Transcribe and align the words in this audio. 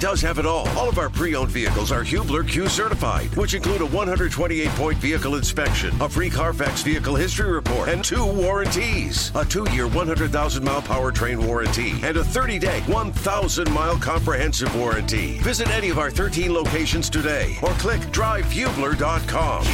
does 0.00 0.20
have 0.22 0.38
it 0.38 0.46
all. 0.46 0.68
All 0.70 0.88
of 0.88 0.98
our 0.98 1.10
pre-owned 1.10 1.50
vehicles 1.50 1.92
are 1.92 2.02
Hubler 2.02 2.44
Q 2.44 2.68
certified, 2.68 3.34
which 3.36 3.54
include 3.54 3.82
a 3.82 3.86
128-point 3.86 4.98
vehicle 4.98 5.34
inspection, 5.36 5.94
a 6.00 6.08
free 6.08 6.30
Carfax 6.30 6.82
vehicle 6.82 7.14
history 7.16 7.50
report, 7.50 7.88
and 7.88 8.04
two 8.04 8.24
warranties: 8.24 9.32
a 9.34 9.44
two-year 9.44 9.88
100,000-mile 9.88 10.82
powertrain 10.82 11.44
warranty 11.44 11.92
and 12.02 12.16
a 12.16 12.22
30-day 12.22 12.80
1,000-mile 12.86 13.98
comprehensive 13.98 14.74
warranty. 14.76 15.38
Visit 15.38 15.68
any 15.70 15.90
of 15.90 15.98
our 15.98 16.10
13 16.10 16.52
locations 16.52 17.10
today, 17.10 17.56
or 17.62 17.70
click 17.72 18.00
drivehubler.com. 18.12 19.64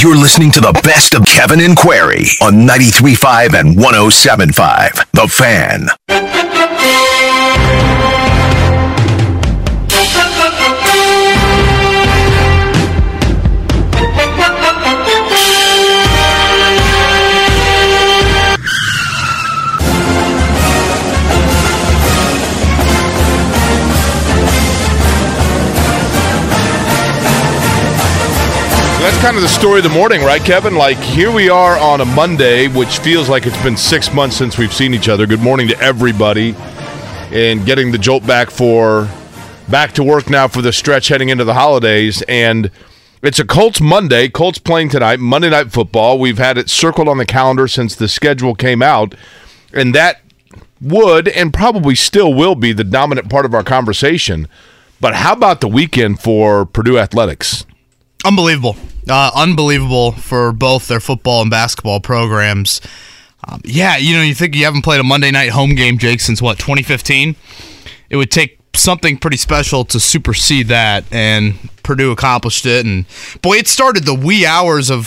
You're 0.00 0.16
listening 0.16 0.52
to 0.52 0.60
the 0.60 0.78
best 0.84 1.14
of 1.14 1.26
Kevin 1.26 1.60
and 1.60 1.76
Query 1.76 2.26
on 2.40 2.66
93.5 2.66 3.58
and 3.58 3.76
107.5. 3.76 5.10
The 5.10 5.26
Fan. 5.26 5.88
Kind 29.28 29.36
of 29.36 29.42
the 29.42 29.48
story 29.50 29.76
of 29.76 29.84
the 29.84 29.90
morning, 29.90 30.22
right, 30.22 30.42
Kevin? 30.42 30.74
Like, 30.74 30.96
here 30.96 31.30
we 31.30 31.50
are 31.50 31.78
on 31.78 32.00
a 32.00 32.04
Monday, 32.06 32.66
which 32.66 32.96
feels 33.00 33.28
like 33.28 33.44
it's 33.44 33.62
been 33.62 33.76
six 33.76 34.10
months 34.14 34.38
since 34.38 34.56
we've 34.56 34.72
seen 34.72 34.94
each 34.94 35.06
other. 35.06 35.26
Good 35.26 35.42
morning 35.42 35.68
to 35.68 35.78
everybody. 35.80 36.56
And 37.30 37.66
getting 37.66 37.92
the 37.92 37.98
jolt 37.98 38.26
back 38.26 38.48
for 38.48 39.06
back 39.68 39.92
to 39.92 40.02
work 40.02 40.30
now 40.30 40.48
for 40.48 40.62
the 40.62 40.72
stretch 40.72 41.08
heading 41.08 41.28
into 41.28 41.44
the 41.44 41.52
holidays. 41.52 42.22
And 42.22 42.70
it's 43.20 43.38
a 43.38 43.44
Colts 43.44 43.82
Monday. 43.82 44.30
Colts 44.30 44.58
playing 44.58 44.88
tonight, 44.88 45.20
Monday 45.20 45.50
Night 45.50 45.72
Football. 45.72 46.18
We've 46.18 46.38
had 46.38 46.56
it 46.56 46.70
circled 46.70 47.06
on 47.06 47.18
the 47.18 47.26
calendar 47.26 47.68
since 47.68 47.94
the 47.94 48.08
schedule 48.08 48.54
came 48.54 48.80
out. 48.80 49.14
And 49.74 49.94
that 49.94 50.22
would 50.80 51.28
and 51.28 51.52
probably 51.52 51.96
still 51.96 52.32
will 52.32 52.54
be 52.54 52.72
the 52.72 52.82
dominant 52.82 53.28
part 53.28 53.44
of 53.44 53.52
our 53.52 53.62
conversation. 53.62 54.48
But 55.02 55.16
how 55.16 55.34
about 55.34 55.60
the 55.60 55.68
weekend 55.68 56.18
for 56.20 56.64
Purdue 56.64 56.98
Athletics? 56.98 57.66
Unbelievable. 58.24 58.76
Uh, 59.08 59.30
unbelievable 59.34 60.12
for 60.12 60.52
both 60.52 60.88
their 60.88 61.00
football 61.00 61.40
and 61.42 61.50
basketball 61.50 62.00
programs. 62.00 62.80
Um, 63.46 63.60
yeah, 63.64 63.96
you 63.96 64.14
know, 64.14 64.22
you 64.22 64.34
think 64.34 64.54
you 64.54 64.64
haven't 64.64 64.82
played 64.82 65.00
a 65.00 65.04
Monday 65.04 65.30
night 65.30 65.50
home 65.50 65.74
game, 65.74 65.96
Jake, 65.98 66.20
since 66.20 66.42
what, 66.42 66.58
2015? 66.58 67.36
It 68.10 68.16
would 68.16 68.30
take 68.30 68.58
something 68.74 69.16
pretty 69.18 69.36
special 69.36 69.84
to 69.86 69.98
supersede 70.00 70.68
that, 70.68 71.04
and 71.12 71.54
Purdue 71.82 72.10
accomplished 72.10 72.66
it. 72.66 72.84
And 72.84 73.06
boy, 73.40 73.56
it 73.58 73.68
started 73.68 74.04
the 74.04 74.14
wee 74.14 74.44
hours 74.44 74.90
of 74.90 75.06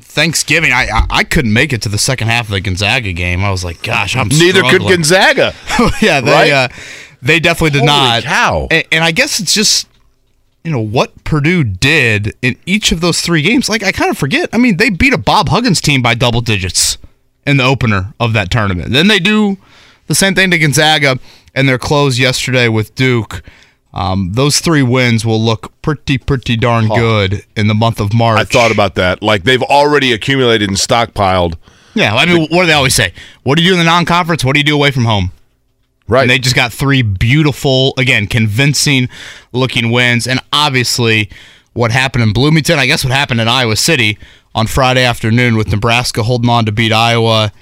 Thanksgiving. 0.00 0.72
I 0.72 0.88
I, 0.92 1.06
I 1.10 1.24
couldn't 1.24 1.52
make 1.52 1.72
it 1.72 1.80
to 1.82 1.88
the 1.88 1.98
second 1.98 2.28
half 2.28 2.46
of 2.46 2.50
the 2.50 2.60
Gonzaga 2.60 3.12
game. 3.12 3.42
I 3.44 3.50
was 3.50 3.64
like, 3.64 3.82
gosh, 3.82 4.16
I'm 4.16 4.28
Neither 4.28 4.62
could. 4.62 4.82
Gonzaga. 4.82 5.54
yeah, 6.02 6.20
they 6.20 6.30
Right? 6.32 6.50
uh, 6.50 6.68
they 7.22 7.40
definitely 7.40 7.70
did 7.80 7.88
Holy 7.88 7.92
not. 7.92 8.22
cow. 8.24 8.68
And, 8.70 8.84
and 8.92 9.04
I 9.04 9.10
guess 9.12 9.40
it's 9.40 9.54
just 9.54 9.87
you 10.64 10.70
know 10.70 10.80
what 10.80 11.24
Purdue 11.24 11.64
did 11.64 12.34
in 12.42 12.56
each 12.66 12.92
of 12.92 13.00
those 13.00 13.20
three 13.20 13.42
games. 13.42 13.68
Like 13.68 13.82
I 13.82 13.92
kind 13.92 14.10
of 14.10 14.18
forget. 14.18 14.50
I 14.52 14.58
mean, 14.58 14.76
they 14.76 14.90
beat 14.90 15.12
a 15.12 15.18
Bob 15.18 15.48
Huggins 15.48 15.80
team 15.80 16.02
by 16.02 16.14
double 16.14 16.40
digits 16.40 16.98
in 17.46 17.56
the 17.56 17.64
opener 17.64 18.12
of 18.20 18.32
that 18.34 18.50
tournament. 18.50 18.92
Then 18.92 19.08
they 19.08 19.18
do 19.18 19.56
the 20.06 20.14
same 20.14 20.34
thing 20.34 20.50
to 20.50 20.58
Gonzaga 20.58 21.18
and 21.54 21.68
their 21.68 21.78
close 21.78 22.18
yesterday 22.18 22.68
with 22.68 22.94
Duke. 22.94 23.42
Um, 23.94 24.32
those 24.34 24.60
three 24.60 24.82
wins 24.82 25.24
will 25.24 25.40
look 25.40 25.72
pretty, 25.80 26.18
pretty 26.18 26.56
darn 26.56 26.88
good 26.88 27.44
in 27.56 27.68
the 27.68 27.74
month 27.74 28.00
of 28.00 28.12
March. 28.12 28.38
I 28.38 28.44
thought 28.44 28.70
about 28.70 28.96
that. 28.96 29.22
Like 29.22 29.44
they've 29.44 29.62
already 29.62 30.12
accumulated 30.12 30.68
and 30.68 30.76
stockpiled. 30.76 31.54
Yeah, 31.94 32.14
I 32.14 32.26
mean, 32.26 32.48
what 32.50 32.60
do 32.62 32.66
they 32.66 32.74
always 32.74 32.94
say? 32.94 33.12
What 33.42 33.56
do 33.56 33.64
you 33.64 33.70
do 33.70 33.74
in 33.74 33.78
the 33.78 33.84
non-conference? 33.84 34.44
What 34.44 34.52
do 34.52 34.60
you 34.60 34.64
do 34.64 34.74
away 34.74 34.90
from 34.90 35.04
home? 35.04 35.32
Right. 36.08 36.22
And 36.22 36.30
they 36.30 36.38
just 36.38 36.56
got 36.56 36.72
three 36.72 37.02
beautiful, 37.02 37.92
again, 37.98 38.26
convincing 38.26 39.08
looking 39.52 39.90
wins. 39.92 40.26
And 40.26 40.40
obviously, 40.52 41.28
what 41.74 41.90
happened 41.90 42.24
in 42.24 42.32
Bloomington, 42.32 42.78
I 42.78 42.86
guess 42.86 43.04
what 43.04 43.12
happened 43.12 43.40
in 43.40 43.48
Iowa 43.48 43.76
City 43.76 44.18
on 44.54 44.66
Friday 44.66 45.04
afternoon 45.04 45.56
with 45.56 45.68
Nebraska 45.70 46.22
holding 46.22 46.48
on 46.50 46.64
to 46.64 46.72
beat 46.72 46.92
Iowa. 46.92 47.52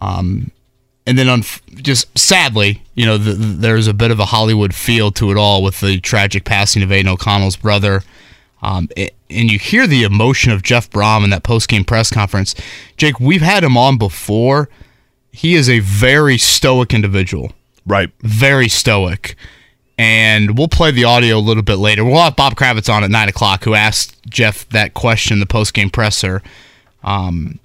Um, 0.00 0.52
and 1.06 1.18
then, 1.18 1.28
on, 1.28 1.42
just 1.74 2.16
sadly, 2.16 2.82
you 2.94 3.04
know, 3.06 3.18
the, 3.18 3.32
there's 3.32 3.86
a 3.88 3.94
bit 3.94 4.10
of 4.10 4.18
a 4.20 4.26
Hollywood 4.26 4.74
feel 4.74 5.10
to 5.12 5.30
it 5.30 5.36
all 5.36 5.62
with 5.62 5.80
the 5.80 6.00
tragic 6.00 6.44
passing 6.44 6.82
of 6.82 6.90
Aidan 6.92 7.12
O'Connell's 7.12 7.56
brother. 7.56 8.02
Um, 8.62 8.88
it- 8.96 9.14
and 9.28 9.50
you 9.50 9.58
hear 9.58 9.88
the 9.88 10.04
emotion 10.04 10.52
of 10.52 10.62
Jeff 10.62 10.88
Brohm 10.88 11.24
in 11.24 11.30
that 11.30 11.42
post-game 11.42 11.84
press 11.84 12.10
conference. 12.12 12.54
Jake, 12.96 13.18
we've 13.18 13.42
had 13.42 13.64
him 13.64 13.76
on 13.76 13.98
before. 13.98 14.68
He 15.32 15.56
is 15.56 15.68
a 15.68 15.80
very 15.80 16.38
stoic 16.38 16.94
individual 16.94 17.50
right. 17.86 18.10
very 18.20 18.68
stoic. 18.68 19.36
And 19.98 20.58
we'll 20.58 20.68
play 20.68 20.90
the 20.90 21.04
audio 21.04 21.38
a 21.38 21.40
little 21.40 21.62
bit 21.62 21.76
later. 21.76 22.04
We'll 22.04 22.22
have 22.22 22.36
Bob 22.36 22.54
Kravitz 22.54 22.92
on 22.92 23.02
at 23.02 23.10
nine 23.10 23.30
o'clock, 23.30 23.64
who 23.64 23.74
asked 23.74 24.14
Jeff 24.28 24.68
that 24.68 24.92
question 24.92 25.40
the 25.40 25.46
post 25.46 25.72
game 25.72 25.88
presser. 25.88 26.42
Um, 27.02 27.58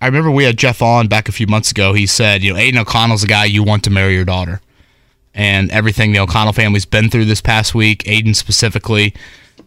I 0.00 0.06
remember 0.06 0.30
we 0.30 0.44
had 0.44 0.56
Jeff 0.56 0.82
on 0.82 1.08
back 1.08 1.28
a 1.28 1.32
few 1.32 1.46
months 1.46 1.70
ago. 1.70 1.92
He 1.92 2.06
said, 2.06 2.42
"You 2.42 2.52
know, 2.52 2.58
Aidan 2.58 2.80
O'Connell's 2.80 3.24
a 3.24 3.26
guy 3.26 3.46
you 3.46 3.62
want 3.64 3.82
to 3.84 3.90
marry 3.90 4.14
your 4.14 4.24
daughter." 4.24 4.60
And 5.34 5.70
everything 5.70 6.12
the 6.12 6.20
O'Connell 6.20 6.52
family's 6.52 6.86
been 6.86 7.10
through 7.10 7.24
this 7.24 7.40
past 7.40 7.74
week, 7.74 8.06
Aidan 8.06 8.34
specifically, 8.34 9.12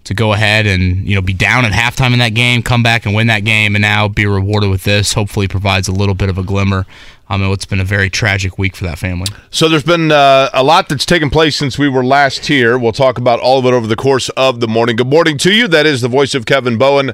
to 0.03 0.13
go 0.13 0.33
ahead 0.33 0.65
and 0.65 1.07
you 1.07 1.15
know 1.15 1.21
be 1.21 1.33
down 1.33 1.65
at 1.65 1.71
halftime 1.71 2.13
in 2.13 2.19
that 2.19 2.33
game, 2.33 2.63
come 2.63 2.83
back 2.83 3.05
and 3.05 3.15
win 3.15 3.27
that 3.27 3.43
game, 3.43 3.75
and 3.75 3.81
now 3.81 4.07
be 4.07 4.25
rewarded 4.25 4.69
with 4.69 4.83
this. 4.83 5.13
Hopefully, 5.13 5.47
provides 5.47 5.87
a 5.87 5.91
little 5.91 6.15
bit 6.15 6.29
of 6.29 6.37
a 6.37 6.43
glimmer. 6.43 6.85
Um, 7.31 7.41
and 7.41 7.49
what's 7.51 7.65
been 7.65 7.79
a 7.79 7.85
very 7.85 8.09
tragic 8.09 8.57
week 8.57 8.75
for 8.75 8.85
that 8.85 8.97
family. 8.97 9.27
So 9.51 9.69
there's 9.69 9.83
been 9.83 10.11
uh, 10.11 10.49
a 10.51 10.63
lot 10.63 10.89
that's 10.89 11.05
taken 11.05 11.29
place 11.29 11.55
since 11.55 11.77
we 11.77 11.87
were 11.87 12.03
last 12.03 12.47
here. 12.47 12.77
We'll 12.77 12.91
talk 12.91 13.19
about 13.19 13.39
all 13.39 13.59
of 13.59 13.65
it 13.65 13.73
over 13.73 13.85
the 13.85 13.95
course 13.95 14.29
of 14.29 14.61
the 14.61 14.67
morning. 14.67 14.95
Good 14.95 15.09
morning 15.09 15.37
to 15.39 15.53
you. 15.53 15.67
That 15.67 15.85
is 15.85 16.01
the 16.01 16.07
voice 16.07 16.33
of 16.33 16.47
Kevin 16.47 16.79
Bowen. 16.79 17.13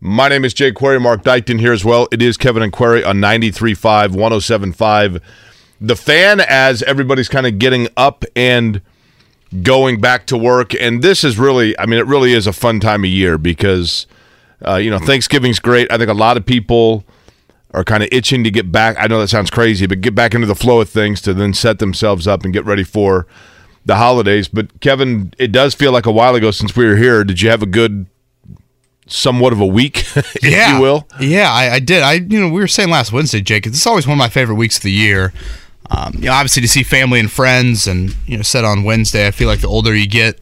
My 0.00 0.28
name 0.28 0.44
is 0.44 0.54
Jake 0.54 0.76
Query. 0.76 1.00
Mark 1.00 1.24
Dykton 1.24 1.58
here 1.58 1.72
as 1.72 1.84
well. 1.84 2.06
It 2.12 2.22
is 2.22 2.36
Kevin 2.36 2.62
and 2.62 2.72
Query 2.72 3.02
on 3.02 3.16
93.5, 3.16 4.10
107.5. 4.10 5.20
The 5.80 5.96
fan, 5.96 6.40
as 6.40 6.84
everybody's 6.84 7.28
kind 7.28 7.46
of 7.46 7.58
getting 7.58 7.88
up 7.96 8.24
and 8.36 8.80
going 9.62 10.00
back 10.00 10.26
to 10.26 10.36
work. 10.36 10.74
And 10.74 11.02
this 11.02 11.24
is 11.24 11.38
really, 11.38 11.78
I 11.78 11.86
mean, 11.86 11.98
it 11.98 12.06
really 12.06 12.34
is 12.34 12.46
a 12.46 12.52
fun 12.52 12.78
time 12.78 13.02
of 13.04 13.10
year 13.10 13.36
because, 13.36 14.06
uh, 14.66 14.76
you 14.76 14.90
know, 14.90 14.98
Thanksgiving's 14.98 15.58
great. 15.58 15.90
I 15.90 15.98
think 15.98 16.10
a 16.10 16.14
lot 16.14 16.36
of 16.36 16.46
people 16.46 17.04
are 17.76 17.84
kind 17.84 18.02
of 18.02 18.08
itching 18.10 18.42
to 18.42 18.50
get 18.50 18.72
back. 18.72 18.96
I 18.98 19.06
know 19.06 19.20
that 19.20 19.28
sounds 19.28 19.50
crazy, 19.50 19.86
but 19.86 20.00
get 20.00 20.14
back 20.14 20.34
into 20.34 20.46
the 20.46 20.54
flow 20.54 20.80
of 20.80 20.88
things 20.88 21.20
to 21.20 21.34
then 21.34 21.52
set 21.52 21.78
themselves 21.78 22.26
up 22.26 22.42
and 22.42 22.52
get 22.52 22.64
ready 22.64 22.82
for 22.82 23.26
the 23.84 23.96
holidays. 23.96 24.48
But 24.48 24.80
Kevin, 24.80 25.34
it 25.38 25.52
does 25.52 25.74
feel 25.74 25.92
like 25.92 26.06
a 26.06 26.10
while 26.10 26.34
ago 26.34 26.50
since 26.50 26.74
we 26.74 26.86
were 26.86 26.96
here. 26.96 27.22
Did 27.22 27.42
you 27.42 27.50
have 27.50 27.62
a 27.62 27.66
good, 27.66 28.06
somewhat 29.06 29.52
of 29.52 29.60
a 29.60 29.66
week, 29.66 29.98
if 30.16 30.42
you 30.42 30.80
will? 30.80 31.06
Yeah, 31.20 31.52
I, 31.52 31.74
I 31.74 31.78
did. 31.78 32.02
I 32.02 32.14
you 32.14 32.40
know 32.40 32.48
we 32.48 32.60
were 32.60 32.66
saying 32.66 32.88
last 32.88 33.12
Wednesday, 33.12 33.42
Jake. 33.42 33.66
It's 33.66 33.86
always 33.86 34.06
one 34.06 34.14
of 34.14 34.18
my 34.18 34.30
favorite 34.30 34.56
weeks 34.56 34.78
of 34.78 34.82
the 34.82 34.92
year. 34.92 35.34
Um, 35.90 36.14
you 36.14 36.22
know, 36.22 36.32
obviously 36.32 36.62
to 36.62 36.68
see 36.68 36.82
family 36.82 37.20
and 37.20 37.30
friends, 37.30 37.86
and 37.86 38.16
you 38.26 38.38
know, 38.38 38.42
said 38.42 38.64
on 38.64 38.84
Wednesday, 38.84 39.26
I 39.26 39.32
feel 39.32 39.48
like 39.48 39.60
the 39.60 39.68
older 39.68 39.94
you 39.94 40.08
get, 40.08 40.40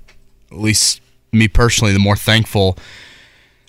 at 0.53 0.59
least 0.59 1.01
me 1.33 1.49
personally, 1.49 1.93
the 1.93 1.99
more 1.99 2.17
thankful 2.17 2.79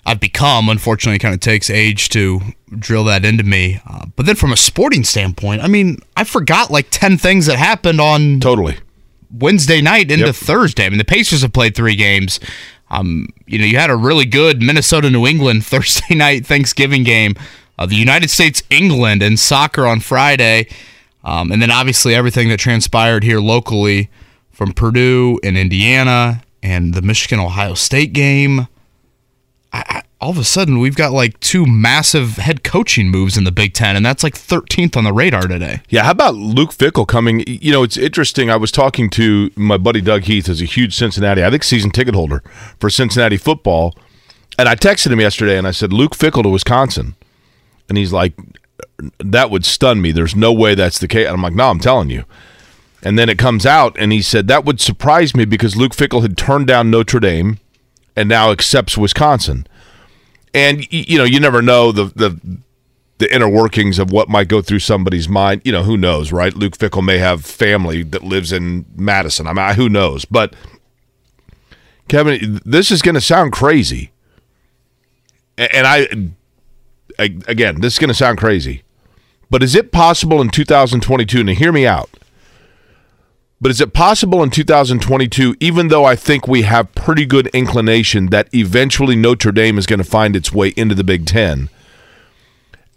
I've 0.06 0.20
become. 0.20 0.68
Unfortunately, 0.68 1.16
it 1.16 1.20
kind 1.20 1.34
of 1.34 1.40
takes 1.40 1.68
age 1.68 2.08
to 2.10 2.40
drill 2.78 3.04
that 3.04 3.24
into 3.24 3.42
me. 3.44 3.80
Uh, 3.86 4.06
but 4.14 4.24
then 4.24 4.36
from 4.36 4.52
a 4.52 4.56
sporting 4.56 5.02
standpoint, 5.04 5.62
I 5.62 5.66
mean, 5.66 5.98
I 6.16 6.24
forgot 6.24 6.70
like 6.70 6.86
ten 6.90 7.18
things 7.18 7.46
that 7.46 7.58
happened 7.58 8.00
on 8.00 8.38
Totally. 8.40 8.76
Wednesday 9.30 9.80
night 9.80 10.10
into 10.10 10.26
Yep. 10.26 10.34
Thursday. 10.36 10.86
I 10.86 10.88
mean, 10.90 10.98
the 10.98 11.04
Pacers 11.04 11.42
have 11.42 11.52
played 11.52 11.74
three 11.74 11.96
games. 11.96 12.38
Um, 12.88 13.26
you 13.46 13.58
know, 13.58 13.64
you 13.64 13.78
had 13.78 13.90
a 13.90 13.96
really 13.96 14.24
good 14.24 14.62
Minnesota 14.62 15.10
New 15.10 15.26
England 15.26 15.66
Thursday 15.72 16.14
night 16.14 16.46
Thanksgiving 16.46 17.02
game. 17.02 17.34
Uh, 17.78 17.84
the 17.86 17.96
United 17.96 18.30
States 18.30 18.62
England 18.70 19.22
and 19.22 19.38
soccer 19.38 19.86
on 19.86 20.00
Friday, 20.00 20.66
um, 21.24 21.50
and 21.52 21.60
then 21.60 21.70
obviously 21.70 22.14
everything 22.14 22.48
that 22.48 22.58
transpired 22.58 23.22
here 23.24 23.40
locally 23.40 24.08
from 24.50 24.72
Purdue 24.72 25.38
and 25.42 25.58
Indiana 25.58 26.42
and 26.62 26.94
the 26.94 27.02
Michigan 27.02 27.38
Ohio 27.38 27.74
State 27.74 28.12
game. 28.14 28.68
All 30.18 30.30
of 30.30 30.38
a 30.38 30.44
sudden, 30.44 30.78
we've 30.78 30.96
got 30.96 31.12
like 31.12 31.38
two 31.40 31.66
massive 31.66 32.36
head 32.36 32.64
coaching 32.64 33.10
moves 33.10 33.36
in 33.36 33.44
the 33.44 33.52
Big 33.52 33.74
Ten, 33.74 33.96
and 33.96 34.04
that's 34.04 34.22
like 34.22 34.34
13th 34.34 34.96
on 34.96 35.04
the 35.04 35.12
radar 35.12 35.42
today. 35.42 35.82
Yeah, 35.88 36.04
how 36.04 36.12
about 36.12 36.34
Luke 36.34 36.70
Fickell 36.70 37.06
coming? 37.06 37.44
You 37.46 37.70
know, 37.70 37.82
it's 37.82 37.96
interesting. 37.96 38.50
I 38.50 38.56
was 38.56 38.72
talking 38.72 39.10
to 39.10 39.50
my 39.56 39.76
buddy 39.76 40.00
Doug 40.00 40.22
Heath, 40.22 40.46
who's 40.46 40.62
a 40.62 40.64
huge 40.64 40.96
Cincinnati, 40.96 41.44
I 41.44 41.50
think 41.50 41.62
season 41.62 41.90
ticket 41.90 42.14
holder 42.14 42.42
for 42.80 42.88
Cincinnati 42.88 43.36
football. 43.36 43.94
And 44.58 44.68
I 44.68 44.74
texted 44.74 45.12
him 45.12 45.20
yesterday 45.20 45.58
and 45.58 45.66
I 45.66 45.70
said, 45.70 45.92
Luke 45.92 46.16
Fickell 46.16 46.42
to 46.42 46.48
Wisconsin. 46.48 47.14
And 47.88 47.98
he's 47.98 48.12
like, 48.12 48.32
that 49.18 49.50
would 49.50 49.64
stun 49.64 50.00
me. 50.00 50.12
There's 50.12 50.34
no 50.34 50.52
way 50.52 50.74
that's 50.74 50.98
the 50.98 51.08
case. 51.08 51.26
And 51.26 51.34
I'm 51.34 51.42
like, 51.42 51.52
no, 51.52 51.68
I'm 51.68 51.78
telling 51.78 52.10
you. 52.10 52.24
And 53.02 53.18
then 53.18 53.28
it 53.28 53.38
comes 53.38 53.66
out, 53.66 53.94
and 53.98 54.12
he 54.12 54.22
said 54.22 54.48
that 54.48 54.64
would 54.64 54.80
surprise 54.80 55.36
me 55.36 55.44
because 55.44 55.76
Luke 55.76 55.92
Fickell 55.92 56.22
had 56.22 56.36
turned 56.36 56.66
down 56.66 56.90
Notre 56.90 57.20
Dame, 57.20 57.58
and 58.16 58.28
now 58.28 58.50
accepts 58.50 58.96
Wisconsin. 58.96 59.66
And 60.54 60.90
you 60.90 61.18
know, 61.18 61.24
you 61.24 61.38
never 61.38 61.60
know 61.60 61.92
the 61.92 62.04
the 62.06 62.58
the 63.18 63.34
inner 63.34 63.48
workings 63.48 63.98
of 63.98 64.10
what 64.10 64.28
might 64.28 64.48
go 64.48 64.60
through 64.60 64.78
somebody's 64.78 65.28
mind. 65.28 65.62
You 65.64 65.72
know, 65.72 65.82
who 65.82 65.96
knows, 65.96 66.32
right? 66.32 66.54
Luke 66.54 66.76
Fickell 66.76 67.04
may 67.04 67.18
have 67.18 67.44
family 67.44 68.02
that 68.02 68.22
lives 68.22 68.52
in 68.52 68.86
Madison. 68.94 69.46
I 69.46 69.52
mean, 69.52 69.74
who 69.74 69.88
knows? 69.88 70.24
But 70.24 70.54
Kevin, 72.08 72.60
this 72.64 72.90
is 72.90 73.02
going 73.02 73.14
to 73.16 73.20
sound 73.20 73.52
crazy, 73.52 74.12
and 75.58 75.86
I, 75.86 76.08
I 77.18 77.36
again, 77.48 77.80
this 77.80 77.94
is 77.94 77.98
going 77.98 78.08
to 78.08 78.14
sound 78.14 78.38
crazy, 78.38 78.82
but 79.50 79.62
is 79.62 79.74
it 79.74 79.92
possible 79.92 80.40
in 80.40 80.48
2022? 80.48 81.40
And 81.40 81.50
hear 81.50 81.72
me 81.72 81.86
out. 81.86 82.10
But 83.60 83.70
is 83.70 83.80
it 83.80 83.94
possible 83.94 84.42
in 84.42 84.50
2022, 84.50 85.56
even 85.60 85.88
though 85.88 86.04
I 86.04 86.14
think 86.14 86.46
we 86.46 86.62
have 86.62 86.94
pretty 86.94 87.24
good 87.24 87.46
inclination 87.48 88.26
that 88.26 88.54
eventually 88.54 89.16
Notre 89.16 89.50
Dame 89.50 89.78
is 89.78 89.86
going 89.86 89.98
to 89.98 90.04
find 90.04 90.36
its 90.36 90.52
way 90.52 90.74
into 90.76 90.94
the 90.94 91.04
Big 91.04 91.24
Ten, 91.26 91.70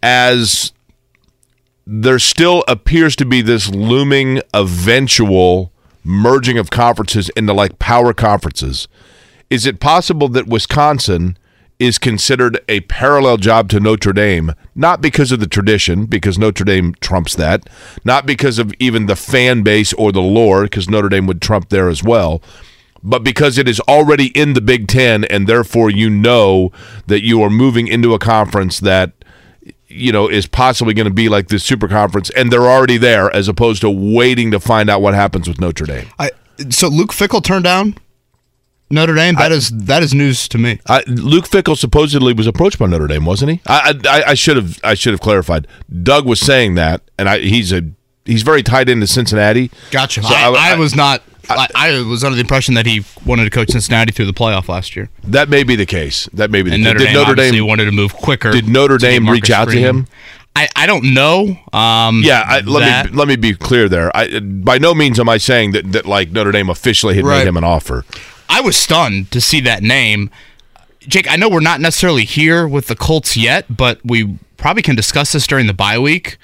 as 0.03 0.73
there 1.87 2.19
still 2.19 2.63
appears 2.67 3.15
to 3.15 3.25
be 3.25 3.41
this 3.41 3.69
looming 3.69 4.41
eventual 4.53 5.71
merging 6.03 6.57
of 6.57 6.69
conferences 6.69 7.29
into 7.37 7.53
like 7.53 7.79
power 7.79 8.13
conferences? 8.13 8.87
Is 9.49 9.65
it 9.65 9.79
possible 9.79 10.27
that 10.29 10.47
Wisconsin 10.47 11.37
is 11.79 11.97
considered 11.97 12.59
a 12.67 12.81
parallel 12.81 13.37
job 13.37 13.69
to 13.69 13.79
Notre 13.79 14.11
Dame, 14.11 14.53
not 14.75 15.01
because 15.01 15.31
of 15.31 15.39
the 15.39 15.47
tradition, 15.47 16.05
because 16.05 16.37
Notre 16.37 16.65
Dame 16.65 16.93
trumps 16.99 17.35
that, 17.35 17.67
not 18.03 18.25
because 18.25 18.59
of 18.59 18.73
even 18.79 19.05
the 19.05 19.15
fan 19.15 19.63
base 19.63 19.93
or 19.93 20.11
the 20.11 20.21
lore, 20.21 20.63
because 20.63 20.89
Notre 20.89 21.07
Dame 21.07 21.25
would 21.25 21.41
trump 21.41 21.69
there 21.69 21.87
as 21.87 22.03
well, 22.03 22.41
but 23.01 23.23
because 23.23 23.57
it 23.57 23.67
is 23.67 23.79
already 23.81 24.27
in 24.37 24.53
the 24.53 24.61
Big 24.61 24.87
Ten, 24.87 25.23
and 25.23 25.47
therefore 25.47 25.89
you 25.89 26.09
know 26.09 26.71
that 27.07 27.23
you 27.23 27.41
are 27.41 27.49
moving 27.49 27.87
into 27.87 28.13
a 28.13 28.19
conference 28.19 28.81
that 28.81 29.13
you 29.87 30.11
know 30.11 30.27
is 30.27 30.45
possibly 30.45 30.93
going 30.93 31.07
to 31.07 31.13
be 31.13 31.29
like 31.29 31.47
this 31.47 31.63
super 31.63 31.87
conference, 31.87 32.29
and 32.31 32.51
they're 32.51 32.69
already 32.69 32.97
there, 32.97 33.33
as 33.33 33.47
opposed 33.47 33.81
to 33.81 33.89
waiting 33.89 34.51
to 34.51 34.59
find 34.59 34.89
out 34.89 35.01
what 35.01 35.13
happens 35.13 35.47
with 35.47 35.61
Notre 35.61 35.85
Dame. 35.85 36.07
I, 36.19 36.31
so 36.69 36.89
Luke 36.89 37.11
Fickell 37.11 37.41
turned 37.41 37.63
down 37.63 37.95
Notre 38.91 39.13
Dame. 39.15 39.35
That 39.35 39.51
is 39.51 39.69
that 39.69 40.01
is 40.03 40.13
news 40.13 40.47
to 40.49 40.57
me. 40.57 40.79
I, 40.87 41.03
Luke 41.07 41.47
Fickell 41.47 41.77
supposedly 41.77 42.33
was 42.33 42.47
approached 42.47 42.79
by 42.79 42.87
Notre 42.87 43.07
Dame, 43.07 43.25
wasn't 43.25 43.51
he? 43.51 43.61
I, 43.67 43.93
I 44.05 44.23
I 44.29 44.33
should 44.33 44.57
have 44.57 44.79
I 44.83 44.93
should 44.95 45.13
have 45.13 45.21
clarified. 45.21 45.67
Doug 46.03 46.25
was 46.25 46.39
saying 46.39 46.75
that, 46.75 47.01
and 47.17 47.29
I, 47.29 47.39
he's 47.39 47.71
a 47.71 47.83
he's 48.25 48.41
very 48.43 48.63
tied 48.63 48.89
into 48.89 49.05
Cincinnati. 49.07 49.69
Gotcha. 49.91 50.23
So 50.23 50.29
I, 50.33 50.49
I- 50.49 50.71
I 50.71 50.75
was 50.75 50.95
not. 50.95 51.21
I, 51.51 51.67
I 51.73 52.01
was 52.03 52.23
under 52.23 52.35
the 52.35 52.41
impression 52.41 52.75
that 52.75 52.85
he 52.85 53.03
wanted 53.25 53.45
to 53.45 53.49
coach 53.49 53.71
Cincinnati 53.71 54.11
through 54.11 54.27
the 54.27 54.33
playoff 54.33 54.67
last 54.67 54.95
year, 54.95 55.09
That 55.23 55.49
may 55.49 55.63
be 55.63 55.75
the 55.75 55.87
case. 55.87 56.29
That 56.31 56.51
may 56.51 56.61
be 56.61 56.69
the 56.69 56.75
and 56.75 56.83
case. 56.85 56.93
Notre 56.93 56.99
Did 56.99 57.05
Dame 57.05 57.13
Notre 57.15 57.31
obviously 57.31 57.57
Dame? 57.57 57.67
wanted 57.67 57.85
to 57.85 57.91
move 57.91 58.13
quicker. 58.13 58.51
Did 58.51 58.67
Notre 58.67 58.99
Dame 58.99 59.27
reach 59.27 59.49
out 59.49 59.67
to 59.69 59.75
him? 59.79 60.05
I, 60.55 60.67
I 60.75 60.85
don't 60.85 61.11
know. 61.11 61.57
Um, 61.73 62.21
Yeah, 62.23 62.43
I, 62.45 62.59
let 62.59 62.81
that- 62.81 63.11
me 63.11 63.17
let 63.17 63.27
me 63.27 63.35
be 63.35 63.55
clear 63.55 63.89
there. 63.89 64.15
I, 64.15 64.39
by 64.41 64.77
no 64.77 64.93
means 64.93 65.19
am 65.19 65.27
I 65.27 65.39
saying 65.39 65.71
that, 65.71 65.91
that 65.93 66.05
like 66.05 66.29
Notre 66.29 66.51
Dame 66.51 66.69
officially 66.69 67.15
had 67.15 67.25
Right. 67.25 67.39
made 67.39 67.47
him 67.47 67.57
an 67.57 67.63
offer. 67.63 68.05
I 68.49 68.61
was 68.61 68.75
stunned 68.75 69.31
to 69.31 69.39
see 69.39 69.61
that 69.61 69.83
name. 69.83 70.31
Jake, 71.01 71.29
I 71.29 71.35
know 71.35 71.47
we're 71.47 71.59
not 71.59 71.79
necessarily 71.79 72.25
here 72.25 72.67
with 72.67 72.87
the 72.87 72.95
Colts 72.95 73.37
yet, 73.37 73.65
but 73.75 73.99
we 74.03 74.37
probably 74.57 74.81
can 74.81 74.95
discuss 74.95 75.31
this 75.31 75.47
during 75.47 75.67
the 75.67 75.73
bye 75.73 75.99
week. 75.99 76.37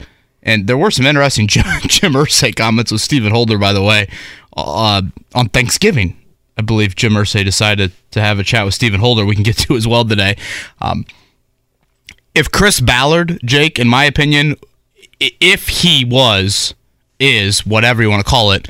And 0.44 0.68
there 0.68 0.78
were 0.78 0.92
some 0.92 1.08
interesting 1.08 1.48
Jim, 1.50 1.66
Jim 1.88 2.14
comments 2.56 2.92
with 2.92 3.02
Stephen 3.02 3.32
Holder, 3.32 3.58
by 3.58 3.74
the 3.74 3.82
way, 3.82 4.08
uh, 4.56 5.02
on 5.34 5.50
Thanksgiving. 5.50 6.16
I 6.58 6.62
believe 6.62 6.96
Jim 6.96 7.14
Irsay 7.14 7.44
decided 7.44 7.92
to 8.12 8.22
have 8.22 8.40
a 8.40 8.44
chat 8.44 8.64
with 8.64 8.76
Stephen 8.76 9.02
Holder. 9.02 9.26
We 9.26 9.36
can 9.36 9.44
get 9.44 9.58
to 9.58 9.76
as 9.76 9.88
well 9.88 10.06
today. 10.06 10.38
Um, 10.80 11.06
if 12.34 12.52
Chris 12.52 12.80
Ballard, 12.80 13.40
Jake, 13.44 13.80
in 13.80 13.88
my 13.90 14.06
opinion, 14.06 14.56
if 15.20 15.68
he 15.68 16.06
was, 16.06 16.76
is, 17.20 17.66
whatever 17.66 18.02
you 18.04 18.10
want 18.10 18.24
to 18.24 18.30
call 18.30 18.52
it, 18.52 18.70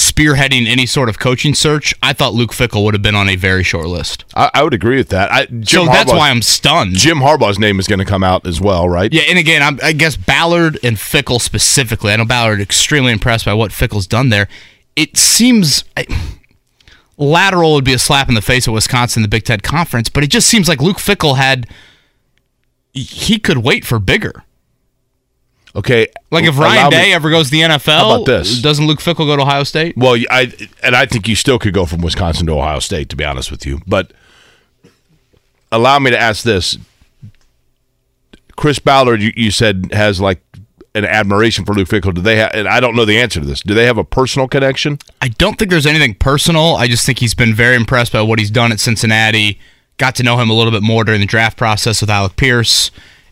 spearheading 0.00 0.66
any 0.66 0.86
sort 0.86 1.08
of 1.08 1.18
coaching 1.18 1.54
search, 1.54 1.94
I 2.02 2.12
thought 2.12 2.34
Luke 2.34 2.52
Fickell 2.52 2.84
would 2.84 2.94
have 2.94 3.02
been 3.02 3.14
on 3.14 3.28
a 3.28 3.36
very 3.36 3.62
short 3.62 3.86
list. 3.86 4.24
I, 4.34 4.50
I 4.54 4.62
would 4.62 4.74
agree 4.74 4.96
with 4.96 5.10
that. 5.10 5.30
I, 5.32 5.46
Jim 5.46 5.64
so 5.64 5.86
that's 5.86 6.10
why 6.10 6.30
I'm 6.30 6.42
stunned. 6.42 6.94
Jim 6.94 7.18
Harbaugh's 7.18 7.58
name 7.58 7.78
is 7.78 7.86
going 7.86 7.98
to 7.98 8.04
come 8.04 8.24
out 8.24 8.46
as 8.46 8.60
well, 8.60 8.88
right? 8.88 9.12
yeah, 9.12 9.22
and 9.28 9.38
again, 9.38 9.62
I'm, 9.62 9.78
I 9.82 9.92
guess 9.92 10.16
Ballard 10.16 10.78
and 10.82 10.96
Fickell 10.96 11.40
specifically. 11.40 12.12
I 12.12 12.16
know 12.16 12.24
Ballard 12.24 12.60
extremely 12.60 13.12
impressed 13.12 13.44
by 13.44 13.54
what 13.54 13.70
Fickell's 13.70 14.06
done 14.06 14.30
there. 14.30 14.48
It 14.96 15.16
seems 15.16 15.84
I, 15.96 16.06
lateral 17.16 17.74
would 17.74 17.84
be 17.84 17.92
a 17.92 17.98
slap 17.98 18.28
in 18.28 18.34
the 18.34 18.42
face 18.42 18.66
of 18.66 18.74
Wisconsin 18.74 19.20
in 19.20 19.22
the 19.22 19.28
Big 19.28 19.44
Ten 19.44 19.60
Conference, 19.60 20.08
but 20.08 20.24
it 20.24 20.30
just 20.30 20.48
seems 20.48 20.68
like 20.68 20.80
Luke 20.80 20.96
Fickell 20.96 21.36
had 21.36 21.68
he 22.92 23.38
could 23.38 23.58
wait 23.58 23.84
for 23.84 23.98
bigger. 23.98 24.44
Okay. 25.74 26.08
Like 26.30 26.44
if 26.44 26.58
Ryan 26.58 26.86
me- 26.86 26.90
Day 26.90 27.12
ever 27.12 27.30
goes 27.30 27.46
to 27.46 27.52
the 27.52 27.60
NFL, 27.62 27.98
How 27.98 28.14
about 28.16 28.26
this? 28.26 28.60
Doesn't 28.60 28.86
Luke 28.86 28.98
Fickell 28.98 29.26
go 29.26 29.36
to 29.36 29.42
Ohio 29.42 29.62
State? 29.64 29.96
Well, 29.96 30.16
I 30.30 30.52
and 30.82 30.96
I 30.96 31.06
think 31.06 31.28
you 31.28 31.36
still 31.36 31.58
could 31.58 31.74
go 31.74 31.86
from 31.86 32.00
Wisconsin 32.00 32.46
to 32.46 32.52
Ohio 32.52 32.80
State, 32.80 33.08
to 33.10 33.16
be 33.16 33.24
honest 33.24 33.50
with 33.50 33.64
you. 33.64 33.80
But 33.86 34.12
allow 35.70 35.98
me 35.98 36.10
to 36.10 36.18
ask 36.18 36.42
this: 36.42 36.76
Chris 38.56 38.78
Ballard, 38.78 39.22
you, 39.22 39.32
you 39.36 39.50
said 39.50 39.90
has 39.92 40.20
like 40.20 40.42
an 40.94 41.04
admiration 41.04 41.64
for 41.64 41.74
Luke 41.74 41.88
Fickell. 41.88 42.14
Do 42.14 42.20
they 42.20 42.36
have? 42.36 42.50
And 42.52 42.66
I 42.66 42.80
don't 42.80 42.96
know 42.96 43.04
the 43.04 43.18
answer 43.18 43.40
to 43.40 43.46
this. 43.46 43.60
Do 43.60 43.74
they 43.74 43.86
have 43.86 43.98
a 43.98 44.04
personal 44.04 44.48
connection? 44.48 44.98
I 45.22 45.28
don't 45.28 45.58
think 45.58 45.70
there's 45.70 45.86
anything 45.86 46.14
personal. 46.14 46.74
I 46.76 46.88
just 46.88 47.06
think 47.06 47.20
he's 47.20 47.34
been 47.34 47.54
very 47.54 47.76
impressed 47.76 48.12
by 48.12 48.22
what 48.22 48.38
he's 48.38 48.50
done 48.50 48.72
at 48.72 48.80
Cincinnati. 48.80 49.58
Got 49.98 50.16
to 50.16 50.22
know 50.22 50.36
him 50.38 50.50
a 50.50 50.54
little 50.54 50.72
bit 50.72 50.82
more 50.82 51.04
during 51.04 51.20
the 51.20 51.26
draft 51.26 51.56
process 51.56 52.00
with 52.00 52.10
Alec 52.10 52.36
Pierce, 52.36 52.90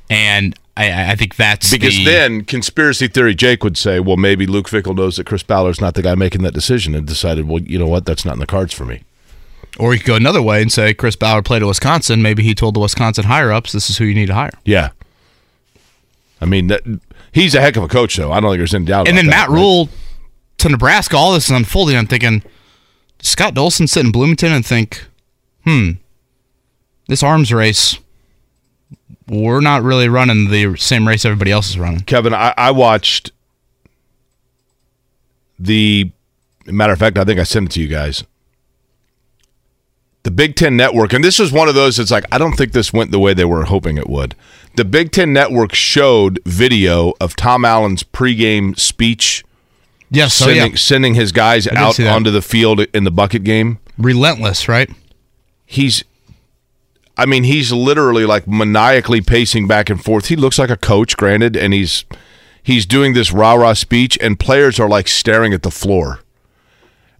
and 0.08 0.56
I, 0.78 1.12
I 1.12 1.14
think 1.16 1.34
that's 1.36 1.70
Because 1.70 1.94
the- 1.96 2.04
then 2.04 2.44
conspiracy 2.44 3.08
theory 3.08 3.34
Jake 3.34 3.64
would 3.64 3.76
say, 3.76 3.98
well, 4.00 4.16
maybe 4.16 4.46
Luke 4.46 4.68
Fickell 4.68 4.94
knows 4.96 5.16
that 5.16 5.26
Chris 5.26 5.42
Ballard's 5.42 5.80
not 5.80 5.94
the 5.94 6.02
guy 6.02 6.14
making 6.14 6.42
that 6.42 6.54
decision 6.54 6.94
and 6.94 7.06
decided, 7.06 7.48
well, 7.48 7.60
you 7.62 7.78
know 7.78 7.86
what, 7.88 8.04
that's 8.06 8.24
not 8.24 8.34
in 8.34 8.38
the 8.40 8.46
cards 8.46 8.72
for 8.72 8.84
me. 8.84 9.02
or 9.78 9.92
you 9.92 9.98
could 10.00 10.06
go 10.06 10.14
another 10.14 10.40
way 10.42 10.62
and 10.62 10.70
say 10.72 10.94
Chris 10.94 11.16
Ballard 11.16 11.44
played 11.44 11.62
at 11.62 11.66
Wisconsin. 11.68 12.22
Maybe 12.22 12.42
he 12.42 12.54
told 12.54 12.74
the 12.74 12.80
Wisconsin 12.80 13.24
higher 13.24 13.50
ups, 13.52 13.72
"This 13.72 13.90
is 13.90 13.98
who 13.98 14.04
you 14.04 14.14
need 14.14 14.26
to 14.26 14.34
hire." 14.34 14.52
Yeah. 14.64 14.90
I 16.40 16.46
mean, 16.46 16.68
that, 16.68 16.82
he's 17.32 17.54
a 17.54 17.60
heck 17.60 17.76
of 17.76 17.82
a 17.82 17.88
coach, 17.88 18.16
though. 18.16 18.30
I 18.32 18.40
don't 18.40 18.50
think 18.50 18.58
there's 18.60 18.74
any 18.74 18.84
doubt. 18.86 19.08
And 19.08 19.16
about 19.16 19.16
then 19.16 19.26
that, 19.26 19.30
Matt 19.30 19.48
right? 19.50 19.54
Rule 19.56 19.88
to 20.58 20.68
Nebraska. 20.68 21.16
All 21.16 21.32
this 21.32 21.46
is 21.46 21.50
unfolding. 21.50 21.96
I'm 21.96 22.06
thinking, 22.06 22.42
Scott 23.20 23.54
Dolson 23.54 23.88
sit 23.88 24.04
in 24.06 24.12
Bloomington 24.12 24.52
and 24.52 24.64
think, 24.64 25.04
hmm, 25.64 25.90
this 27.08 27.22
arms 27.22 27.52
race, 27.52 27.98
we're 29.28 29.60
not 29.60 29.82
really 29.82 30.08
running 30.08 30.50
the 30.50 30.76
same 30.76 31.06
race 31.06 31.24
everybody 31.24 31.50
else 31.50 31.70
is 31.70 31.78
running. 31.78 32.00
Kevin, 32.00 32.34
I, 32.34 32.54
I 32.56 32.70
watched 32.70 33.32
the 35.58 36.10
matter 36.66 36.92
of 36.92 36.98
fact, 36.98 37.18
I 37.18 37.24
think 37.24 37.40
I 37.40 37.44
sent 37.44 37.66
it 37.66 37.72
to 37.72 37.80
you 37.80 37.88
guys. 37.88 38.24
The 40.24 40.30
Big 40.30 40.56
Ten 40.56 40.76
Network, 40.76 41.12
and 41.12 41.24
this 41.24 41.38
was 41.38 41.52
one 41.52 41.68
of 41.68 41.74
those 41.74 41.96
that's 41.96 42.10
like, 42.10 42.24
I 42.30 42.38
don't 42.38 42.52
think 42.52 42.72
this 42.72 42.92
went 42.92 43.12
the 43.12 43.18
way 43.18 43.34
they 43.34 43.44
were 43.44 43.64
hoping 43.64 43.96
it 43.96 44.08
would. 44.08 44.34
The 44.76 44.84
Big 44.84 45.10
Ten 45.10 45.32
Network 45.32 45.74
showed 45.74 46.40
video 46.44 47.14
of 47.20 47.34
Tom 47.34 47.64
Allen's 47.64 48.02
pregame 48.02 48.78
speech 48.78 49.44
Yes, 50.10 50.34
so 50.34 50.46
sending, 50.46 50.72
yeah, 50.72 50.76
sending 50.76 51.14
his 51.14 51.32
guys 51.32 51.66
out 51.68 52.00
onto 52.00 52.30
the 52.30 52.40
field 52.42 52.80
in 52.94 53.04
the 53.04 53.10
bucket 53.10 53.44
game. 53.44 53.78
relentless, 53.98 54.68
right? 54.68 54.90
He's 55.66 56.02
I 57.18 57.26
mean, 57.26 57.42
he's 57.42 57.72
literally 57.72 58.24
like 58.24 58.46
maniacally 58.46 59.20
pacing 59.20 59.66
back 59.66 59.90
and 59.90 60.02
forth. 60.02 60.26
He 60.26 60.36
looks 60.36 60.58
like 60.58 60.70
a 60.70 60.76
coach, 60.76 61.16
granted, 61.16 61.56
and 61.56 61.74
he's 61.74 62.04
he's 62.62 62.86
doing 62.86 63.12
this 63.12 63.32
rah-rah 63.32 63.72
speech, 63.74 64.16
and 64.22 64.38
players 64.38 64.78
are 64.78 64.88
like 64.88 65.08
staring 65.08 65.52
at 65.52 65.64
the 65.64 65.70
floor. 65.70 66.20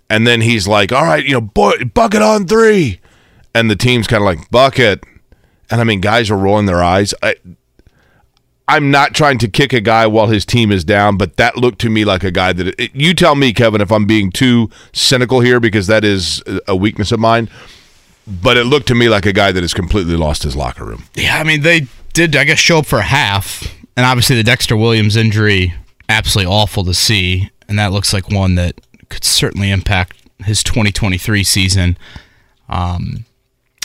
And 0.09 0.26
then 0.26 0.40
he's 0.40 0.69
like, 0.69 0.93
"All 0.93 1.05
right, 1.05 1.25
you 1.25 1.33
know, 1.33 1.40
boy, 1.40 1.85
bucket 1.93 2.23
on 2.23 2.47
three. 2.47 3.00
and 3.55 3.69
the 3.69 3.76
team's 3.76 4.07
kind 4.07 4.23
of 4.23 4.25
like 4.25 4.50
bucket, 4.50 5.02
and 5.71 5.81
I 5.81 5.85
mean, 5.85 6.00
guys 6.00 6.31
are 6.31 6.37
rolling 6.37 6.67
their 6.67 6.83
eyes. 6.83 7.12
I, 7.23 7.35
I'm 8.69 8.90
not 8.90 9.14
trying 9.14 9.38
to 9.38 9.49
kick 9.49 9.73
a 9.73 9.81
guy 9.81 10.07
while 10.07 10.26
his 10.26 10.45
team 10.45 10.71
is 10.71 10.85
down, 10.85 11.17
but 11.17 11.38
that 11.38 11.57
looked 11.57 11.81
to 11.81 11.90
me 11.90 12.05
like 12.05 12.23
a 12.23 12.31
guy 12.31 12.52
that 12.52 12.78
it, 12.78 12.95
you 12.95 13.14
tell 13.14 13.35
me, 13.35 13.52
Kevin, 13.55 13.81
if 13.81 13.90
I'm 13.90 14.07
being 14.07 14.31
too 14.31 14.71
cynical 14.93 15.40
here 15.40 15.59
because 15.59 15.87
that 15.87 16.05
is 16.05 16.43
a 16.69 16.76
weakness 16.76 17.11
of 17.11 17.19
mine. 17.19 17.49
But 18.28 18.56
it 18.56 18.64
looked 18.64 18.88
to 18.88 18.94
me 18.94 19.08
like 19.08 19.25
a 19.25 19.32
guy 19.32 19.52
that 19.52 19.62
has 19.62 19.73
completely 19.73 20.16
lost 20.16 20.42
his 20.42 20.54
locker 20.54 20.85
room. 20.85 21.04
Yeah, 21.14 21.38
I 21.38 21.44
mean 21.44 21.62
they 21.62 21.87
did, 22.12 22.37
I 22.37 22.44
guess, 22.44 22.58
show 22.58 22.78
up 22.78 22.87
for 22.87 23.00
half, 23.00 23.75
and 23.97 24.04
obviously 24.04 24.37
the 24.37 24.42
Dexter 24.42 24.76
Williams 24.76 25.16
injury, 25.16 25.75
absolutely 26.08 26.52
awful 26.52 26.85
to 26.85 26.94
see, 26.94 27.50
and 27.68 27.78
that 27.78 27.92
looks 27.92 28.12
like 28.12 28.30
one 28.30 28.54
that 28.56 28.80
could 29.08 29.25
certainly 29.25 29.70
impact 29.70 30.16
his 30.44 30.62
2023 30.62 31.42
season. 31.42 31.97
Um, 32.68 33.25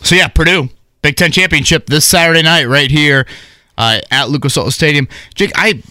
so 0.03 0.15
yeah, 0.15 0.27
Purdue 0.27 0.69
Big 1.01 1.15
Ten 1.15 1.31
championship 1.31 1.85
this 1.87 2.05
Saturday 2.05 2.41
night 2.41 2.65
right 2.65 2.91
here 2.91 3.25
uh, 3.77 3.99
at 4.11 4.29
Lucas 4.29 4.57
Oil 4.57 4.71
Stadium. 4.71 5.07
Jake, 5.35 5.51
I 5.55 5.81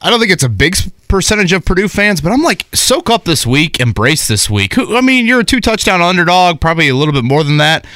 I 0.00 0.10
don't 0.10 0.20
think 0.20 0.32
it's 0.32 0.44
a 0.44 0.48
big 0.48 0.76
percentage 1.08 1.52
of 1.52 1.64
Purdue 1.64 1.88
fans, 1.88 2.20
but 2.20 2.30
I'm 2.32 2.42
like, 2.42 2.66
soak 2.74 3.10
up 3.10 3.24
this 3.24 3.46
week, 3.46 3.80
embrace 3.80 4.28
this 4.28 4.48
week. 4.50 4.74
Who- 4.74 4.96
I 4.96 5.00
mean, 5.00 5.26
you're 5.26 5.40
a 5.40 5.44
two 5.44 5.60
touchdown 5.60 6.00
underdog, 6.00 6.60
probably 6.60 6.88
a 6.88 6.94
little 6.94 7.14
bit 7.14 7.24
more 7.24 7.42
than 7.42 7.56
that. 7.56 7.86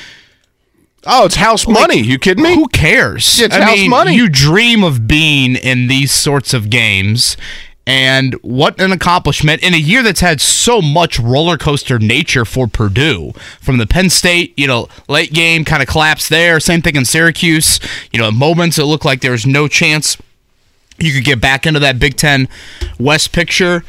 Oh, 1.05 1.25
it's 1.27 1.35
house 1.35 1.67
money. 1.67 1.99
You 1.99 2.19
kidding 2.19 2.45
me? 2.45 2.55
Who 2.55 2.69
cares? 2.69 3.41
It's 3.41 3.55
I 3.55 3.61
house 3.63 3.77
mean, 3.77 3.91
money. 3.91 4.15
You 4.15 4.29
dream 4.29 4.85
of 4.85 5.09
being 5.09 5.57
in 5.57 5.89
these 5.89 6.13
sorts 6.13 6.55
of 6.55 6.71
games. 6.71 7.37
And 7.85 8.35
what 8.43 8.81
an 8.81 8.93
accomplishment 8.93 9.61
in 9.65 9.75
a 9.75 9.79
year 9.79 10.05
that's 10.05 10.21
had 10.21 10.41
so 10.41 10.81
much 10.81 11.19
roller 11.19 11.59
coaster 11.59 11.99
nature 11.99 12.45
for 12.45 12.69
Purdue. 12.69 13.33
From 13.61 13.79
the 13.79 13.87
Penn 13.89 14.09
State, 14.11 14.57
you 14.57 14.69
know, 14.69 14.89
late 15.09 15.33
game 15.33 15.65
kind 15.65 15.83
of 15.83 15.89
collapse 15.89 16.29
there. 16.29 16.61
Same 16.61 16.81
thing 16.81 16.95
in 16.95 17.05
Syracuse. 17.05 17.81
You 18.13 18.21
know, 18.21 18.29
at 18.29 18.35
moments 18.35 18.79
it 18.79 18.85
looked 18.85 19.05
like 19.05 19.21
there 19.21 19.33
was 19.33 19.45
no 19.45 19.67
chance 19.67 20.17
you 21.03 21.13
could 21.13 21.25
get 21.25 21.41
back 21.41 21.67
into 21.67 21.81
that 21.81 21.99
Big 21.99 22.17
Ten 22.17 22.49
West 22.99 23.33
picture. 23.33 23.85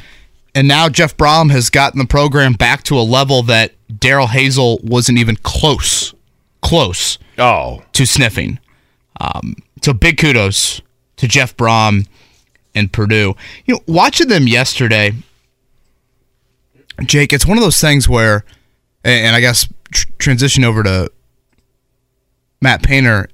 And 0.56 0.68
now 0.68 0.88
Jeff 0.90 1.16
Brohm 1.18 1.50
has 1.52 1.70
gotten 1.70 2.00
the 2.00 2.06
program 2.06 2.54
back 2.54 2.84
to 2.84 2.98
a 2.98 3.02
level 3.02 3.42
that 3.44 3.74
Darrell 4.00 4.28
Hazell 4.28 4.84
wasn't 4.84 5.18
even 5.18 5.36
close, 5.38 6.14
close 6.62 7.18
Oh, 7.40 7.84
to 7.94 8.06
sniffing. 8.06 8.60
Um, 9.20 9.56
so 9.82 9.94
big 9.94 10.18
kudos 10.20 10.82
to 11.18 11.28
Jeff 11.28 11.58
Brohm 11.58 12.08
and 12.76 12.92
Purdue. 12.92 13.36
You 13.66 13.76
know, 13.76 13.80
watching 13.88 14.28
them 14.28 14.48
yesterday, 14.48 15.14
Jake, 17.06 17.34
it's 17.34 17.46
one 17.46 17.58
of 17.58 17.64
those 17.64 17.80
things 17.82 18.08
where, 18.08 18.46
and 19.04 19.36
I 19.36 19.40
guess 19.40 19.68
tr- 19.92 20.08
transition 20.20 20.64
over 20.64 20.84
to 20.84 21.12
Matt 22.62 22.84
Painter 22.84 23.28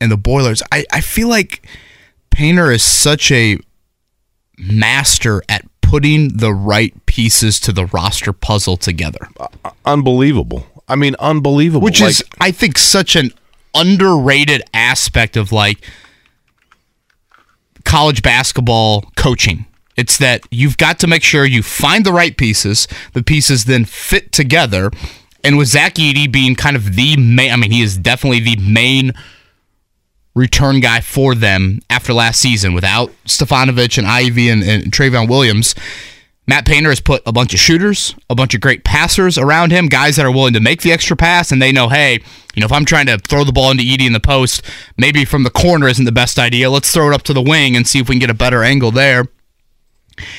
and 0.00 0.10
the 0.12 0.16
Boilers. 0.16 0.62
I, 0.70 0.84
I 0.92 1.00
feel 1.00 1.28
like 1.28 1.66
Painter 2.30 2.70
is 2.70 2.82
such 2.82 3.30
a 3.32 3.58
master 4.56 5.42
at 5.48 5.64
putting 5.80 6.36
the 6.36 6.52
right 6.52 6.94
pieces 7.06 7.58
to 7.60 7.72
the 7.72 7.86
roster 7.86 8.32
puzzle 8.32 8.76
together. 8.76 9.28
unbelievable. 9.84 10.66
I 10.88 10.96
mean, 10.96 11.16
unbelievable. 11.18 11.84
which 11.84 12.00
Like, 12.00 12.10
is 12.10 12.24
I 12.40 12.50
think 12.50 12.78
such 12.78 13.16
an 13.16 13.32
underrated 13.74 14.62
aspect 14.72 15.36
of 15.36 15.52
like 15.52 15.84
college 17.84 18.22
basketball 18.22 19.10
coaching. 19.16 19.66
It's 19.96 20.18
that 20.18 20.46
you've 20.50 20.76
got 20.76 20.98
to 21.00 21.06
make 21.06 21.22
sure 21.22 21.44
you 21.44 21.62
find 21.62 22.04
the 22.06 22.12
right 22.12 22.36
pieces. 22.36 22.86
The 23.14 23.22
pieces 23.22 23.64
then 23.64 23.84
fit 23.84 24.30
together. 24.30 24.90
And 25.42 25.56
with 25.58 25.68
Zach 25.68 25.94
Edey 25.94 26.30
being 26.30 26.54
kind 26.54 26.76
of 26.76 26.94
the 26.94 27.16
main, 27.16 27.50
I 27.50 27.56
mean, 27.56 27.70
he 27.70 27.82
is 27.82 27.96
definitely 27.96 28.40
the 28.40 28.56
main 28.56 29.12
return 30.38 30.80
guy 30.80 31.00
for 31.00 31.34
them 31.34 31.80
after 31.90 32.12
last 32.12 32.40
season 32.40 32.72
without 32.72 33.10
Stefanovic 33.24 33.98
and 33.98 34.06
Ivey 34.06 34.48
and, 34.48 34.62
and 34.62 34.84
Trevion 34.84 35.28
Williams. 35.28 35.74
Matt 36.46 36.64
Painter 36.64 36.88
has 36.88 37.00
put 37.00 37.22
a 37.26 37.32
bunch 37.32 37.52
of 37.52 37.60
shooters, 37.60 38.14
a 38.30 38.34
bunch 38.34 38.54
of 38.54 38.62
great 38.62 38.82
passers 38.82 39.36
around 39.36 39.70
him, 39.70 39.86
guys 39.86 40.16
that 40.16 40.24
are 40.24 40.32
willing 40.32 40.54
to 40.54 40.60
make 40.60 40.80
the 40.80 40.92
extra 40.92 41.14
pass, 41.14 41.52
and 41.52 41.60
they 41.60 41.72
know, 41.72 41.90
hey, 41.90 42.20
you 42.54 42.60
know, 42.60 42.64
if 42.64 42.72
I'm 42.72 42.86
trying 42.86 43.04
to 43.06 43.18
throw 43.18 43.44
the 43.44 43.52
ball 43.52 43.70
into 43.70 43.84
Edey 43.84 44.06
in 44.06 44.14
the 44.14 44.20
post, 44.20 44.62
maybe 44.96 45.26
from 45.26 45.42
the 45.42 45.50
corner 45.50 45.88
isn't 45.88 46.06
the 46.06 46.12
best 46.12 46.38
idea. 46.38 46.70
Let's 46.70 46.90
throw 46.90 47.10
it 47.10 47.14
up 47.14 47.22
to 47.24 47.34
the 47.34 47.42
wing 47.42 47.76
and 47.76 47.86
see 47.86 47.98
if 47.98 48.08
we 48.08 48.14
can 48.14 48.20
get 48.20 48.30
a 48.30 48.34
better 48.34 48.62
angle 48.62 48.90
there. 48.90 49.26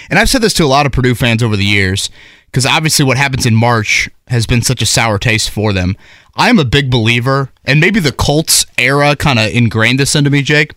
And 0.09 0.17
I've 0.17 0.29
said 0.29 0.41
this 0.41 0.55
to 0.55 0.63
a 0.63 0.65
lot 0.65 0.87
of 0.87 0.91
Purdue 0.91 1.13
fans 1.13 1.43
over 1.43 1.55
the 1.55 1.63
years, 1.63 2.09
because 2.51 2.65
obviously 2.65 3.05
what 3.05 3.17
happens 3.17 3.45
in 3.45 3.55
March 3.55 4.09
has 4.27 4.45
been 4.45 4.61
such 4.61 4.81
a 4.81 4.85
sour 4.85 5.17
taste 5.19 5.49
for 5.49 5.73
them. 5.73 5.95
I'm 6.35 6.59
a 6.59 6.65
big 6.65 6.89
believer, 6.89 7.51
and 7.65 7.79
maybe 7.79 7.99
the 7.99 8.11
Colts 8.11 8.65
era 8.77 9.15
kind 9.15 9.39
of 9.39 9.51
ingrained 9.51 9.99
this 9.99 10.15
into 10.15 10.29
me, 10.29 10.41
Jake. 10.41 10.73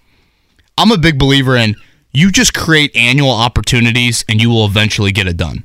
I'm 0.76 0.90
a 0.90 0.98
big 0.98 1.18
believer 1.18 1.56
in 1.56 1.76
you 2.12 2.30
just 2.30 2.52
create 2.52 2.94
annual 2.94 3.30
opportunities 3.30 4.24
and 4.28 4.40
you 4.40 4.50
will 4.50 4.66
eventually 4.66 5.12
get 5.12 5.26
it 5.26 5.36
done. 5.36 5.64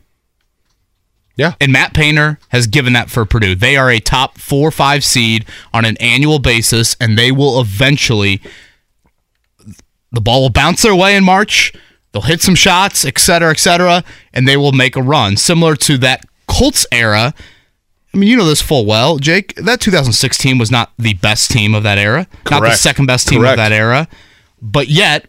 yeah. 1.36 1.56
And 1.60 1.72
Matt 1.72 1.94
Painter 1.94 2.40
has 2.50 2.68
given 2.68 2.94
that 2.94 3.10
for 3.10 3.26
Purdue. 3.26 3.56
They 3.56 3.76
are 3.76 3.90
a 3.92 4.00
top 4.00 4.38
four 4.38 4.68
or 4.68 4.72
five 4.72 5.04
seed 5.04 5.46
on 5.74 5.84
an 5.86 5.98
annual 5.98 6.40
basis, 6.40 6.96
and 7.02 7.18
they 7.18 7.32
will 7.32 7.60
eventually, 7.60 8.42
the 10.12 10.22
ball 10.22 10.44
will 10.44 10.50
bounce 10.50 10.82
their 10.84 10.96
way 10.96 11.16
in 11.16 11.24
March. 11.24 11.74
They'll 12.12 12.22
hit 12.24 12.42
some 12.42 12.56
shots, 12.56 13.06
et 13.06 13.20
cetera, 13.20 13.52
et 13.52 13.60
cetera, 13.60 14.04
and 14.34 14.48
they 14.48 14.58
will 14.58 14.72
make 14.72 14.96
a 14.96 15.02
run. 15.02 15.38
Similar 15.38 15.76
to 15.78 15.98
that 16.00 16.26
Colts 16.48 16.86
era. 16.92 17.34
I 18.14 18.18
mean, 18.18 18.30
you 18.30 18.38
know 18.38 18.46
this 18.46 18.62
full 18.62 18.86
well, 18.86 19.18
Jake. 19.18 19.54
That 19.56 19.80
2016 19.82 20.58
was 20.58 20.72
not 20.72 20.92
the 20.98 21.14
best 21.16 21.52
team 21.52 21.76
of 21.76 21.84
that 21.84 21.98
era, 21.98 22.28
not 22.50 22.62
the 22.62 22.72
second 22.76 23.06
best 23.06 23.28
team 23.28 23.42
Correct. 23.42 23.54
of 23.54 23.58
that 23.58 23.72
era. 23.72 24.08
But 24.62 24.88
yet, 24.88 25.28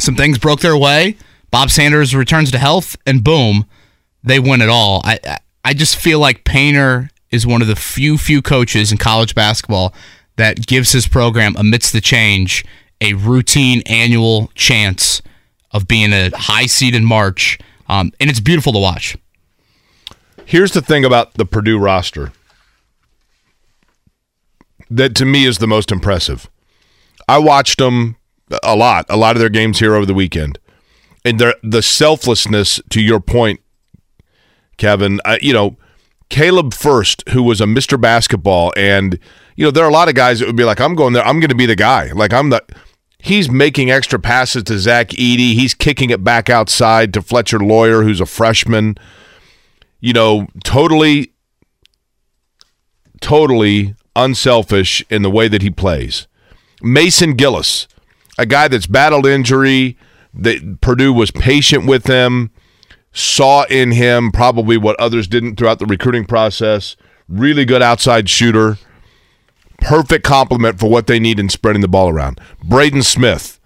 some 0.00 0.16
things 0.16 0.38
broke 0.38 0.60
their 0.60 0.76
way. 0.76 1.16
Bob 1.50 1.70
Sanders 1.70 2.14
returns 2.14 2.50
to 2.50 2.58
health, 2.58 2.96
and 3.06 3.22
boom, 3.22 3.66
they 4.24 4.38
win 4.40 4.62
it 4.62 4.68
all. 4.68 5.00
I 5.04 5.18
I- 5.24 5.38
I 5.64 5.74
just 5.74 5.96
feel 5.96 6.20
like 6.20 6.44
Painter 6.44 7.10
is 7.32 7.44
one 7.44 7.60
of 7.60 7.66
the 7.66 7.74
few 7.74 8.18
few 8.18 8.40
coaches 8.40 8.92
in 8.92 8.98
college 8.98 9.34
basketball 9.34 9.92
that 10.36 10.66
gives 10.66 10.92
his 10.92 11.08
program 11.08 11.56
amidst 11.58 11.92
the 11.92 12.00
change 12.00 12.64
a 13.00 13.14
routine 13.14 13.82
annual 13.86 14.50
chance 14.54 15.22
of 15.76 15.86
being 15.86 16.12
a 16.12 16.30
high 16.34 16.66
seed 16.66 16.94
in 16.94 17.04
March, 17.04 17.58
um, 17.88 18.10
and 18.18 18.30
it's 18.30 18.40
beautiful 18.40 18.72
to 18.72 18.78
watch. 18.78 19.16
Here's 20.46 20.72
the 20.72 20.80
thing 20.80 21.04
about 21.04 21.34
the 21.34 21.44
Purdue 21.44 21.78
roster 21.78 22.32
that 24.88 25.14
to 25.16 25.24
me 25.24 25.44
is 25.44 25.58
the 25.58 25.66
most 25.66 25.92
impressive. 25.92 26.48
I 27.28 27.38
watched 27.38 27.78
them 27.78 28.16
a 28.62 28.76
lot, 28.76 29.06
a 29.08 29.16
lot 29.16 29.36
of 29.36 29.40
their 29.40 29.48
games 29.48 29.80
here 29.80 29.94
over 29.94 30.06
the 30.06 30.14
weekend, 30.14 30.58
and 31.24 31.38
the 31.62 31.82
selflessness. 31.82 32.80
To 32.90 33.02
your 33.02 33.20
point, 33.20 33.60
Kevin, 34.78 35.20
I, 35.24 35.38
you 35.42 35.52
know, 35.52 35.76
Caleb 36.30 36.72
Furst, 36.72 37.28
who 37.30 37.42
was 37.42 37.60
a 37.60 37.64
Mr. 37.64 38.00
Basketball, 38.00 38.72
and 38.76 39.18
you 39.56 39.64
know 39.64 39.70
there 39.70 39.84
are 39.84 39.90
a 39.90 39.92
lot 39.92 40.08
of 40.08 40.14
guys 40.14 40.38
that 40.38 40.46
would 40.46 40.56
be 40.56 40.64
like, 40.64 40.80
"I'm 40.80 40.94
going 40.94 41.12
there. 41.12 41.26
I'm 41.26 41.40
going 41.40 41.50
to 41.50 41.56
be 41.56 41.66
the 41.66 41.76
guy." 41.76 42.12
Like 42.12 42.32
I'm 42.32 42.50
the. 42.50 42.62
He's 43.18 43.50
making 43.50 43.90
extra 43.90 44.18
passes 44.18 44.62
to 44.64 44.78
Zach 44.78 45.08
Edey. 45.08 45.54
He's 45.54 45.74
kicking 45.74 46.10
it 46.10 46.22
back 46.22 46.48
outside 46.48 47.12
to 47.14 47.22
Fletcher 47.22 47.58
Loyer, 47.58 48.02
who's 48.02 48.20
a 48.20 48.26
freshman 48.26 48.96
you 50.00 50.12
know, 50.12 50.46
totally, 50.62 51.32
totally 53.20 53.94
unselfish 54.14 55.04
in 55.10 55.22
the 55.22 55.30
way 55.30 55.48
that 55.48 55.62
he 55.62 55.70
plays. 55.70 56.26
Mason 56.82 57.34
Gillis, 57.34 57.88
a 58.38 58.46
guy 58.46 58.68
that's 58.68 58.86
battled 58.86 59.26
injury, 59.26 59.96
that 60.34 60.80
Purdue 60.80 61.12
was 61.12 61.30
patient 61.30 61.86
with 61.86 62.06
him, 62.06 62.50
saw 63.12 63.64
in 63.64 63.92
him 63.92 64.30
probably 64.30 64.76
what 64.76 64.98
others 65.00 65.26
didn't 65.26 65.56
throughout 65.56 65.78
the 65.78 65.86
recruiting 65.86 66.26
process. 66.26 66.96
Really 67.28 67.64
good 67.64 67.82
outside 67.82 68.28
shooter. 68.28 68.76
Perfect 69.80 70.24
complement 70.24 70.80
for 70.80 70.90
what 70.90 71.06
they 71.06 71.20
need 71.20 71.38
in 71.38 71.48
spreading 71.48 71.82
the 71.82 71.88
ball 71.88 72.08
around. 72.08 72.40
Braden 72.62 73.02
Smith, 73.02 73.60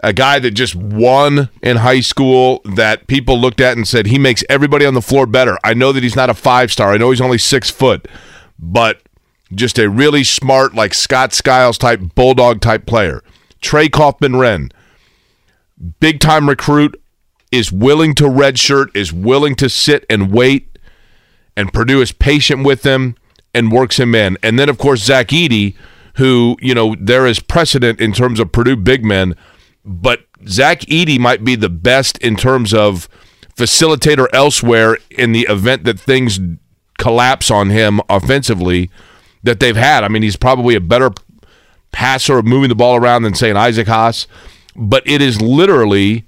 a 0.00 0.12
guy 0.12 0.38
that 0.38 0.52
just 0.52 0.74
won 0.74 1.48
in 1.62 1.78
high 1.78 2.00
school 2.00 2.60
that 2.64 3.06
people 3.06 3.40
looked 3.40 3.60
at 3.60 3.76
and 3.76 3.88
said 3.88 4.06
he 4.06 4.18
makes 4.18 4.44
everybody 4.48 4.84
on 4.86 4.94
the 4.94 5.02
floor 5.02 5.26
better. 5.26 5.58
I 5.64 5.74
know 5.74 5.92
that 5.92 6.02
he's 6.02 6.16
not 6.16 6.30
a 6.30 6.34
five 6.34 6.70
star. 6.70 6.92
I 6.92 6.98
know 6.98 7.10
he's 7.10 7.20
only 7.20 7.38
six 7.38 7.70
foot, 7.70 8.06
but 8.58 9.02
just 9.54 9.78
a 9.78 9.88
really 9.88 10.24
smart, 10.24 10.74
like 10.74 10.94
Scott 10.94 11.32
Skiles 11.32 11.78
type, 11.78 12.00
bulldog 12.14 12.60
type 12.60 12.86
player. 12.86 13.22
Trey 13.60 13.88
Kaufman-Renn, 13.88 14.70
big 16.00 16.20
time 16.20 16.48
recruit, 16.48 17.00
is 17.50 17.70
willing 17.70 18.14
to 18.16 18.24
redshirt, 18.24 18.94
is 18.94 19.12
willing 19.12 19.54
to 19.56 19.68
sit 19.68 20.04
and 20.10 20.32
wait, 20.32 20.78
and 21.56 21.72
Purdue 21.72 22.02
is 22.02 22.12
patient 22.12 22.64
with 22.64 22.84
him 22.84 23.16
and 23.54 23.72
works 23.72 23.98
him 23.98 24.14
in. 24.14 24.36
And 24.42 24.58
then, 24.58 24.68
of 24.68 24.78
course, 24.78 25.02
Zach 25.02 25.28
Edey, 25.28 25.74
who, 26.16 26.56
you 26.60 26.74
know, 26.74 26.96
there 26.98 27.26
is 27.26 27.40
precedent 27.40 28.00
in 28.00 28.12
terms 28.12 28.40
of 28.40 28.52
Purdue 28.52 28.76
big 28.76 29.04
men 29.04 29.34
but 29.84 30.24
Zach 30.46 30.80
Edey 30.82 31.18
might 31.18 31.44
be 31.44 31.56
the 31.56 31.68
best 31.68 32.18
in 32.18 32.36
terms 32.36 32.72
of 32.72 33.08
facilitator 33.56 34.26
elsewhere 34.32 34.98
in 35.10 35.32
the 35.32 35.46
event 35.48 35.84
that 35.84 36.00
things 36.00 36.40
collapse 36.98 37.50
on 37.50 37.70
him 37.70 38.00
offensively 38.08 38.90
that 39.42 39.60
they've 39.60 39.76
had. 39.76 40.04
I 40.04 40.08
mean, 40.08 40.22
he's 40.22 40.36
probably 40.36 40.74
a 40.74 40.80
better 40.80 41.10
passer 41.92 42.38
of 42.38 42.46
moving 42.46 42.70
the 42.70 42.74
ball 42.74 42.96
around 42.96 43.22
than 43.22 43.34
saying 43.34 43.56
Isaac 43.56 43.86
Haas, 43.86 44.26
but 44.74 45.06
it 45.06 45.20
is 45.20 45.40
literally 45.40 46.24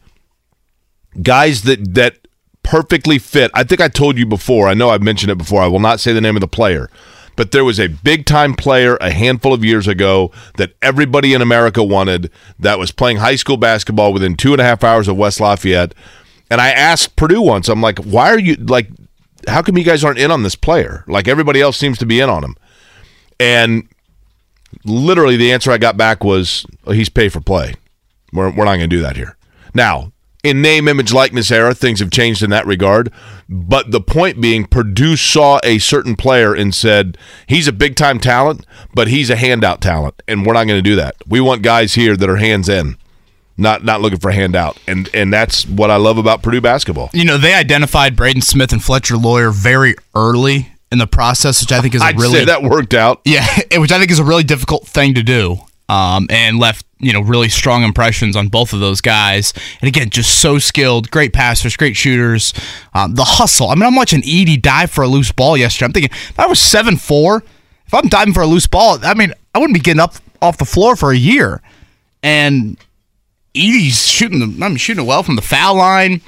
guys 1.23 1.63
that 1.63 1.95
that 1.95 2.19
perfectly 2.63 3.19
fit. 3.19 3.51
I 3.55 3.65
think 3.65 3.81
I 3.81 3.89
told 3.89 4.19
you 4.19 4.27
before. 4.27 4.69
I 4.69 4.75
know 4.75 4.91
I've 4.91 5.03
mentioned 5.03 5.33
it 5.33 5.39
before. 5.39 5.63
I 5.63 5.67
will 5.67 5.81
not 5.81 5.99
say 5.99 6.13
the 6.13 6.21
name 6.21 6.37
of 6.37 6.41
the 6.41 6.49
player. 6.49 6.91
But 7.37 7.53
there 7.53 7.65
was 7.65 7.79
a 7.79 7.89
big 7.89 8.27
time 8.27 8.55
player 8.55 8.97
a 8.97 9.11
handful 9.11 9.53
of 9.53 9.65
years 9.65 9.87
ago 9.87 10.33
that 10.57 10.73
everybody 10.83 11.35
in 11.35 11.43
America 11.43 11.85
wanted 11.85 12.31
that 12.59 12.79
was 12.79 12.91
playing 12.91 13.19
high 13.19 13.37
school 13.37 13.57
basketball 13.57 14.13
within 14.13 14.37
two 14.37 14.53
and 14.53 14.61
a 14.61 14.65
half 14.65 14.83
hours 14.83 15.07
of 15.07 15.17
West 15.17 15.39
Lafayette. 15.39 15.95
And 16.51 16.61
I 16.61 16.71
asked 16.71 17.17
Purdue 17.17 17.43
once, 17.43 17.69
I'm 17.69 17.83
like, 17.83 17.99
why 17.99 18.31
are 18.31 18.39
you 18.39 18.55
like, 18.55 18.89
how 19.47 19.63
come 19.63 19.77
you 19.77 19.85
guys 19.85 20.03
aren't 20.03 20.19
in 20.19 20.31
on 20.31 20.43
this 20.43 20.57
player? 20.57 21.05
Like 21.07 21.29
everybody 21.29 21.61
else 21.61 21.77
seems 21.77 21.99
to 21.99 22.07
be 22.07 22.21
in 22.21 22.31
on 22.31 22.43
him. 22.43 22.57
And 23.39 23.89
literally 24.85 25.37
the 25.37 25.53
answer 25.53 25.71
I 25.71 25.79
got 25.79 25.97
back 25.97 26.25
was, 26.25 26.65
oh, 26.87 26.93
he's 26.93 27.09
pay 27.09 27.29
for 27.29 27.41
play. 27.41 27.75
We're, 28.33 28.51
we're 28.51 28.65
not 28.65 28.77
going 28.77 28.81
to 28.81 28.97
do 28.97 29.03
that 29.03 29.17
here. 29.17 29.37
Now, 29.75 30.13
in 30.47 30.63
name, 30.63 30.89
image, 30.89 31.13
likeness 31.13 31.51
era, 31.51 31.75
things 31.75 32.01
have 32.01 32.11
changed 32.11 32.43
in 32.43 32.51
that 32.51 32.67
regard. 32.67 33.13
But 33.49 33.91
the 33.91 34.01
point 34.01 34.41
being, 34.41 34.67
Purdue 34.67 35.17
saw 35.17 35.61
a 35.63 35.79
certain 35.79 36.17
player 36.17 36.55
and 36.55 36.75
said, 36.75 37.19
he's 37.47 37.69
a 37.69 37.73
big 37.73 37.97
time 37.97 38.19
talent, 38.19 38.65
but 38.95 39.09
he's 39.09 39.31
a 39.31 39.37
handout 39.37 39.81
talent. 39.81 40.23
And 40.27 40.47
we're 40.47 40.55
not 40.55 40.67
going 40.67 40.79
to 40.79 40.83
do 40.83 40.97
that. 40.97 41.17
We 41.27 41.41
want 41.41 41.63
guys 41.63 41.95
here 41.95 42.17
that 42.17 42.29
are 42.29 42.37
hands 42.37 42.69
in. 42.69 42.97
Not 43.59 43.85
not 43.85 44.03
looking 44.03 44.19
for 44.19 44.29
a 44.29 44.35
handout, 44.35 44.77
and 44.87 45.09
and 45.15 45.33
that's 45.33 45.67
what 45.67 45.91
I 45.91 45.97
love 45.97 46.19
about 46.19 46.43
Purdue 46.43 46.61
basketball. 46.61 47.09
You 47.15 47.25
know, 47.25 47.39
they 47.39 47.55
identified 47.55 48.15
Braden 48.15 48.43
Smith 48.43 48.71
and 48.71 48.85
Fletcher 48.85 49.17
Loyer 49.17 49.51
very 49.51 49.95
early 50.15 50.73
in 50.93 50.99
the 50.99 51.07
process, 51.07 51.63
which 51.63 51.73
I 51.73 51.81
think 51.81 51.95
is 51.95 52.03
a 52.03 52.05
I'd 52.05 52.21
really 52.21 52.35
say 52.35 52.45
that 52.45 52.63
worked 52.63 52.93
out. 52.93 53.23
Yeah, 53.25 53.47
which 53.77 53.93
I 53.93 53.99
think 53.99 54.11
is 54.11 54.19
a 54.19 54.25
really 54.25 54.45
difficult 54.45 54.87
thing 54.87 55.15
to 55.15 55.23
do. 55.23 55.57
Um, 55.89 56.27
and 56.31 56.59
left 56.59 56.85
you 56.99 57.13
know 57.13 57.21
really 57.21 57.49
strong 57.49 57.85
impressions 57.85 58.35
on 58.35 58.49
both 58.49 58.73
of 58.73 58.81
those 58.81 59.01
guys. 59.01 59.53
And 59.81 59.89
again, 59.89 60.11
just 60.11 60.41
so 60.41 60.59
skilled, 60.59 61.11
great 61.11 61.33
passers, 61.33 61.77
great 61.77 61.97
shooters. 61.97 62.53
Um, 62.95 63.15
the 63.15 63.25
hustle. 63.25 63.69
I 63.69 63.75
mean, 63.75 63.85
I'm 63.85 63.95
watching 63.95 64.23
Edey 64.23 64.61
dive 64.61 64.91
for 64.91 65.03
a 65.03 65.09
loose 65.09 65.31
ball 65.31 65.57
yesterday. 65.57 65.87
I'm 65.87 65.93
thinking 65.93 66.11
if 66.13 66.39
I 66.41 66.47
was 66.47 66.59
seven 66.59 66.97
four, 66.97 67.45
if 67.87 67.95
I'm 67.95 68.09
diving 68.09 68.35
for 68.35 68.43
a 68.43 68.47
loose 68.47 68.67
ball, 68.67 68.99
I 69.03 69.15
mean, 69.15 69.33
I 69.55 69.59
wouldn't 69.59 69.75
be 69.75 69.81
getting 69.81 70.01
up 70.01 70.15
off 70.43 70.59
the 70.59 70.65
floor 70.65 70.97
for 70.97 71.13
a 71.13 71.17
year. 71.17 71.63
And 72.23 72.77
Edey's 73.55 74.07
shooting 74.07 74.41
the, 74.41 74.65
I 74.65 74.69
mean, 74.69 74.77
shooting 74.77 75.05
it 75.05 75.07
well 75.07 75.23
from 75.23 75.37
the 75.37 75.43
foul 75.43 75.77
line. 75.77 76.21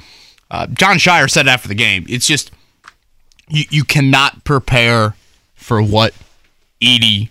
Uh, 0.49 0.67
Jon 0.67 0.95
Scheyer 0.95 1.29
said 1.29 1.47
after 1.47 1.67
the 1.67 1.75
game, 1.75 2.05
it's 2.09 2.25
just 2.25 2.51
you, 3.49 3.65
you 3.69 3.83
cannot 3.83 4.43
prepare 4.43 5.15
for 5.53 5.81
what 5.81 6.13
Edey, 6.81 7.29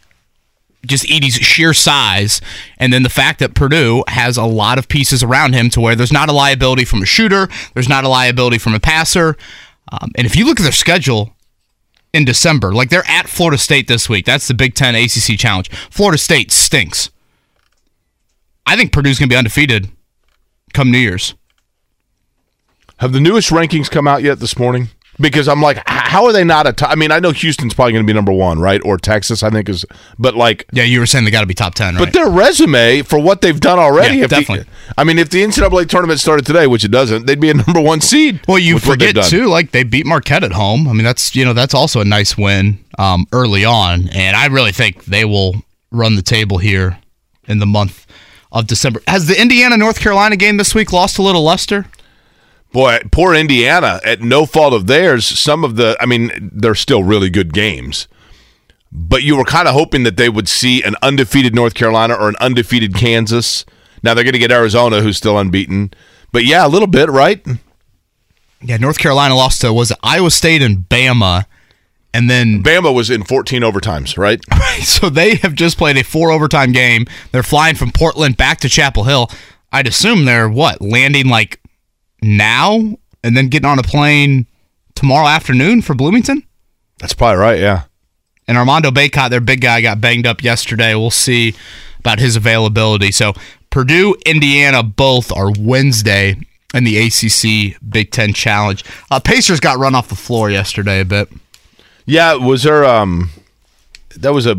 just 0.86 1.04
Edey's 1.10 1.34
sheer 1.34 1.74
size, 1.74 2.40
and 2.78 2.92
then 2.92 3.02
the 3.02 3.08
fact 3.08 3.40
that 3.40 3.54
Purdue 3.54 4.04
has 4.08 4.36
a 4.36 4.44
lot 4.44 4.78
of 4.78 4.88
pieces 4.88 5.22
around 5.22 5.54
him 5.54 5.70
to 5.70 5.80
where 5.80 5.96
there's 5.96 6.12
not 6.12 6.28
a 6.28 6.32
liability 6.32 6.84
from 6.84 7.02
a 7.02 7.06
shooter, 7.06 7.48
there's 7.74 7.88
not 7.88 8.04
a 8.04 8.08
liability 8.08 8.58
from 8.58 8.74
a 8.74 8.80
passer, 8.80 9.36
um, 9.90 10.12
and 10.16 10.26
if 10.26 10.36
you 10.36 10.44
look 10.44 10.60
at 10.60 10.62
their 10.62 10.72
schedule 10.72 11.34
in 12.12 12.24
December, 12.24 12.72
like 12.72 12.90
they're 12.90 13.08
at 13.08 13.28
Florida 13.28 13.58
State 13.58 13.88
this 13.88 14.08
week, 14.08 14.24
that's 14.24 14.48
the 14.48 14.54
Big 14.54 14.74
Ten 14.74 14.94
ACC 14.94 15.38
Challenge. 15.38 15.70
Florida 15.90 16.18
State 16.18 16.52
stinks. 16.52 17.10
I 18.66 18.76
think 18.76 18.92
Purdue's 18.92 19.18
going 19.18 19.28
to 19.28 19.32
be 19.32 19.38
undefeated 19.38 19.88
come 20.74 20.90
New 20.90 20.98
Year's. 20.98 21.34
Have 22.98 23.12
the 23.12 23.20
newest 23.20 23.50
rankings 23.50 23.90
come 23.90 24.06
out 24.08 24.22
yet 24.22 24.40
this 24.40 24.58
morning? 24.58 24.88
Because 25.20 25.48
I'm 25.48 25.60
like, 25.60 25.82
how 25.86 26.24
are 26.26 26.32
they 26.32 26.44
not 26.44 26.66
a 26.68 26.72
top? 26.72 26.90
I 26.90 26.94
mean, 26.94 27.10
I 27.10 27.18
know 27.18 27.32
Houston's 27.32 27.74
probably 27.74 27.92
going 27.92 28.04
to 28.04 28.06
be 28.06 28.14
number 28.14 28.30
one, 28.32 28.60
right? 28.60 28.80
Or 28.84 28.96
Texas, 28.98 29.42
I 29.42 29.50
think 29.50 29.68
is, 29.68 29.84
but 30.18 30.36
like, 30.36 30.64
Yeah, 30.72 30.84
you 30.84 31.00
were 31.00 31.06
saying 31.06 31.24
they 31.24 31.32
got 31.32 31.40
to 31.40 31.46
be 31.46 31.54
top 31.54 31.74
10, 31.74 31.96
right? 31.96 32.04
but 32.04 32.12
their 32.12 32.30
resume 32.30 33.02
for 33.02 33.18
what 33.18 33.40
they've 33.40 33.58
done 33.58 33.80
already. 33.80 34.18
Yeah, 34.18 34.24
if 34.24 34.30
the- 34.30 34.36
definitely. 34.36 34.72
I 34.96 35.02
mean, 35.04 35.18
if 35.18 35.28
the 35.30 35.42
NCAA 35.42 35.88
tournament 35.88 36.20
started 36.20 36.46
today, 36.46 36.66
which 36.68 36.84
it 36.84 36.90
doesn't, 36.92 37.26
they'd 37.26 37.40
be 37.40 37.50
a 37.50 37.54
number 37.66 37.80
one 37.80 38.00
seed. 38.00 38.40
Well, 38.46 38.58
you 38.58 38.74
with 38.74 38.86
what 38.86 38.98
they've 39.00 39.08
forget 39.08 39.24
too, 39.28 39.46
like 39.46 39.72
they 39.72 39.82
beat 39.82 40.06
Marquette 40.06 40.44
at 40.44 40.52
home. 40.52 40.86
I 40.86 40.92
mean, 40.92 41.04
that's 41.04 41.34
you 41.34 41.44
know 41.44 41.52
that's 41.52 41.74
also 41.74 42.00
a 42.00 42.04
nice 42.04 42.38
win 42.38 42.84
um, 42.98 43.26
early 43.32 43.64
on, 43.64 44.08
and 44.10 44.36
I 44.36 44.46
really 44.46 44.72
think 44.72 45.04
they 45.06 45.24
will 45.24 45.56
run 45.90 46.14
the 46.16 46.22
table 46.22 46.58
here 46.58 46.98
in 47.46 47.58
the 47.58 47.66
month 47.66 48.06
of 48.52 48.66
December. 48.66 49.02
Has 49.08 49.26
the 49.26 49.40
Indiana 49.40 49.76
North 49.76 49.98
Carolina 50.00 50.36
game 50.36 50.58
this 50.58 50.74
week 50.74 50.92
lost 50.92 51.18
a 51.18 51.22
little 51.22 51.42
luster? 51.42 51.86
Boy, 52.72 53.00
poor 53.10 53.34
Indiana, 53.34 54.00
at 54.04 54.20
no 54.20 54.44
fault 54.44 54.74
of 54.74 54.86
theirs, 54.86 55.26
some 55.26 55.64
of 55.64 55.76
the, 55.76 55.96
I 56.00 56.06
mean, 56.06 56.50
they're 56.52 56.74
still 56.74 57.02
really 57.02 57.30
good 57.30 57.54
games. 57.54 58.08
But 58.92 59.22
you 59.22 59.36
were 59.36 59.44
kind 59.44 59.68
of 59.68 59.74
hoping 59.74 60.02
that 60.04 60.16
they 60.16 60.28
would 60.28 60.48
see 60.48 60.82
an 60.82 60.94
undefeated 61.02 61.54
North 61.54 61.74
Carolina 61.74 62.14
or 62.14 62.28
an 62.28 62.36
undefeated 62.40 62.94
Kansas. 62.94 63.64
Now 64.02 64.14
they're 64.14 64.24
going 64.24 64.34
to 64.34 64.38
get 64.38 64.52
Arizona, 64.52 65.00
who's 65.00 65.16
still 65.16 65.38
unbeaten. 65.38 65.92
But 66.32 66.44
yeah, 66.44 66.66
a 66.66 66.68
little 66.68 66.86
bit, 66.86 67.08
right? 67.10 67.44
Yeah, 68.62 68.76
North 68.76 68.98
Carolina 68.98 69.34
lost 69.34 69.60
to 69.60 69.72
was 69.72 69.92
Iowa 70.02 70.30
State 70.30 70.62
and 70.62 70.78
Bama, 70.88 71.44
and 72.12 72.28
then 72.28 72.62
Bama 72.62 72.94
was 72.94 73.10
in 73.10 73.22
14 73.22 73.62
overtimes, 73.62 74.18
right? 74.18 74.40
so 74.82 75.08
they 75.08 75.36
have 75.36 75.54
just 75.54 75.78
played 75.78 75.96
a 75.96 76.04
four 76.04 76.30
overtime 76.30 76.72
game. 76.72 77.06
They're 77.32 77.42
flying 77.42 77.76
from 77.76 77.92
Portland 77.92 78.36
back 78.36 78.58
to 78.60 78.68
Chapel 78.68 79.04
Hill. 79.04 79.30
I'd 79.70 79.86
assume 79.86 80.24
they're 80.24 80.48
what 80.48 80.80
landing 80.80 81.28
like 81.28 81.60
now 82.22 82.96
and 83.22 83.36
then 83.36 83.48
getting 83.48 83.68
on 83.68 83.78
a 83.78 83.82
plane 83.82 84.46
tomorrow 84.94 85.26
afternoon 85.26 85.82
for 85.82 85.94
Bloomington. 85.94 86.42
That's 86.98 87.14
probably 87.14 87.38
right, 87.38 87.58
yeah. 87.58 87.84
And 88.46 88.56
Armando 88.56 88.90
Bacot, 88.90 89.30
their 89.30 89.40
big 89.40 89.60
guy, 89.60 89.80
got 89.80 90.00
banged 90.00 90.26
up 90.26 90.42
yesterday. 90.42 90.94
We'll 90.94 91.10
see 91.10 91.54
about 91.98 92.18
his 92.18 92.34
availability. 92.34 93.12
So 93.12 93.34
Purdue, 93.70 94.16
Indiana, 94.24 94.82
both 94.82 95.30
are 95.30 95.52
Wednesday 95.58 96.36
in 96.74 96.84
the 96.84 96.98
ACC 96.98 97.80
Big 97.88 98.10
Ten 98.10 98.32
Challenge. 98.32 98.84
Uh, 99.10 99.20
Pacers 99.20 99.60
got 99.60 99.78
run 99.78 99.94
off 99.94 100.08
the 100.08 100.14
floor 100.14 100.50
yesterday 100.50 101.00
a 101.00 101.04
bit. 101.04 101.28
Yeah, 102.06 102.34
was 102.34 102.62
there 102.62 102.84
um 102.84 103.30
that 104.16 104.32
was 104.32 104.46
a 104.46 104.56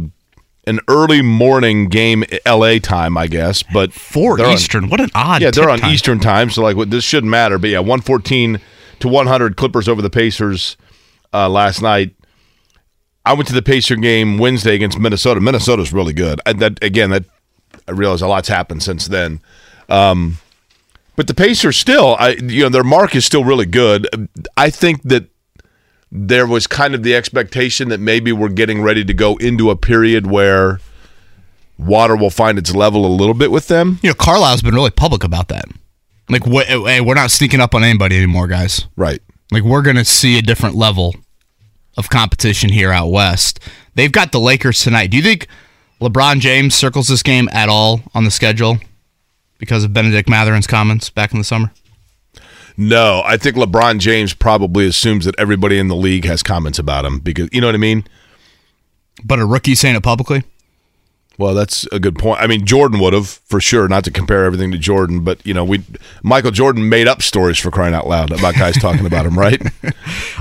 an 0.69 0.79
early 0.87 1.21
morning 1.21 1.89
game 1.89 2.23
LA 2.45 2.77
time, 2.79 3.17
I 3.17 3.27
guess, 3.27 3.63
but 3.63 3.91
Four 3.91 4.37
they're 4.37 4.45
on- 4.47 4.53
Eastern. 4.53 4.89
what 4.89 5.01
an 5.01 5.09
odd. 5.15 5.41
yeah, 5.41 5.51
they're 5.51 5.69
on 5.69 5.79
time. 5.79 5.91
Eastern 5.91 6.19
time, 6.19 6.49
so 6.49 6.61
like 6.61 6.77
what- 6.77 6.89
this 6.91 7.03
shouldn't 7.03 7.29
matter. 7.31 7.57
But 7.57 7.69
yeah, 7.71 7.79
114 7.79 8.59
to 8.99 9.07
100 9.07 9.55
Clippers 9.57 9.87
over 9.87 10.01
the 10.01 10.09
Pacers 10.09 10.77
uh, 11.33 11.49
last 11.49 11.81
night. 11.81 12.13
I 13.25 13.33
went 13.33 13.47
to 13.49 13.53
the 13.53 13.61
Pacer 13.61 13.95
game 13.95 14.37
Wednesday 14.37 14.75
against 14.75 14.97
Minnesota. 14.97 15.39
Minnesota's 15.41 15.91
really 15.93 16.13
good. 16.13 16.39
And 16.45 16.59
that 16.59 16.81
again, 16.83 17.09
that 17.11 17.25
I 17.87 17.91
realize 17.91 18.21
a 18.21 18.27
lot's 18.27 18.47
happened 18.47 18.81
since 18.81 19.07
then. 19.07 19.41
Um, 19.89 20.37
but 21.15 21.27
the 21.27 21.33
Pacers 21.33 21.77
still, 21.77 22.15
I 22.19 22.29
you 22.41 22.63
know, 22.63 22.69
their 22.69 22.83
mark 22.83 23.15
is 23.15 23.25
still 23.25 23.43
really 23.43 23.65
good. 23.65 24.07
I 24.55 24.69
think 24.69 25.03
that 25.03 25.25
there 26.11 26.47
was 26.47 26.67
kind 26.67 26.95
of 26.95 27.03
the 27.03 27.15
expectation 27.15 27.89
that 27.89 27.99
maybe 27.99 28.31
we're 28.31 28.49
getting 28.49 28.81
ready 28.81 29.03
to 29.05 29.13
go 29.13 29.37
into 29.37 29.69
a 29.69 29.75
period 29.75 30.27
where 30.27 30.79
water 31.77 32.15
will 32.15 32.29
find 32.29 32.57
its 32.57 32.73
level 32.73 33.05
a 33.05 33.07
little 33.07 33.33
bit 33.33 33.51
with 33.51 33.67
them. 33.67 33.99
You 34.01 34.09
know, 34.09 34.15
Carlisle's 34.15 34.61
been 34.61 34.75
really 34.75 34.89
public 34.91 35.23
about 35.23 35.47
that. 35.49 35.65
Like, 36.27 36.45
hey, 36.45 36.63
eh, 36.67 36.97
eh, 36.97 36.99
we're 36.99 37.15
not 37.15 37.31
sneaking 37.31 37.59
up 37.59 37.73
on 37.73 37.83
anybody 37.83 38.17
anymore, 38.17 38.47
guys. 38.47 38.85
Right. 38.95 39.21
Like, 39.51 39.63
we're 39.63 39.81
going 39.81 39.95
to 39.95 40.05
see 40.05 40.37
a 40.37 40.41
different 40.41 40.75
level 40.75 41.15
of 41.97 42.09
competition 42.09 42.69
here 42.69 42.91
out 42.91 43.07
west. 43.07 43.59
They've 43.95 44.11
got 44.11 44.31
the 44.31 44.39
Lakers 44.39 44.83
tonight. 44.83 45.07
Do 45.07 45.17
you 45.17 45.23
think 45.23 45.47
LeBron 46.01 46.39
James 46.39 46.75
circles 46.75 47.07
this 47.07 47.23
game 47.23 47.49
at 47.51 47.67
all 47.67 48.01
on 48.13 48.23
the 48.25 48.31
schedule 48.31 48.77
because 49.57 49.83
of 49.83 49.91
Bennedict 49.91 50.29
Mathurin's 50.29 50.67
comments 50.67 51.09
back 51.09 51.33
in 51.33 51.39
the 51.39 51.43
summer? 51.43 51.71
No, 52.81 53.21
I 53.25 53.35
think 53.35 53.57
LeBron 53.57 53.99
James 53.99 54.33
probably 54.33 54.87
assumes 54.87 55.25
that 55.25 55.35
everybody 55.37 55.79
in 55.79 55.89
the 55.89 55.97
league 55.97 56.23
has 56.23 56.41
comments 56.41 56.79
about 56.79 57.03
him 57.03 57.19
because 57.19 57.49
you 57.51 57.59
know 57.59 57.67
what 57.67 57.75
I 57.75 57.79
mean. 57.79 58.05
But 59.21 59.39
a 59.39 59.45
rookie 59.45 59.75
saying 59.75 59.97
it 59.97 60.03
publicly? 60.03 60.43
Well, 61.37 61.53
that's 61.53 61.85
a 61.91 61.99
good 61.99 62.17
point. 62.17 62.39
I 62.39 62.47
mean, 62.47 62.65
Jordan 62.65 63.01
would 63.01 63.11
have 63.11 63.27
for 63.27 63.59
sure. 63.59 63.89
Not 63.89 64.05
to 64.05 64.11
compare 64.11 64.45
everything 64.45 64.71
to 64.71 64.77
Jordan, 64.77 65.25
but 65.25 65.45
you 65.45 65.53
know, 65.53 65.65
we 65.65 65.83
Michael 66.23 66.51
Jordan 66.51 66.87
made 66.87 67.05
up 67.05 67.21
stories 67.21 67.59
for 67.59 67.69
crying 67.69 67.93
out 67.93 68.07
loud 68.07 68.31
about 68.31 68.55
guys 68.55 68.77
talking 68.77 69.05
about 69.05 69.25
him, 69.25 69.37
right? 69.37 69.61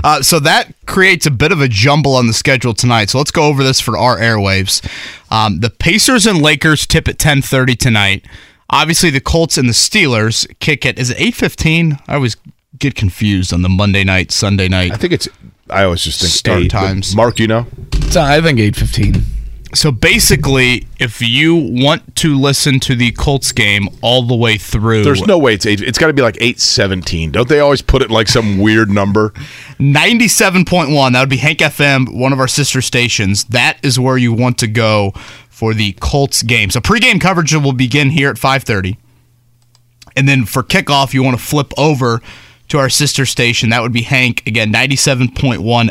Uh, 0.01 0.21
so 0.21 0.39
that 0.39 0.73
creates 0.85 1.25
a 1.25 1.31
bit 1.31 1.51
of 1.51 1.59
a 1.59 1.67
jumble 1.67 2.15
on 2.15 2.25
the 2.25 2.31
schedule 2.31 2.73
tonight. 2.73 3.09
So 3.09 3.17
let's 3.17 3.31
go 3.31 3.43
over 3.43 3.65
this 3.65 3.81
for 3.81 3.97
our 3.97 4.17
airwaves. 4.17 4.81
Um, 5.29 5.59
the 5.59 5.69
Pacers 5.69 6.25
and 6.25 6.41
Lakers 6.41 6.87
tip 6.87 7.09
at 7.09 7.17
10:30 7.17 7.77
tonight. 7.77 8.25
Obviously, 8.71 9.09
the 9.09 9.19
Colts 9.21 9.57
and 9.57 9.67
the 9.67 9.73
Steelers 9.73 10.47
kick 10.59 10.85
it. 10.85 10.99
Is 10.99 11.09
it 11.09 11.17
8:15? 11.17 11.99
I 12.07 12.15
always 12.15 12.37
get 12.77 12.95
confused 12.95 13.51
on 13.53 13.61
the 13.61 13.69
Monday 13.69 14.03
night, 14.03 14.31
Sunday 14.31 14.67
night. 14.67 14.91
I 14.91 14.95
think 14.95 15.13
it's. 15.13 15.27
I 15.69 15.83
always 15.83 16.03
just 16.03 16.19
think 16.21 16.31
Start 16.31 16.61
eight, 16.63 16.71
times. 16.71 17.15
Mark, 17.15 17.39
you 17.39 17.47
know, 17.47 17.67
So 18.09 18.21
uh, 18.21 18.25
I 18.25 18.41
think 18.41 18.59
eight 18.59 18.75
fifteen. 18.75 19.23
So 19.71 19.91
basically, 19.91 20.87
if 20.99 21.21
you 21.21 21.53
want 21.55 22.15
to 22.17 22.39
listen 22.39 22.79
to 22.81 22.95
the 22.95 23.11
Colts 23.11 23.51
game 23.51 23.87
all 24.01 24.23
the 24.23 24.35
way 24.35 24.57
through, 24.57 25.03
there's 25.03 25.21
no 25.27 25.37
way 25.37 25.53
it's 25.53 25.67
eight. 25.67 25.79
It's 25.81 25.99
got 25.99 26.07
to 26.07 26.13
be 26.13 26.23
like 26.23 26.37
eight 26.41 26.59
seventeen. 26.59 27.31
Don't 27.31 27.47
they 27.47 27.59
always 27.59 27.83
put 27.83 28.01
it 28.01 28.09
like 28.09 28.27
some 28.27 28.57
weird 28.59 28.89
number? 28.89 29.31
97.1 29.79 31.13
that 31.13 31.19
would 31.21 31.29
be 31.29 31.37
hank 31.37 31.59
fm 31.59 32.19
one 32.19 32.33
of 32.33 32.39
our 32.41 32.49
sister 32.49 32.81
stations 32.81 33.45
that 33.45 33.77
is 33.81 33.97
where 33.97 34.17
you 34.17 34.33
want 34.33 34.57
to 34.57 34.67
go 34.67 35.13
for 35.59 35.73
the 35.73 35.91
colts 35.99 36.41
game. 36.41 36.69
So 36.69 36.79
pregame 36.79 37.19
coverage 37.19 37.53
will 37.53 37.73
begin 37.73 38.11
here 38.11 38.29
at 38.29 38.37
5.30 38.37 38.95
and 40.15 40.25
then 40.25 40.45
for 40.45 40.63
kickoff 40.63 41.13
you 41.13 41.21
want 41.21 41.37
to 41.37 41.43
flip 41.43 41.73
over 41.77 42.21
to 42.69 42.77
our 42.77 42.87
sister 42.87 43.25
station. 43.25 43.69
That 43.71 43.81
would 43.81 43.91
be 43.91 44.03
hank 44.03 44.47
again 44.47 44.71
97.1 44.71 45.27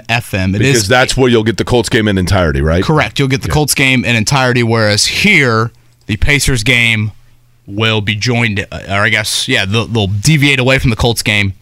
fm 0.07 0.55
It 0.55 0.63
is 0.63 0.73
Because 0.73 0.89
that's 0.89 1.19
where 1.19 1.29
you'll 1.29 1.45
get 1.45 1.59
the 1.59 1.67
Colts 1.67 1.91
game 1.91 2.09
in 2.09 2.17
entirety, 2.17 2.63
right? 2.63 2.83
correct. 2.83 3.19
You'll 3.19 3.29
get 3.29 3.43
the 3.43 3.51
colts 3.51 3.75
game 3.75 4.07
in 4.07 4.17
entirety 4.17 4.63
whereas 4.63 5.05
here 5.05 5.71
the 6.07 6.17
pacers 6.17 6.63
game 6.63 7.13
will 7.67 8.01
be 8.01 8.15
joined 8.15 8.67
uh, 8.73 8.81
or 8.89 9.03
i 9.03 9.11
guess 9.11 9.47
yeah 9.47 9.67
they'll, 9.67 9.85
they'll 9.85 10.07
deviate 10.07 10.59
away 10.59 10.79
from 10.79 10.89
the 10.89 10.97
colts 10.97 11.23
game 11.23 11.53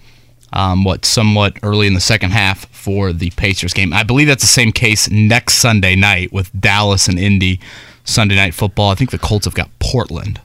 um, 0.53 0.85
what 0.85 1.05
somewhat 1.05 1.59
early 1.65 1.89
in 1.89 1.95
the 1.95 2.01
second 2.01 2.31
half 2.31 2.67
for 2.67 3.13
the 3.13 3.31
Pacers 3.31 3.75
game. 3.75 3.93
I 3.93 4.05
believe 4.05 4.29
that's 4.29 4.43
the 4.43 4.47
same 4.47 4.71
case 4.71 5.11
next 5.11 5.55
Sunday 5.55 5.97
night 5.97 6.33
with 6.33 6.51
Dallas 6.59 7.09
and 7.09 7.19
Indy 7.19 7.59
Sunday 8.07 8.37
night 8.37 8.55
football. 8.55 8.91
I 8.91 8.95
think 8.95 9.11
the 9.11 9.19
Colts 9.19 9.45
have 9.45 9.55
got 9.55 9.69
Portland 9.79 10.41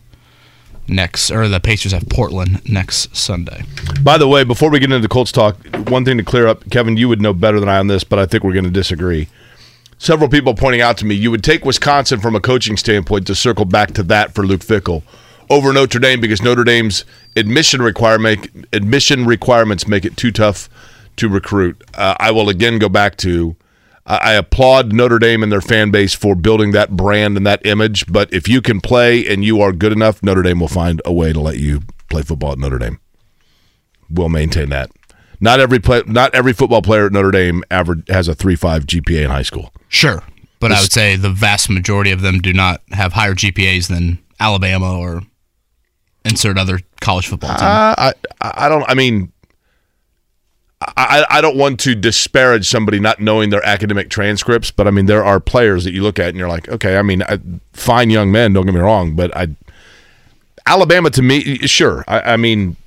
next, 0.87 1.31
or 1.31 1.47
the 1.47 1.59
Pacers 1.59 1.93
have 1.93 2.09
Portland 2.09 2.61
next 2.69 3.15
Sunday. 3.15 3.63
By 4.03 4.17
the 4.17 4.27
way, 4.27 4.43
before 4.43 4.69
we 4.69 4.79
get 4.79 4.91
into 4.91 4.99
the 4.99 5.07
Colts 5.07 5.31
talk, 5.31 5.57
one 5.87 6.03
thing 6.03 6.17
to 6.17 6.23
clear 6.23 6.47
up, 6.47 6.69
Kevin, 6.69 6.97
you 6.97 7.07
would 7.07 7.21
know 7.21 7.33
better 7.33 7.59
than 7.59 7.69
I 7.69 7.77
on 7.77 7.87
this, 7.87 8.03
but 8.03 8.19
I 8.19 8.25
think 8.25 8.43
we're 8.43 8.53
going 8.53 8.65
to 8.65 8.71
disagree. 8.71 9.29
Several 9.97 10.27
people 10.27 10.55
pointing 10.55 10.81
out 10.81 10.97
to 10.97 11.05
me, 11.05 11.15
you 11.15 11.29
would 11.31 11.43
take 11.43 11.63
Wisconsin 11.63 12.19
from 12.19 12.35
a 12.35 12.41
coaching 12.41 12.75
standpoint 12.75 13.27
to 13.27 13.35
circle 13.35 13.65
back 13.65 13.91
to 13.93 14.03
that 14.03 14.33
for 14.33 14.45
Luke 14.45 14.61
Fickell 14.61 15.03
over 15.49 15.71
Notre 15.71 15.99
Dame 15.99 16.19
because 16.19 16.41
Notre 16.41 16.63
Dame's 16.63 17.05
admission 17.35 17.81
requirement 17.81 18.67
admission 18.73 19.25
requirements 19.25 19.87
make 19.87 20.03
it 20.05 20.17
too 20.17 20.31
tough 20.31 20.69
to 21.17 21.29
recruit. 21.29 21.83
Uh, 21.93 22.15
I 22.19 22.31
will 22.31 22.49
again 22.49 22.79
go 22.79 22.89
back 22.89 23.17
to 23.17 23.55
I 24.21 24.33
applaud 24.33 24.91
Notre 24.93 25.19
Dame 25.19 25.43
and 25.43 25.51
their 25.51 25.61
fan 25.61 25.91
base 25.91 26.13
for 26.13 26.35
building 26.35 26.71
that 26.71 26.91
brand 26.91 27.37
and 27.37 27.45
that 27.47 27.65
image. 27.65 28.05
But 28.11 28.33
if 28.33 28.47
you 28.47 28.61
can 28.61 28.81
play 28.81 29.25
and 29.27 29.43
you 29.43 29.61
are 29.61 29.71
good 29.71 29.91
enough, 29.91 30.21
Notre 30.21 30.41
Dame 30.41 30.59
will 30.59 30.67
find 30.67 31.01
a 31.05 31.13
way 31.13 31.31
to 31.33 31.39
let 31.39 31.57
you 31.57 31.81
play 32.09 32.21
football 32.21 32.51
at 32.51 32.57
Notre 32.57 32.79
Dame. 32.79 32.99
We'll 34.09 34.29
maintain 34.29 34.69
that. 34.69 34.91
Not 35.39 35.59
every 35.59 35.79
play, 35.79 36.03
not 36.05 36.35
every 36.35 36.53
football 36.53 36.81
player 36.81 37.07
at 37.07 37.11
Notre 37.13 37.31
Dame 37.31 37.63
average 37.71 38.07
has 38.09 38.27
a 38.27 38.35
three 38.35 38.55
five 38.55 38.85
GPA 38.85 39.23
in 39.23 39.29
high 39.31 39.41
school. 39.41 39.73
Sure, 39.87 40.23
but 40.59 40.71
I 40.71 40.79
would 40.81 40.91
say 40.91 41.15
the 41.15 41.31
vast 41.31 41.69
majority 41.69 42.11
of 42.11 42.21
them 42.21 42.39
do 42.39 42.53
not 42.53 42.81
have 42.91 43.13
higher 43.13 43.33
GPAs 43.33 43.87
than 43.87 44.19
Alabama 44.39 44.99
or 44.99 45.23
insert 46.23 46.57
other 46.59 46.79
college 46.99 47.27
football 47.27 47.55
team. 47.55 47.67
Uh, 47.67 47.95
I 47.97 48.13
I 48.41 48.69
don't. 48.69 48.83
I 48.87 48.93
mean, 48.93 49.31
I, 50.81 51.25
I 51.29 51.41
don't 51.41 51.57
want 51.57 51.79
to 51.81 51.93
disparage 51.93 52.67
somebody 52.67 52.99
not 52.99 53.19
knowing 53.19 53.51
their 53.51 53.63
academic 53.65 54.09
transcripts, 54.09 54.71
but 54.71 54.87
I 54.87 54.91
mean 54.91 55.05
there 55.05 55.23
are 55.23 55.39
players 55.39 55.83
that 55.83 55.93
you 55.93 56.01
look 56.01 56.17
at 56.17 56.29
and 56.29 56.37
you're 56.37 56.49
like, 56.49 56.69
okay, 56.69 56.97
I 56.97 57.03
mean, 57.03 57.21
I, 57.23 57.39
fine 57.73 58.09
young 58.09 58.31
men, 58.31 58.53
don't 58.53 58.65
get 58.65 58.73
me 58.73 58.81
wrong, 58.81 59.15
but 59.15 59.35
I 59.35 59.49
Alabama 60.65 61.09
to 61.11 61.21
me, 61.21 61.57
sure, 61.67 62.03
I, 62.07 62.33
I 62.33 62.37
mean, 62.37 62.77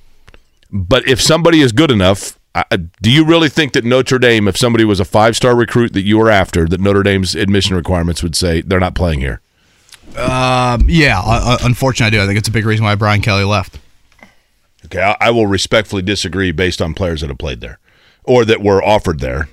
but 0.71 1.07
if 1.07 1.21
somebody 1.21 1.61
is 1.61 1.71
good 1.71 1.89
enough, 1.89 2.37
I, 2.53 2.63
do 3.01 3.11
you 3.11 3.25
really 3.25 3.49
think 3.49 3.73
that 3.73 3.85
Notre 3.85 4.19
Dame, 4.19 4.47
if 4.47 4.57
somebody 4.57 4.83
was 4.83 4.99
a 4.99 5.05
five 5.05 5.35
star 5.37 5.55
recruit 5.55 5.93
that 5.93 6.03
you 6.03 6.17
were 6.17 6.29
after, 6.29 6.67
that 6.67 6.81
Notre 6.81 7.03
Dame's 7.03 7.33
admission 7.33 7.75
requirements 7.77 8.21
would 8.23 8.35
say 8.35 8.61
they're 8.61 8.79
not 8.79 8.95
playing 8.95 9.19
here? 9.19 9.41
Um, 10.17 10.85
yeah, 10.87 11.21
uh, 11.23 11.57
unfortunately, 11.63 12.17
I 12.17 12.19
do. 12.19 12.23
I 12.23 12.27
think 12.27 12.39
it's 12.39 12.47
a 12.47 12.51
big 12.51 12.65
reason 12.65 12.85
why 12.85 12.95
Brian 12.95 13.21
Kelly 13.21 13.43
left. 13.43 13.79
Okay, 14.85 15.01
I, 15.01 15.17
I 15.19 15.31
will 15.31 15.47
respectfully 15.47 16.01
disagree 16.01 16.51
based 16.51 16.81
on 16.81 16.93
players 16.93 17.21
that 17.21 17.29
have 17.29 17.37
played 17.37 17.59
there 17.59 17.79
or 18.25 18.45
that 18.45 18.61
were 18.61 18.83
offered 18.83 19.19
there 19.19 19.47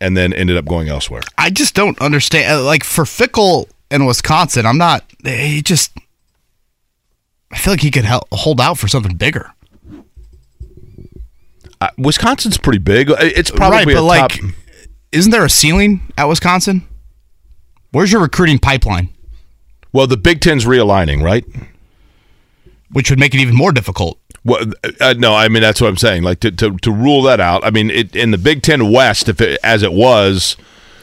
and 0.00 0.16
then 0.16 0.32
ended 0.32 0.56
up 0.56 0.64
going 0.66 0.88
elsewhere. 0.88 1.22
I 1.38 1.50
just 1.50 1.74
don't 1.74 1.98
understand. 2.00 2.50
uh, 2.60 2.64
Like 2.64 2.84
for 2.84 3.04
Fickell 3.04 3.68
in 3.90 4.04
Wisconsin, 4.06 4.66
I'm 4.66 4.78
not. 4.78 5.04
He 5.24 5.62
just. 5.62 5.92
I 7.52 7.58
feel 7.58 7.72
like 7.74 7.80
he 7.80 7.90
could 7.90 8.04
hel- 8.04 8.26
hold 8.32 8.60
out 8.60 8.78
for 8.78 8.88
something 8.88 9.16
bigger. 9.16 9.52
Uh, 11.80 11.88
Wisconsin's 11.98 12.58
pretty 12.58 12.78
big. 12.78 13.10
Uh, 13.10 13.16
It's 13.20 13.50
probably 13.50 13.78
right, 13.78 13.88
a 13.88 13.94
but 13.94 14.02
like, 14.02 14.32
top. 14.32 14.50
isn't 15.12 15.30
there 15.30 15.44
a 15.44 15.50
ceiling 15.50 16.00
at 16.16 16.24
Wisconsin? 16.24 16.86
Where's 17.92 18.10
your 18.12 18.20
recruiting 18.22 18.58
pipeline? 18.58 19.10
Well, 19.92 20.06
the 20.06 20.16
Big 20.16 20.40
Ten's 20.40 20.64
realigning, 20.64 21.22
right? 21.22 21.44
Which 22.92 23.10
would 23.10 23.18
make 23.18 23.34
it 23.34 23.40
even 23.40 23.54
more 23.54 23.72
difficult. 23.72 24.18
Well, 24.46 24.64
uh, 25.00 25.14
no, 25.18 25.34
I 25.34 25.48
mean 25.48 25.60
that's 25.60 25.80
what 25.80 25.88
I'm 25.88 25.96
saying. 25.96 26.22
Like 26.22 26.40
to, 26.40 26.50
to, 26.52 26.76
to 26.76 26.90
rule 26.92 27.22
that 27.22 27.40
out. 27.40 27.64
I 27.64 27.70
mean, 27.70 27.90
it, 27.90 28.14
in 28.14 28.30
the 28.30 28.38
Big 28.38 28.62
Ten 28.62 28.92
West, 28.92 29.28
if 29.28 29.40
it, 29.40 29.58
as 29.64 29.82
it 29.82 29.92
was, 29.92 30.56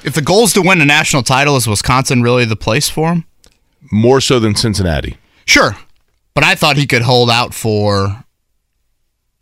If 0.04 0.14
the 0.14 0.22
goal 0.22 0.46
is 0.46 0.54
to 0.54 0.62
win 0.62 0.80
a 0.82 0.86
national 0.86 1.24
title, 1.24 1.56
is 1.58 1.68
Wisconsin 1.68 2.22
really 2.24 2.46
the 2.46 2.56
place 2.56 2.90
for 2.90 3.10
him? 3.12 3.26
more 3.92 4.22
so 4.22 4.40
than 4.40 4.56
Cincinnati. 4.56 5.18
Sure. 5.46 5.76
But 6.34 6.46
I 6.46 6.56
thought 6.56 6.78
he 6.78 6.88
could 6.88 7.02
hold 7.02 7.30
out 7.30 7.54
for, 7.54 8.24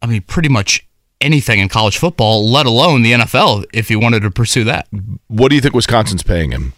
I 0.01 0.07
mean, 0.07 0.23
pretty 0.23 0.49
much 0.49 0.85
anything 1.21 1.59
in 1.59 1.69
college 1.69 1.97
football, 1.97 2.49
let 2.49 2.65
alone 2.65 3.03
the 3.03 3.11
NFL, 3.13 3.65
if 3.71 3.87
he 3.87 3.95
wanted 3.95 4.21
to 4.23 4.31
pursue 4.31 4.63
that. 4.63 4.87
What 5.27 5.49
do 5.49 5.55
you 5.55 5.61
think 5.61 5.75
Wisconsin's 5.75 6.23
paying 6.23 6.51
him? 6.51 6.73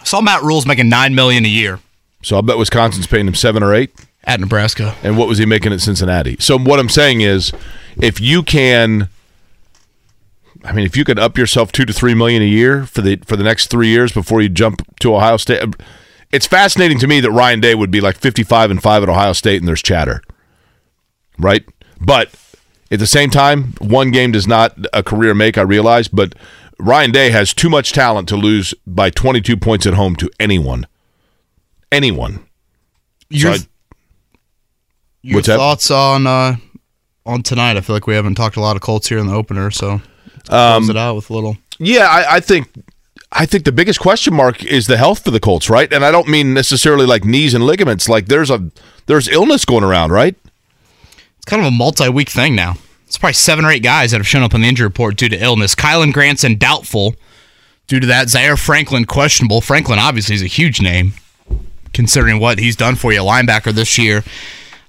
I 0.00 0.04
saw 0.04 0.20
Matt 0.20 0.42
Rhule's 0.42 0.66
making 0.66 0.88
nine 0.90 1.14
million 1.14 1.44
a 1.44 1.48
year 1.48 1.80
So 2.22 2.36
I'll 2.36 2.42
bet 2.42 2.58
Wisconsin's 2.58 3.06
paying 3.06 3.26
him 3.26 3.34
seven 3.34 3.62
or 3.62 3.74
eight. 3.74 3.92
At 4.24 4.40
Nebraska. 4.40 4.96
And 5.02 5.16
what 5.16 5.28
was 5.28 5.38
he 5.38 5.46
making 5.46 5.72
at 5.72 5.80
Cincinnati? 5.80 6.36
So 6.40 6.58
what 6.58 6.78
I'm 6.78 6.88
saying 6.88 7.20
is, 7.22 7.52
if 8.00 8.20
you 8.20 8.42
can, 8.42 9.08
I 10.64 10.72
mean, 10.72 10.84
if 10.84 10.96
you 10.96 11.04
could 11.04 11.18
up 11.18 11.38
yourself 11.38 11.72
two 11.72 11.84
to 11.84 11.92
three 11.92 12.14
million 12.14 12.42
a 12.42 12.46
year 12.46 12.84
for 12.86 13.00
the 13.00 13.16
for 13.26 13.36
the 13.36 13.44
next 13.44 13.68
three 13.68 13.88
years 13.88 14.12
before 14.12 14.40
you 14.42 14.48
jump 14.48 14.82
to 15.00 15.14
Ohio 15.14 15.36
State, 15.36 15.62
it's 16.32 16.46
fascinating 16.46 16.98
to 16.98 17.06
me 17.06 17.20
that 17.20 17.30
Ryan 17.30 17.60
Day 17.60 17.74
would 17.74 17.90
be 17.90 18.00
like 18.00 18.16
55 18.16 18.70
and 18.70 18.82
five 18.82 19.02
at 19.02 19.08
Ohio 19.08 19.32
State, 19.32 19.60
and 19.60 19.66
there's 19.68 19.82
chatter, 19.82 20.22
right? 21.38 21.64
But 22.00 22.30
at 22.90 22.98
the 22.98 23.06
same 23.06 23.30
time, 23.30 23.74
one 23.80 24.10
game 24.10 24.32
does 24.32 24.46
not 24.46 24.76
a 24.92 25.02
career 25.02 25.34
make. 25.34 25.56
I 25.58 25.62
realize, 25.62 26.08
but 26.08 26.34
Ryan 26.78 27.10
Day 27.10 27.30
has 27.30 27.52
too 27.54 27.68
much 27.70 27.92
talent 27.92 28.28
to 28.28 28.36
lose 28.36 28.74
by 28.86 29.10
22 29.10 29.56
points 29.56 29.86
at 29.86 29.94
home 29.94 30.16
to 30.16 30.30
anyone. 30.38 30.86
Anyone. 31.92 32.46
Your, 33.28 33.52
I- 33.52 33.58
your 35.22 35.36
What's 35.36 35.46
that? 35.48 35.56
thoughts 35.56 35.90
on 35.90 36.26
uh, 36.26 36.56
on 37.26 37.42
tonight? 37.42 37.76
I 37.76 37.80
feel 37.80 37.94
like 37.96 38.06
we 38.06 38.14
haven't 38.14 38.34
talked 38.36 38.56
a 38.56 38.60
lot 38.60 38.76
of 38.76 38.82
Colts 38.82 39.08
here 39.08 39.18
in 39.18 39.26
the 39.26 39.34
opener, 39.34 39.70
so 39.70 40.00
Um, 40.48 40.82
close 40.84 40.88
it 40.90 40.96
out 40.96 41.16
with 41.16 41.30
a 41.30 41.34
little. 41.34 41.56
Yeah, 41.78 42.06
I, 42.08 42.36
I 42.36 42.40
think 42.40 42.68
I 43.32 43.46
think 43.46 43.64
the 43.64 43.72
biggest 43.72 44.00
question 44.00 44.34
mark 44.34 44.64
is 44.64 44.86
the 44.86 44.96
health 44.96 45.24
for 45.24 45.30
the 45.30 45.40
Colts, 45.40 45.70
right? 45.70 45.92
And 45.92 46.04
I 46.04 46.10
don't 46.10 46.28
mean 46.28 46.52
necessarily 46.54 47.06
like 47.06 47.24
knees 47.24 47.54
and 47.54 47.64
ligaments. 47.64 48.08
Like 48.08 48.26
there's 48.26 48.50
a 48.50 48.70
there's 49.06 49.28
illness 49.28 49.64
going 49.64 49.84
around, 49.84 50.10
right? 50.12 50.34
It's 51.36 51.46
kind 51.46 51.60
of 51.62 51.66
a 51.68 51.70
multi-week 51.70 52.28
thing 52.28 52.54
now. 52.54 52.74
It's 53.06 53.18
probably 53.18 53.32
seven 53.34 53.64
or 53.64 53.70
eight 53.70 53.82
guys 53.82 54.10
that 54.12 54.18
have 54.18 54.26
shown 54.26 54.42
up 54.42 54.54
on 54.54 54.60
the 54.60 54.68
injury 54.68 54.86
report 54.86 55.16
due 55.16 55.28
to 55.28 55.36
illness. 55.42 55.74
Kylen 55.74 56.12
Granson 56.12 56.56
doubtful 56.56 57.16
due 57.88 57.98
to 57.98 58.06
that. 58.06 58.28
Zaire 58.28 58.56
Franklin 58.56 59.04
questionable. 59.04 59.60
Franklin 59.60 59.98
obviously 59.98 60.34
is 60.36 60.42
a 60.42 60.46
huge 60.46 60.80
name 60.80 61.14
considering 61.92 62.38
what 62.38 62.58
he's 62.60 62.76
done 62.76 62.94
for 62.94 63.12
you, 63.12 63.20
linebacker 63.20 63.72
this 63.72 63.98
year. 63.98 64.22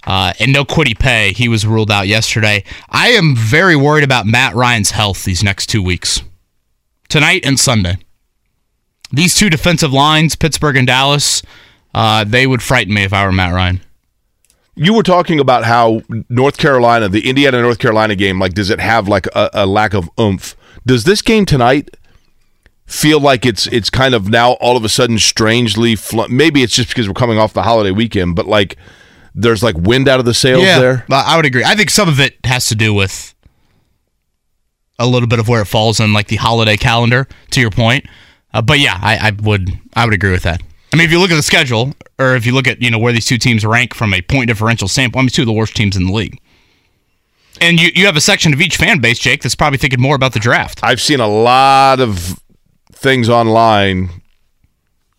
Uh, 0.06 0.34
and 0.40 0.52
no 0.52 0.66
Kwity 0.66 0.98
Paye. 0.98 1.34
He 1.34 1.48
was 1.48 1.66
ruled 1.66 1.92
out 1.92 2.08
yesterday. 2.08 2.64
I 2.90 3.10
am 3.10 3.36
very 3.36 3.76
worried 3.76 4.04
about 4.04 4.26
Matt 4.26 4.56
Ryan's 4.56 4.92
health 4.92 5.24
these 5.24 5.44
next 5.44 5.68
two 5.68 5.84
weeks, 5.84 6.24
tonight 7.08 7.46
and 7.46 7.60
Sunday. 7.60 7.98
These 9.12 9.36
two 9.36 9.50
defensive 9.50 9.92
lines, 9.92 10.36
Pittsburgh 10.36 10.78
and 10.78 10.88
Dallas, 10.88 11.44
uh, 11.94 12.24
they 12.24 12.48
would 12.48 12.64
frighten 12.64 12.94
me 12.94 13.04
if 13.04 13.14
I 13.14 13.26
were 13.26 13.32
Matt 13.32 13.54
Ryan. 13.54 13.82
You 14.76 14.94
were 14.94 15.04
talking 15.04 15.40
about 15.40 15.66
how 15.66 16.02
North 16.30 16.58
Carolina, 16.58 17.10
the 17.10 17.30
Indiana 17.30 17.62
North 17.62 17.80
Carolina 17.80 18.16
game, 18.16 18.40
like 18.40 18.54
does 18.54 18.70
it 18.70 18.80
have 18.80 19.08
like 19.08 19.28
a, 19.28 19.50
a 19.54 19.66
lack 19.66 19.94
of 19.94 20.10
oomph? 20.20 20.56
Does 20.86 21.04
this 21.04 21.22
game 21.22 21.46
tonight 21.46 21.90
feel 22.86 23.20
like 23.20 23.46
it's 23.46 23.68
it's 23.68 23.90
kind 23.90 24.14
of 24.16 24.30
now 24.30 24.54
all 24.54 24.76
of 24.76 24.84
a 24.84 24.90
sudden 24.90 25.20
strangely 25.20 25.96
fl- 25.96 26.28
maybe 26.30 26.64
it's 26.64 26.76
just 26.76 26.90
because 26.90 27.08
we're 27.08 27.14
coming 27.14 27.38
off 27.38 27.54
the 27.54 27.64
holiday 27.64 27.92
weekend, 27.92 28.36
but 28.36 28.48
like 28.48 28.78
there's 29.34 29.64
like 29.64 29.76
wind 29.78 30.08
out 30.08 30.20
of 30.20 30.26
the 30.26 30.34
sails 30.34 30.64
there. 30.80 31.06
I 31.10 31.36
would 31.36 31.46
agree. 31.46 31.64
I 31.64 31.76
think 31.76 31.90
some 31.90 32.10
of 32.10 32.20
it 32.20 32.38
has 32.46 32.68
to 32.68 32.76
do 32.76 32.94
with 32.94 33.34
a 35.00 35.08
little 35.08 35.28
bit 35.28 35.40
of 35.40 35.48
where 35.48 35.62
it 35.62 35.66
falls 35.66 36.00
in 36.00 36.14
like 36.14 36.28
the 36.28 36.36
holiday 36.36 36.78
calendar. 36.78 37.28
To 37.52 37.62
your 37.62 37.72
point, 37.72 38.06
uh, 38.54 38.62
but 38.62 38.80
yeah, 38.80 38.98
I, 39.02 39.30
I 39.30 39.32
would 39.32 39.70
I 39.96 40.06
would 40.06 40.14
agree 40.14 40.32
with 40.32 40.44
that. 40.44 40.62
I 40.94 40.98
mean, 40.98 41.06
if 41.06 41.12
you 41.12 41.20
look 41.20 41.32
at 41.32 41.36
the 41.36 41.44
schedule, 41.44 41.94
or 42.20 42.36
if 42.36 42.46
you 42.46 42.54
look 42.54 42.68
at 42.68 42.82
you 42.82 42.92
know 42.92 43.00
where 43.00 43.14
these 43.14 43.26
two 43.26 43.38
teams 43.38 43.66
rank 43.66 43.94
from 43.94 44.14
a 44.14 44.22
point 44.22 44.48
differential 44.48 44.88
sample, 44.88 45.20
I 45.20 45.24
mean, 45.24 45.30
two 45.30 45.44
of 45.44 45.48
the 45.48 45.54
worst 45.54 45.76
teams 45.76 45.96
in 45.96 46.06
the 46.06 46.14
league. 46.14 46.40
And 47.60 47.80
you, 47.80 47.92
you 47.94 48.06
have 48.08 48.16
a 48.16 48.22
section 48.22 48.54
of 48.54 48.62
each 48.62 48.76
fan 48.76 49.00
base, 49.00 49.20
Jake, 49.20 49.44
that's 49.44 49.54
probably 49.56 49.78
thinking 49.78 50.02
more 50.02 50.16
about 50.16 50.34
the 50.34 50.40
draft. 50.40 50.80
I've 50.84 51.00
seen 51.00 51.20
a 51.20 51.28
lot 51.28 52.00
of 52.00 52.40
things 52.92 53.30
online. 53.30 54.10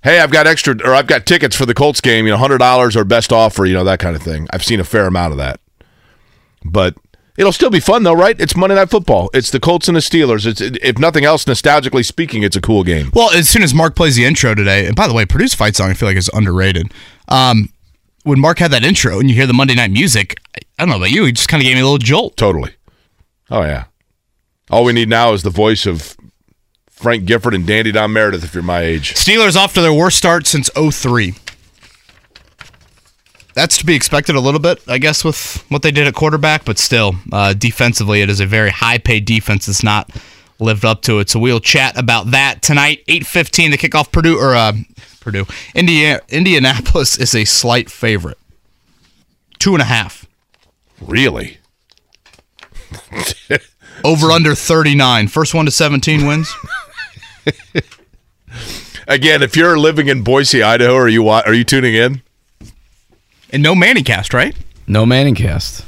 Hey, 0.02 0.18
I've 0.18 0.32
got 0.32 0.46
extra, 0.48 0.74
or 0.84 0.94
I've 0.94 1.06
got 1.06 1.26
tickets 1.26 1.54
for 1.54 1.64
the 1.64 1.74
Colts 1.74 2.00
game. 2.00 2.26
You 2.26 2.32
know, 2.32 2.36
hundred 2.38 2.58
dollars 2.58 2.96
or 2.96 3.04
best 3.04 3.32
offer. 3.32 3.64
You 3.64 3.74
know 3.74 3.84
that 3.84 4.00
kind 4.00 4.16
of 4.16 4.22
thing. 4.22 4.48
I've 4.52 4.64
seen 4.64 4.80
a 4.80 4.84
fair 4.84 5.06
amount 5.06 5.32
of 5.32 5.38
that, 5.38 5.60
but 6.64 6.96
it'll 7.36 7.52
still 7.52 7.70
be 7.70 7.80
fun 7.80 8.02
though, 8.02 8.12
right? 8.12 8.38
It's 8.40 8.56
Monday 8.56 8.74
Night 8.74 8.90
Football. 8.90 9.30
It's 9.32 9.50
the 9.50 9.60
Colts 9.60 9.86
and 9.86 9.96
the 9.96 10.00
Steelers. 10.00 10.44
It's 10.44 10.60
if 10.60 10.98
nothing 10.98 11.24
else, 11.24 11.44
nostalgically 11.44 12.04
speaking, 12.04 12.42
it's 12.42 12.56
a 12.56 12.60
cool 12.60 12.82
game. 12.82 13.10
Well, 13.14 13.30
as 13.30 13.48
soon 13.48 13.62
as 13.62 13.72
Mark 13.72 13.94
plays 13.94 14.16
the 14.16 14.24
intro 14.24 14.54
today, 14.54 14.86
and 14.86 14.96
by 14.96 15.06
the 15.06 15.14
way, 15.14 15.24
Purdue's 15.24 15.54
fight 15.54 15.76
song 15.76 15.90
I 15.90 15.94
feel 15.94 16.08
like 16.08 16.16
is 16.16 16.30
underrated. 16.34 16.92
Um, 17.28 17.68
when 18.24 18.40
Mark 18.40 18.58
had 18.58 18.72
that 18.72 18.84
intro 18.84 19.20
and 19.20 19.28
you 19.28 19.36
hear 19.36 19.46
the 19.46 19.54
Monday 19.54 19.74
night 19.74 19.90
music, 19.92 20.36
I, 20.56 20.60
I 20.78 20.82
don't 20.82 20.90
know 20.90 20.96
about 20.96 21.10
you, 21.10 21.24
he 21.26 21.32
just 21.32 21.48
kind 21.48 21.60
of 21.60 21.64
gave 21.64 21.76
me 21.76 21.80
a 21.80 21.84
little 21.84 21.98
jolt. 21.98 22.36
Totally. 22.36 22.74
Oh 23.50 23.62
yeah. 23.62 23.84
All 24.70 24.84
we 24.84 24.92
need 24.92 25.08
now 25.08 25.32
is 25.32 25.42
the 25.42 25.50
voice 25.50 25.86
of 25.86 26.16
Frank 27.02 27.24
Gifford 27.24 27.52
and 27.52 27.66
Dandy 27.66 27.90
Don 27.90 28.12
Meredith. 28.12 28.44
If 28.44 28.54
you're 28.54 28.62
my 28.62 28.80
age, 28.80 29.14
Steelers 29.14 29.56
off 29.56 29.74
to 29.74 29.82
their 29.82 29.92
worst 29.92 30.16
start 30.16 30.46
since 30.46 30.70
03. 30.70 31.34
That's 33.54 33.76
to 33.78 33.84
be 33.84 33.94
expected 33.94 34.36
a 34.36 34.40
little 34.40 34.60
bit, 34.60 34.80
I 34.86 34.98
guess, 34.98 35.24
with 35.24 35.64
what 35.68 35.82
they 35.82 35.90
did 35.90 36.06
at 36.06 36.14
quarterback, 36.14 36.64
but 36.64 36.78
still, 36.78 37.16
uh, 37.32 37.54
defensively, 37.54 38.22
it 38.22 38.30
is 38.30 38.38
a 38.38 38.46
very 38.46 38.70
high 38.70 38.98
paid 38.98 39.24
defense 39.24 39.66
that's 39.66 39.82
not 39.82 40.10
lived 40.60 40.84
up 40.84 41.02
to 41.02 41.18
it. 41.18 41.28
So 41.28 41.40
we'll 41.40 41.60
chat 41.60 41.98
about 41.98 42.30
that 42.30 42.62
tonight. 42.62 43.04
8.15 43.08 43.72
to 43.72 43.76
kick 43.76 43.94
off 43.96 44.12
Purdue, 44.12 44.38
or 44.38 44.54
uh, 44.54 44.72
Purdue. 45.20 45.46
Indiana, 45.74 46.20
Indianapolis 46.28 47.18
is 47.18 47.34
a 47.34 47.44
slight 47.44 47.90
favorite. 47.90 48.38
Two 49.58 49.74
and 49.74 49.82
a 49.82 49.86
half. 49.86 50.24
Really? 51.00 51.58
Over 54.04 54.30
under 54.30 54.54
39. 54.54 55.28
First 55.28 55.52
one 55.52 55.64
to 55.66 55.70
17 55.72 56.26
wins. 56.26 56.54
Again, 59.08 59.42
if 59.42 59.56
you're 59.56 59.78
living 59.78 60.08
in 60.08 60.22
Boise, 60.22 60.62
Idaho, 60.62 60.94
are 60.94 61.08
you 61.08 61.28
are 61.28 61.54
you 61.54 61.64
tuning 61.64 61.94
in? 61.94 62.22
And 63.50 63.62
no 63.62 63.74
Manning 63.74 64.04
cast, 64.04 64.32
right? 64.32 64.56
No 64.86 65.04
Manning 65.04 65.34
cast. 65.34 65.84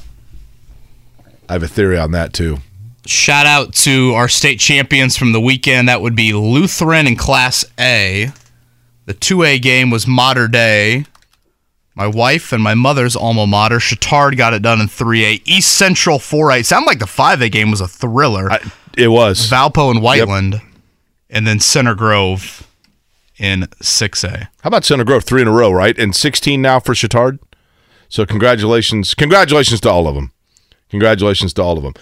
I 1.49 1.55
have 1.55 1.63
a 1.63 1.69
theory 1.69 1.99
on 1.99 2.13
that 2.13 2.33
too. 2.33 2.59
Shout 3.07 3.47
out 3.47 3.75
to 3.75 4.13
our 4.15 4.29
state 4.29 4.59
champions 4.59 5.17
from 5.17 5.33
the 5.33 5.41
weekend. 5.41 5.89
That 5.89 6.01
would 6.01 6.17
be 6.17 6.33
Lutheran 6.33 7.07
in 7.07 7.17
Class 7.17 7.65
A. 7.79 8.33
The 9.05 9.15
2A 9.15 9.61
game 9.61 9.91
was 9.91 10.07
Mater 10.07 10.49
Dei. 10.49 11.05
My 11.95 12.07
wife 12.07 12.53
and 12.53 12.63
my 12.63 12.75
mother's 12.75 13.15
alma 13.15 13.47
mater, 13.47 13.79
Chatard, 13.79 14.37
got 14.37 14.55
it 14.55 14.63
done 14.63 14.81
in 14.81 14.89
3A. 14.89 15.43
East 15.45 15.73
Central 15.75 16.19
4A. 16.19 16.65
Sounded 16.65 16.87
like 16.87 16.99
the 16.99 17.05
5A 17.05 17.53
game 17.53 17.71
was 17.71 17.81
a 17.81 17.87
thriller. 17.87 18.51
I, 18.51 18.59
it 18.97 19.09
was. 19.09 19.49
Valpo 19.49 19.91
and 19.91 20.03
Whiteland. 20.03 20.61
And 21.35 21.49
then 21.49 21.59
Center 21.59 21.97
Grove 21.97 22.67
in 23.39 23.63
6A. 23.83 24.49
How 24.63 24.69
about 24.69 24.85
Center 24.85 25.05
Grove? 25.05 25.25
Three 25.25 25.43
in 25.43 25.49
a 25.49 25.53
row, 25.53 25.73
right? 25.73 25.99
And 25.99 26.15
16 26.15 26.63
now 26.63 26.79
for 26.79 26.95
Chatard. 26.95 27.41
So 28.09 28.25
congratulations, 28.25 29.15
congratulations 29.15 29.81
to 29.81 29.91
all 29.91 30.07
of 30.07 30.15
them. 30.15 30.31
Congratulations 30.91 31.53
to 31.55 31.63
all 31.63 31.77
of 31.77 31.83
them. 31.83 31.95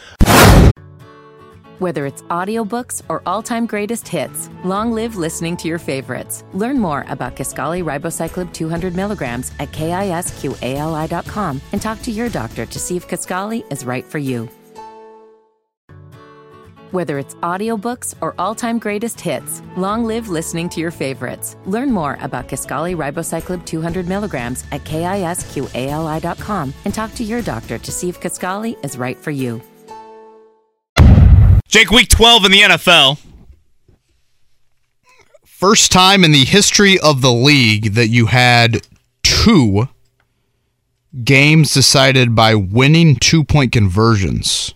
Whether 1.79 2.05
it's 2.05 2.23
audiobooks 2.23 3.03
or 3.09 3.23
all-time 3.25 3.67
greatest 3.67 4.07
hits, 4.07 4.51
long 4.65 4.93
live 4.93 5.17
listening 5.17 5.57
to 5.57 5.69
your 5.69 5.79
favorites. 5.79 6.45
Learn 6.53 6.79
more 6.79 7.07
about 7.09 7.35
Kisqali 7.35 7.83
Ribociclib 7.83 8.53
200 8.53 8.95
milligrams 8.95 9.51
at 9.59 9.73
kisqali.com 9.73 11.61
and 11.73 11.83
talk 11.83 12.03
to 12.03 12.11
your 12.11 12.29
doctor 12.29 12.67
to 12.67 12.79
see 12.79 12.97
if 12.97 13.09
Kisqali 13.09 13.65
is 13.73 13.87
right 13.87 14.05
for 14.05 14.19
you. 14.19 14.49
Whether 16.93 17.19
it's 17.19 17.35
audiobooks 17.37 18.15
or 18.21 18.35
all-time 18.39 18.79
greatest 18.79 19.19
hits, 19.19 19.63
long 19.79 20.05
live 20.05 20.29
listening 20.29 20.69
to 20.69 20.81
your 20.81 20.91
favorites. 20.91 21.57
Learn 21.65 21.91
more 21.91 22.19
about 22.21 22.49
Kisqali 22.49 22.95
Ribociclib 22.95 23.65
200 23.65 24.07
milligrams 24.07 24.65
at 24.73 24.85
kisqali.com 24.85 26.75
and 26.85 26.93
talk 26.93 27.15
to 27.15 27.25
your 27.25 27.41
doctor 27.41 27.79
to 27.79 27.91
see 27.91 28.11
if 28.11 28.21
Kisqali 28.21 28.77
is 28.85 28.99
right 28.99 29.17
for 29.17 29.31
you. 29.31 29.63
Jake, 31.67 31.91
week 31.91 32.11
12 32.11 32.45
in 32.45 32.53
the 32.53 32.61
NFL. 32.61 33.19
First 35.47 35.93
time 35.93 36.25
in 36.25 36.33
the 36.33 36.45
history 36.45 36.99
of 37.01 37.23
the 37.23 37.33
league 37.33 37.95
that 37.95 38.09
you 38.09 38.27
had 38.27 38.87
two 39.23 39.89
games 41.25 41.73
decided 41.73 42.35
by 42.35 42.55
winning 42.55 43.17
two 43.17 43.45
point 43.45 43.73
conversions 43.73 44.75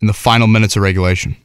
in 0.00 0.06
the 0.06 0.12
final 0.12 0.46
minutes 0.46 0.76
of 0.76 0.82
regulation. 0.82 1.36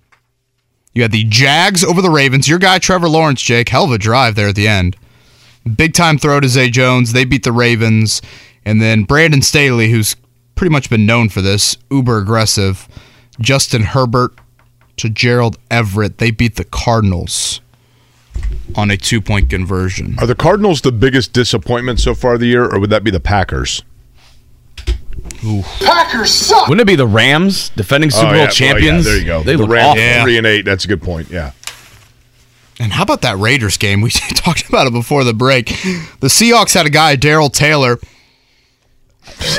You 0.93 1.01
had 1.01 1.11
the 1.11 1.25
Jags 1.25 1.83
over 1.83 2.01
the 2.01 2.09
Ravens. 2.09 2.47
Your 2.47 2.59
guy, 2.59 2.79
Trevor 2.79 3.09
Lawrence, 3.09 3.41
Jake, 3.41 3.69
hell 3.69 3.83
of 3.83 3.91
a 3.91 3.97
drive 3.97 4.35
there 4.35 4.47
at 4.47 4.55
the 4.55 4.67
end. 4.67 4.95
Big 5.75 5.93
time 5.93 6.17
throw 6.17 6.39
to 6.39 6.47
Zay 6.47 6.69
Jones. 6.69 7.11
They 7.11 7.25
beat 7.25 7.43
the 7.43 7.51
Ravens. 7.51 8.21
And 8.63 8.81
then 8.81 9.03
Brandon 9.03 9.41
Staley, 9.41 9.91
who's 9.91 10.15
pretty 10.55 10.71
much 10.71 10.89
been 10.89 11.05
known 11.05 11.27
for 11.29 11.41
this, 11.41 11.77
uber 11.91 12.17
aggressive. 12.17 12.87
Justin 13.41 13.83
Herbert 13.83 14.33
to 14.97 15.09
Gerald 15.09 15.57
Everett. 15.69 16.17
They 16.19 16.31
beat 16.31 16.55
the 16.55 16.63
Cardinals 16.63 17.59
on 18.75 18.89
a 18.89 18.97
two 18.97 19.21
point 19.21 19.49
conversion. 19.49 20.15
Are 20.19 20.27
the 20.27 20.35
Cardinals 20.35 20.81
the 20.81 20.91
biggest 20.91 21.33
disappointment 21.33 21.99
so 21.99 22.15
far 22.15 22.37
the 22.37 22.47
year, 22.47 22.65
or 22.65 22.79
would 22.79 22.89
that 22.89 23.03
be 23.03 23.11
the 23.11 23.19
Packers? 23.19 23.83
Wouldn't 25.43 26.81
it 26.81 26.87
be 26.87 26.95
the 26.95 27.07
Rams, 27.07 27.69
defending 27.69 28.09
Super 28.09 28.27
Oh, 28.27 28.29
Bowl 28.29 28.35
yeah. 28.35 28.41
Well, 28.41 28.45
yeah, 28.47 28.51
champions? 28.51 29.05
there 29.05 29.17
you 29.17 29.25
go. 29.25 29.43
They 29.43 29.53
the 29.55 29.59
look 29.63 29.69
Rams, 29.71 29.87
awful. 29.89 30.01
Yeah. 30.01 30.23
three 30.23 30.37
and 30.37 30.47
eight. 30.47 30.63
That's 30.65 30.85
a 30.85 30.87
good 30.87 31.01
point. 31.01 31.29
Yeah. 31.29 31.51
And 32.79 32.91
how 32.93 33.03
about 33.03 33.21
that 33.21 33.37
Raiders 33.37 33.77
game? 33.77 34.01
We 34.01 34.09
talked 34.35 34.67
about 34.67 34.87
it 34.87 34.93
before 34.93 35.23
the 35.23 35.33
break. 35.33 35.67
The 35.67 36.27
Seahawks 36.27 36.73
had 36.73 36.85
a 36.85 36.89
guy, 36.89 37.15
Darrell 37.15 37.49
Taylor. 37.49 37.99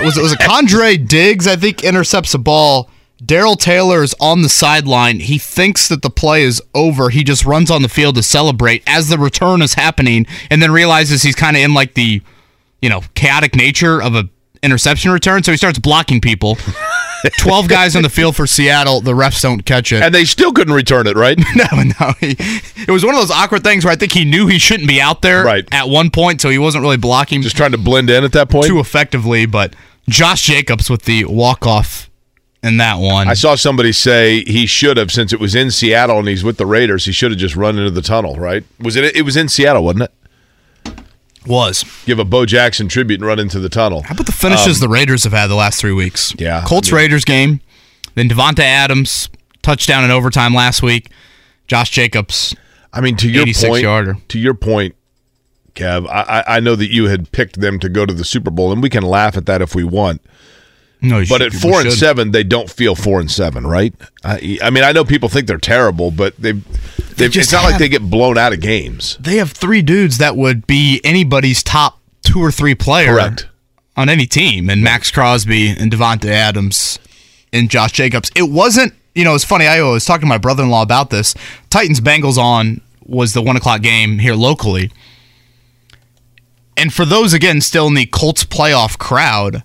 Was 0.02 0.16
it 0.16 0.22
was 0.22 0.32
a 0.32 0.36
Quandre 0.36 1.06
Diggs? 1.06 1.46
I 1.46 1.56
think 1.56 1.82
intercepts 1.82 2.34
a 2.34 2.38
ball. 2.38 2.90
Darrell 3.24 3.56
Taylor 3.56 4.02
is 4.02 4.14
on 4.20 4.42
the 4.42 4.48
sideline. 4.48 5.20
He 5.20 5.38
thinks 5.38 5.88
that 5.88 6.02
the 6.02 6.10
play 6.10 6.42
is 6.42 6.60
over. 6.74 7.08
He 7.08 7.24
just 7.24 7.46
runs 7.46 7.70
on 7.70 7.80
the 7.82 7.88
field 7.88 8.14
to 8.16 8.22
celebrate 8.22 8.82
as 8.86 9.08
the 9.08 9.16
return 9.18 9.62
is 9.62 9.74
happening, 9.74 10.26
and 10.50 10.60
then 10.62 10.70
realizes 10.70 11.22
he's 11.22 11.34
kind 11.34 11.56
of 11.56 11.62
in 11.62 11.72
like 11.72 11.94
the, 11.94 12.20
you 12.82 12.88
know, 12.90 13.00
chaotic 13.14 13.56
nature 13.56 14.00
of 14.02 14.14
a 14.14 14.28
interception 14.66 15.10
return. 15.12 15.42
So 15.42 15.52
he 15.52 15.56
starts 15.56 15.78
blocking 15.78 16.20
people. 16.20 16.58
Twelve 17.38 17.66
guys 17.68 17.96
on 17.96 18.02
the 18.02 18.10
field 18.10 18.36
for 18.36 18.46
Seattle. 18.46 19.00
The 19.00 19.12
refs 19.12 19.40
don't 19.42 19.64
catch 19.64 19.90
it. 19.90 20.02
And 20.02 20.14
they 20.14 20.24
still 20.24 20.52
couldn't 20.52 20.74
return 20.74 21.06
it, 21.06 21.16
right? 21.16 21.36
No, 21.56 21.82
no. 21.82 22.12
He, 22.20 22.36
it 22.86 22.90
was 22.90 23.04
one 23.04 23.14
of 23.14 23.20
those 23.20 23.30
awkward 23.30 23.64
things 23.64 23.84
where 23.84 23.92
I 23.92 23.96
think 23.96 24.12
he 24.12 24.24
knew 24.24 24.46
he 24.46 24.58
shouldn't 24.58 24.88
be 24.88 25.00
out 25.00 25.22
there 25.22 25.42
Right. 25.42 25.66
at 25.72 25.88
one 25.88 26.10
point, 26.10 26.40
so 26.40 26.50
he 26.50 26.58
wasn't 26.58 26.82
really 26.82 26.98
blocking 26.98 27.40
Just 27.42 27.56
trying 27.56 27.72
to 27.72 27.78
blend 27.78 28.10
in 28.10 28.22
at 28.22 28.32
that 28.32 28.48
point. 28.50 28.66
too 28.66 28.78
effectively. 28.78 29.46
But 29.46 29.74
Josh 30.08 30.42
Jacobs 30.42 30.88
with 30.90 31.02
the 31.02 31.24
walk 31.24 31.66
off 31.66 32.08
in 32.62 32.76
that 32.76 32.98
one. 32.98 33.26
I 33.28 33.34
saw 33.34 33.54
somebody 33.54 33.92
say 33.92 34.44
he 34.44 34.66
should 34.66 34.96
have, 34.98 35.10
since 35.10 35.32
it 35.32 35.40
was 35.40 35.54
in 35.54 35.70
Seattle 35.70 36.18
and 36.18 36.28
he's 36.28 36.44
with 36.44 36.58
the 36.58 36.66
Raiders, 36.66 37.06
he 37.06 37.12
should 37.12 37.30
have 37.32 37.40
just 37.40 37.56
run 37.56 37.78
into 37.78 37.90
the 37.90 38.02
tunnel, 38.02 38.36
right? 38.36 38.62
Was 38.80 38.94
it? 38.96 39.16
It 39.16 39.22
was 39.22 39.36
in 39.36 39.48
Seattle, 39.48 39.84
wasn't 39.84 40.04
it? 40.04 40.12
Was. 41.46 41.84
Give 42.06 42.18
a 42.18 42.24
Bo 42.24 42.44
Jackson 42.46 42.88
tribute 42.88 43.20
and 43.20 43.26
run 43.26 43.38
into 43.38 43.58
the 43.60 43.68
tunnel. 43.68 44.02
How 44.02 44.14
about 44.14 44.26
the 44.26 44.32
finishes 44.32 44.80
the 44.80 44.88
Raiders 44.88 45.24
have 45.24 45.32
had 45.32 45.46
the 45.48 45.54
last 45.54 45.80
three 45.80 45.92
weeks? 45.92 46.32
Um, 46.32 46.36
Yeah, 46.40 46.64
Colts 46.66 46.90
mean- 46.90 46.96
Raiders 46.96 47.24
game, 47.24 47.60
then 48.14 48.28
Davante 48.28 48.60
Adams 48.60 49.28
touchdown 49.62 50.04
in 50.04 50.10
overtime 50.10 50.54
last 50.54 50.82
week. 50.82 51.10
Josh 51.66 51.90
Jacobs. 51.90 52.54
I 52.92 53.00
mean, 53.00 53.16
to 53.16 53.28
your 53.28 53.42
86 53.42 53.68
point, 53.68 53.82
yarder. 53.82 54.16
to 54.28 54.38
your 54.38 54.54
point, 54.54 54.94
Kev, 55.74 56.08
I 56.08 56.44
I 56.46 56.60
know 56.60 56.74
that 56.76 56.90
you 56.92 57.08
had 57.08 57.30
picked 57.32 57.60
them 57.60 57.78
to 57.80 57.88
go 57.88 58.06
to 58.06 58.14
the 58.14 58.24
Super 58.24 58.50
Bowl, 58.50 58.72
and 58.72 58.82
we 58.82 58.88
can 58.88 59.02
laugh 59.02 59.36
at 59.36 59.46
that 59.46 59.60
if 59.60 59.74
we 59.74 59.84
want. 59.84 60.22
No, 61.06 61.24
But 61.28 61.42
at 61.42 61.52
four 61.52 61.80
and 61.80 61.90
should. 61.90 61.98
seven, 61.98 62.30
they 62.32 62.42
don't 62.44 62.70
feel 62.70 62.94
four 62.94 63.20
and 63.20 63.30
seven, 63.30 63.66
right? 63.66 63.94
I, 64.24 64.58
I 64.62 64.70
mean, 64.70 64.84
I 64.84 64.92
know 64.92 65.04
people 65.04 65.28
think 65.28 65.46
they're 65.46 65.58
terrible, 65.58 66.10
but 66.10 66.36
they, 66.36 66.52
they 66.52 67.28
just 67.28 67.36
it's 67.36 67.52
not 67.52 67.64
like 67.64 67.78
they 67.78 67.88
get 67.88 68.02
blown 68.10 68.36
out 68.38 68.52
of 68.52 68.60
games. 68.60 69.16
they 69.20 69.36
have 69.36 69.52
three 69.52 69.82
dudes 69.82 70.18
that 70.18 70.36
would 70.36 70.66
be 70.66 71.00
anybody's 71.04 71.62
top 71.62 72.00
two 72.22 72.40
or 72.40 72.50
three 72.50 72.74
player 72.74 73.12
Correct. 73.14 73.48
on 73.96 74.08
any 74.08 74.26
team, 74.26 74.68
and 74.68 74.82
Maxx 74.82 75.10
Crosby 75.10 75.68
and 75.68 75.90
Davante 75.92 76.26
Adams 76.28 76.98
and 77.52 77.70
Josh 77.70 77.92
Jacobs. 77.92 78.30
It 78.34 78.50
wasn't, 78.50 78.92
you 79.14 79.24
know, 79.24 79.34
it's 79.34 79.44
funny. 79.44 79.66
I 79.66 79.80
was 79.82 80.04
talking 80.04 80.22
to 80.22 80.26
my 80.26 80.38
brother 80.38 80.62
in 80.62 80.68
law 80.70 80.82
about 80.82 81.10
this. 81.10 81.34
Titans 81.70 82.00
Bengals 82.00 82.36
on 82.36 82.80
was 83.04 83.32
the 83.32 83.40
one 83.42 83.56
o'clock 83.56 83.80
game 83.82 84.18
here 84.18 84.34
locally. 84.34 84.90
And 86.76 86.92
for 86.92 87.04
those, 87.04 87.32
again, 87.32 87.60
still 87.60 87.86
in 87.86 87.94
the 87.94 88.06
Colts 88.06 88.44
playoff 88.44 88.98
crowd, 88.98 89.62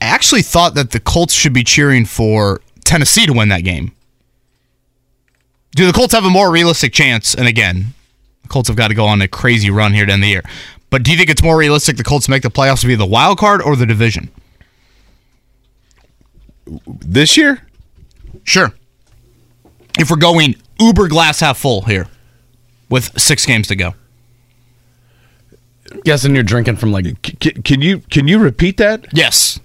I 0.00 0.06
actually 0.06 0.42
thought 0.42 0.74
that 0.74 0.90
the 0.90 1.00
Colts 1.00 1.34
should 1.34 1.52
be 1.52 1.64
cheering 1.64 2.04
for 2.04 2.60
Tennessee 2.84 3.26
to 3.26 3.32
win 3.32 3.48
that 3.48 3.64
game. 3.64 3.92
Do 5.72 5.86
the 5.86 5.92
Colts 5.92 6.14
have 6.14 6.24
a 6.24 6.30
more 6.30 6.50
realistic 6.50 6.92
chance? 6.92 7.34
And 7.34 7.46
again, 7.46 7.94
the 8.42 8.48
Colts 8.48 8.68
have 8.68 8.76
got 8.76 8.88
to 8.88 8.94
go 8.94 9.06
on 9.06 9.20
a 9.22 9.28
crazy 9.28 9.70
run 9.70 9.92
here 9.94 10.06
to 10.06 10.12
end 10.12 10.22
the 10.22 10.28
year. 10.28 10.42
But 10.90 11.02
do 11.02 11.10
you 11.10 11.16
think 11.16 11.30
it's 11.30 11.42
more 11.42 11.56
realistic 11.58 11.96
the 11.96 12.04
Colts 12.04 12.28
make 12.28 12.42
the 12.42 12.50
playoffs 12.50 12.84
via 12.84 12.96
the 12.96 13.06
wild 13.06 13.38
card 13.38 13.60
or 13.60 13.76
the 13.76 13.86
division? 13.86 14.30
This 16.86 17.36
year, 17.36 17.62
Sure. 18.44 18.72
If 19.98 20.10
we're 20.10 20.16
going 20.16 20.56
uber 20.80 21.08
glass 21.08 21.40
half 21.40 21.58
full 21.58 21.82
here 21.82 22.06
with 22.88 23.20
six 23.20 23.44
games 23.44 23.68
to 23.68 23.76
go. 23.76 23.94
Guessing 26.04 26.34
you're 26.34 26.44
drinking 26.44 26.76
from 26.76 26.90
like 26.92 27.04
C- 27.06 27.50
can 27.62 27.82
you 27.82 28.00
can 28.10 28.26
you 28.28 28.38
repeat 28.38 28.76
that? 28.78 29.06
Yes. 29.12 29.60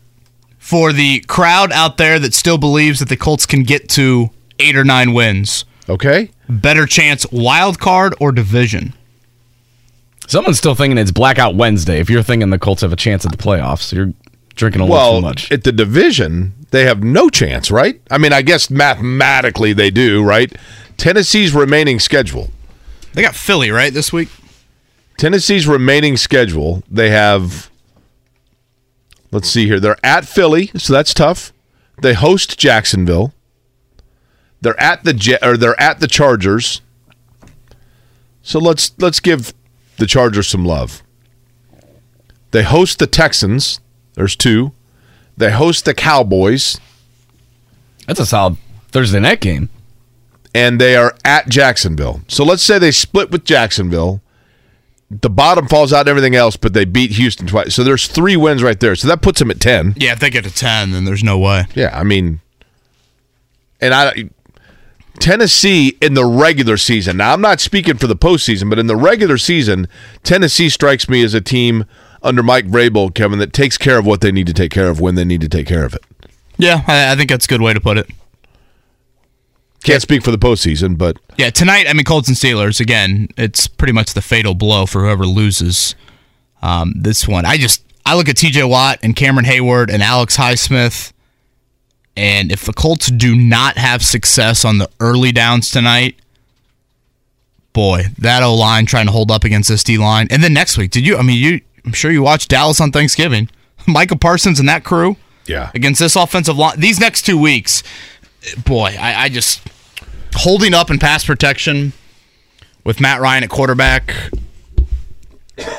For 0.64 0.94
the 0.94 1.20
crowd 1.28 1.74
out 1.74 1.98
there 1.98 2.20
that 2.20 2.34
still 2.34 2.58
believes 2.58 3.00
that 3.00 3.10
the 3.10 3.18
Colts 3.18 3.46
can 3.46 3.64
get 3.64 3.90
to 3.90 4.30
eight 4.60 4.78
or 4.78 4.86
nine 4.86 5.14
wins, 5.14 5.66
Okay. 5.90 6.32
better 6.48 6.86
chance 6.86 7.26
wild 7.34 7.80
card 7.80 8.16
or 8.22 8.32
division. 8.32 8.94
someone's 10.26 10.58
still 10.58 10.74
thinking 10.74 10.98
it's 10.98 11.12
Blackout 11.12 11.54
Wednesday. 11.56 12.00
If 12.00 12.10
you're 12.10 12.24
thinking 12.24 12.50
the 12.50 12.58
Colts 12.58 12.82
have 12.82 12.94
a 12.94 12.96
chance 12.96 13.26
at 13.26 13.32
the 13.34 13.38
playoffs, 13.38 13.92
you're 13.92 14.14
drinking 14.56 14.80
a 14.82 14.86
little 14.86 14.96
Well, 14.98 15.16
too 15.18 15.22
much. 15.22 15.52
at 15.52 15.66
the 15.66 15.74
division, 15.74 16.54
they 16.72 16.86
have 16.86 17.04
no 17.04 17.30
chance, 17.30 17.70
right? 17.70 18.00
I 18.10 18.18
mean, 18.18 18.32
I 18.32 18.42
guess 18.42 18.70
mathematically 18.70 19.74
they 19.74 19.92
do, 19.92 20.24
right? 20.24 20.50
Tennessee's 20.96 21.54
remaining 21.54 22.00
schedule. 22.00 22.52
They 23.14 23.22
got 23.22 23.36
Philly, 23.36 23.70
right, 23.70 23.94
this 23.94 24.14
week? 24.14 24.30
Tennessee's 25.18 25.68
remaining 25.68 26.16
schedule, 26.16 26.84
they 26.90 27.10
have 27.10 27.70
let's 29.34 29.50
see 29.50 29.66
here. 29.66 29.80
They're 29.80 29.98
at 30.04 30.26
Philly, 30.26 30.68
so 30.76 30.94
that's 30.94 31.14
tough. 31.14 31.52
They 32.02 32.14
host 32.14 32.58
Jacksonville. 32.58 33.34
They're 34.62 34.80
at 34.80 35.04
the 35.04 35.14
Je- 35.14 35.38
or 35.42 35.58
they're 35.58 35.80
at 35.80 36.00
the 36.00 36.08
Chargers. 36.08 36.82
So 38.42 38.60
let's 38.60 38.92
let's 38.98 39.20
give 39.20 39.54
the 39.98 40.06
Chargers 40.08 40.48
some 40.48 40.66
love. 40.66 41.04
They 42.52 42.64
host 42.64 43.00
the 43.00 43.08
Texans. 43.08 43.80
There's 44.14 44.36
two. 44.36 44.72
They 45.36 45.52
host 45.52 45.86
the 45.86 45.94
Cowboys, 45.96 46.80
That's 48.06 48.20
a 48.20 48.26
solid 48.26 48.58
Thursday 48.90 49.20
night 49.20 49.42
game. 49.42 49.70
and 50.54 50.80
they 50.80 50.96
are 50.96 51.16
at 51.26 51.50
Jacksonville. 51.50 52.22
So 52.28 52.44
let's 52.44 52.62
say 52.62 52.78
they 52.78 52.92
split 52.92 53.32
with 53.32 53.44
Jacksonville. 53.44 54.22
The 55.22 55.30
bottom 55.30 55.68
falls 55.68 55.94
out 55.94 56.02
and 56.02 56.10
everything 56.10 56.36
else, 56.36 56.56
but 56.56 56.74
they 56.74 56.86
beat 56.86 57.12
Houston 57.12 57.48
twice. 57.48 57.76
So 57.76 57.84
there's 57.84 58.08
three 58.08 58.36
wins 58.36 58.64
right 58.64 58.80
there. 58.80 58.96
So 58.96 59.08
that 59.08 59.22
puts 59.22 59.40
them 59.40 59.52
at 59.52 59.60
10. 59.60 59.96
Yeah, 59.98 60.14
if 60.14 60.20
they 60.20 60.30
get 60.30 60.44
to 60.44 60.54
10, 60.54 60.92
then 60.92 61.06
there's 61.06 61.24
no 61.24 61.38
way. 61.38 61.66
Yeah, 61.76 61.98
I 61.98 62.04
mean, 62.04 62.42
and 63.82 63.94
I 63.94 64.30
Tennessee 65.20 65.98
in 66.02 66.16
the 66.16 66.26
regular 66.26 66.78
season. 66.78 67.18
Now 67.18 67.34
I'm 67.34 67.42
not 67.42 67.60
speaking 67.60 67.98
for 67.98 68.08
the 68.08 68.16
postseason, 68.16 68.70
but 68.70 68.80
in 68.80 68.88
the 68.88 68.96
regular 68.96 69.38
season, 69.38 69.88
Tennessee 70.24 70.70
strikes 70.70 71.08
me 71.08 71.24
as 71.24 71.34
a 71.34 71.42
team 71.42 71.86
under 72.24 72.42
Mike 72.42 72.68
Vrabel, 72.68 73.14
Kevin, 73.14 73.40
that 73.40 73.54
takes 73.54 73.78
care 73.78 73.98
of 73.98 74.06
what 74.06 74.22
they 74.22 74.32
need 74.32 74.48
to 74.48 74.54
take 74.54 74.72
care 74.72 74.90
of 74.90 75.00
when 75.00 75.16
they 75.16 75.26
need 75.26 75.42
to 75.42 75.50
take 75.50 75.68
care 75.68 75.86
of 75.86 75.94
it. 75.94 76.04
Yeah, 76.58 76.84
I, 76.88 77.12
I 77.12 77.16
think 77.16 77.30
that's 77.30 77.46
a 77.46 77.48
good 77.50 77.62
way 77.62 77.74
to 77.74 77.82
put 77.82 77.98
it. 77.98 78.10
Can't 79.84 80.02
speak 80.02 80.24
for 80.24 80.32
the 80.32 80.38
postseason, 80.38 80.98
but 80.98 81.18
Yeah, 81.38 81.50
tonight, 81.50 81.88
I 81.90 81.94
mean, 81.94 82.06
Colts 82.06 82.28
and 82.28 82.38
Steelers, 82.38 82.80
again, 82.80 83.28
it's 83.38 83.68
pretty 83.68 83.94
much 83.94 84.14
the 84.14 84.22
fatal 84.22 84.54
blow 84.54 84.86
for 84.86 85.02
whoever 85.02 85.26
loses 85.26 85.96
um, 86.62 86.94
this 86.96 87.28
one. 87.28 87.46
I 87.46 87.58
just, 87.58 87.84
I 88.06 88.16
look 88.16 88.30
at 88.30 88.36
TJ 88.36 88.70
Watt 88.70 89.00
and 89.04 89.16
Cameron 89.16 89.46
Heyward 89.46 89.92
and 89.92 90.02
Alex 90.02 90.38
Highsmith, 90.38 91.12
and 92.16 92.52
if 92.52 92.64
the 92.66 92.74
Colts 92.74 93.08
do 93.08 93.36
not 93.36 93.78
have 93.78 94.04
success 94.04 94.64
on 94.64 94.78
the 94.78 94.90
early 95.00 95.32
downs 95.32 95.70
tonight, 95.70 96.16
boy, 97.74 98.04
that 98.20 98.44
O 98.44 98.54
line 98.54 98.86
trying 98.86 99.08
to 99.08 99.12
hold 99.12 99.32
up 99.32 99.44
against 99.44 99.68
this 99.68 99.84
D 99.84 99.98
line. 99.98 100.28
And 100.30 100.44
then 100.44 100.54
next 100.54 100.78
week, 100.78 100.92
did 100.92 101.06
you, 101.06 101.18
I 101.18 101.24
mean, 101.24 101.44
you, 101.44 101.62
I'm 101.86 101.94
sure 101.94 102.12
you 102.12 102.22
watched 102.22 102.50
Dallas 102.50 102.80
on 102.80 102.92
Thanksgiving. 102.92 103.50
Micah 103.88 104.16
Parsons 104.16 104.60
and 104.60 104.70
that 104.70 104.84
crew 104.84 105.18
yeah, 105.46 105.72
against 105.74 106.00
this 106.00 106.16
offensive 106.16 106.58
line. 106.58 106.80
These 106.80 107.00
next 107.00 107.24
two 107.24 107.38
weeks, 107.38 107.84
boy, 108.66 108.96
I, 109.00 109.24
I 109.24 109.30
just 109.30 109.62
holding 110.36 110.74
up 110.74 110.90
in 110.90 111.00
pass 111.00 111.26
protection 111.26 111.94
with 112.84 113.00
Matt 113.00 113.22
Ryan 113.22 113.44
at 113.44 113.50
quarterback. 113.50 114.14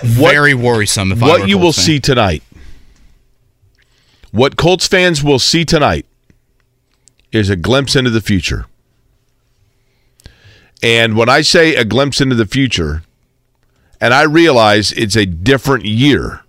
Very 0.03 0.55
worrisome. 0.55 1.13
If 1.13 1.21
what 1.21 1.49
you 1.49 1.59
will 1.59 1.73
fan. 1.73 1.85
see 1.85 2.01
tonight, 2.01 2.43
what 4.31 4.57
Colts 4.57 4.87
fans 4.87 5.23
will 5.23 5.39
see 5.39 5.65
tonight, 5.65 6.07
is 7.33 7.51
a 7.51 7.57
glimpse 7.57 7.97
into 7.97 8.11
the 8.11 8.21
future. 8.21 8.67
And 10.83 11.17
when 11.17 11.29
I 11.29 11.41
say 11.41 11.75
a 11.75 11.85
glimpse 11.85 12.21
into 12.21 12.35
the 12.35 12.47
future, 12.47 13.03
and 14.01 14.15
I 14.15 14.23
realize 14.23 14.93
it's 14.93 15.17
a 15.17 15.27
different 15.27 15.85
year, 15.85 16.43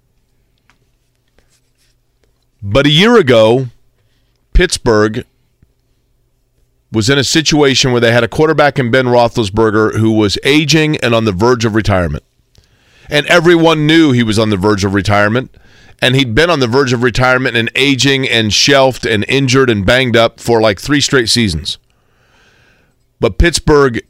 but 2.62 2.86
a 2.86 2.90
year 2.90 3.18
ago, 3.18 3.68
Pittsburgh 4.54 5.26
was 6.96 7.10
in 7.10 7.20
a 7.20 7.24
situation 7.24 7.92
where 7.92 8.02
they 8.02 8.12
had 8.12 8.24
a 8.24 8.28
quarterback 8.28 8.80
in 8.80 8.90
Ben 8.90 9.06
Roethlisberger 9.06 10.00
who 10.00 10.14
was 10.14 10.40
aging 10.44 10.98
and 10.98 11.14
on 11.14 11.26
the 11.26 11.32
verge 11.32 11.66
of 11.66 11.76
retirement 11.76 12.24
and 13.10 13.26
everyone 13.28 13.86
knew 13.86 14.12
he 14.12 14.24
was 14.24 14.40
on 14.40 14.50
the 14.50 14.58
verge 14.58 14.84
of 14.84 14.94
retirement. 14.94 15.56
And 16.02 16.16
he'd 16.16 16.36
been 16.36 16.50
on 16.50 16.60
the 16.60 16.68
verge 16.68 16.92
of 16.92 17.04
retirement 17.04 17.56
and 17.56 17.72
aging 17.74 18.28
and 18.28 18.54
shelved 18.54 19.06
and 19.06 19.24
injured 19.30 19.70
and 19.70 19.86
banged 19.86 20.18
up 20.18 20.40
for 20.40 20.62
like 20.62 20.80
three 20.80 21.00
straight 21.00 21.30
seasons. 21.30 21.78
But 23.20 23.38
Pittsburgh 23.38 24.06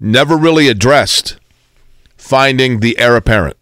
never 0.00 0.36
really 0.36 0.68
addressed 0.68 1.38
finding 2.16 2.80
the 2.80 2.98
heir 2.98 3.14
apparent. 3.16 3.56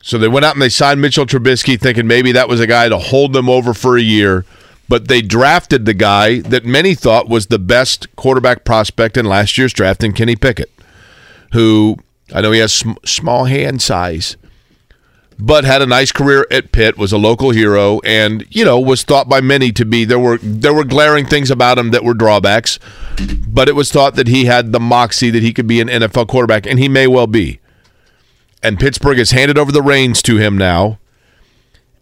So 0.00 0.16
they 0.16 0.28
went 0.28 0.44
out 0.44 0.54
and 0.54 0.62
they 0.62 0.68
signed 0.68 1.00
Mitchell 1.00 1.26
Trubisky, 1.26 1.78
thinking 1.78 2.06
maybe 2.06 2.32
that 2.32 2.48
was 2.48 2.60
a 2.60 2.66
guy 2.66 2.88
to 2.88 2.98
hold 2.98 3.32
them 3.32 3.48
over 3.48 3.74
for 3.74 3.96
a 3.96 4.02
year. 4.02 4.44
But 4.88 5.08
they 5.08 5.22
drafted 5.22 5.86
the 5.86 5.94
guy 5.94 6.40
that 6.40 6.64
many 6.64 6.94
thought 6.94 7.28
was 7.28 7.46
the 7.46 7.58
best 7.58 8.14
quarterback 8.16 8.64
prospect 8.64 9.16
in 9.16 9.24
last 9.24 9.56
year's 9.56 9.72
draft 9.72 10.04
in 10.04 10.12
Kenny 10.12 10.36
Pickett 10.36 10.70
who 11.52 11.96
I 12.34 12.40
know 12.40 12.52
he 12.52 12.60
has 12.60 12.72
sm- 12.72 12.92
small 13.04 13.44
hand 13.44 13.80
size, 13.80 14.36
but 15.38 15.64
had 15.64 15.82
a 15.82 15.86
nice 15.86 16.12
career 16.12 16.46
at 16.50 16.72
Pitt, 16.72 16.98
was 16.98 17.12
a 17.12 17.18
local 17.18 17.50
hero, 17.50 18.00
and 18.04 18.44
you 18.50 18.64
know 18.64 18.80
was 18.80 19.02
thought 19.02 19.28
by 19.28 19.40
many 19.40 19.70
to 19.72 19.84
be 19.84 20.04
there 20.04 20.18
were 20.18 20.38
there 20.38 20.74
were 20.74 20.84
glaring 20.84 21.26
things 21.26 21.50
about 21.50 21.78
him 21.78 21.90
that 21.90 22.04
were 22.04 22.14
drawbacks, 22.14 22.78
but 23.46 23.68
it 23.68 23.76
was 23.76 23.92
thought 23.92 24.16
that 24.16 24.28
he 24.28 24.46
had 24.46 24.72
the 24.72 24.80
moxie 24.80 25.30
that 25.30 25.42
he 25.42 25.52
could 25.52 25.66
be 25.66 25.80
an 25.80 25.88
NFL 25.88 26.28
quarterback, 26.28 26.66
and 26.66 26.78
he 26.78 26.88
may 26.88 27.06
well 27.06 27.26
be. 27.26 27.60
And 28.62 28.78
Pittsburgh 28.78 29.18
has 29.18 29.32
handed 29.32 29.58
over 29.58 29.72
the 29.72 29.82
reins 29.82 30.22
to 30.22 30.36
him 30.36 30.56
now. 30.56 30.98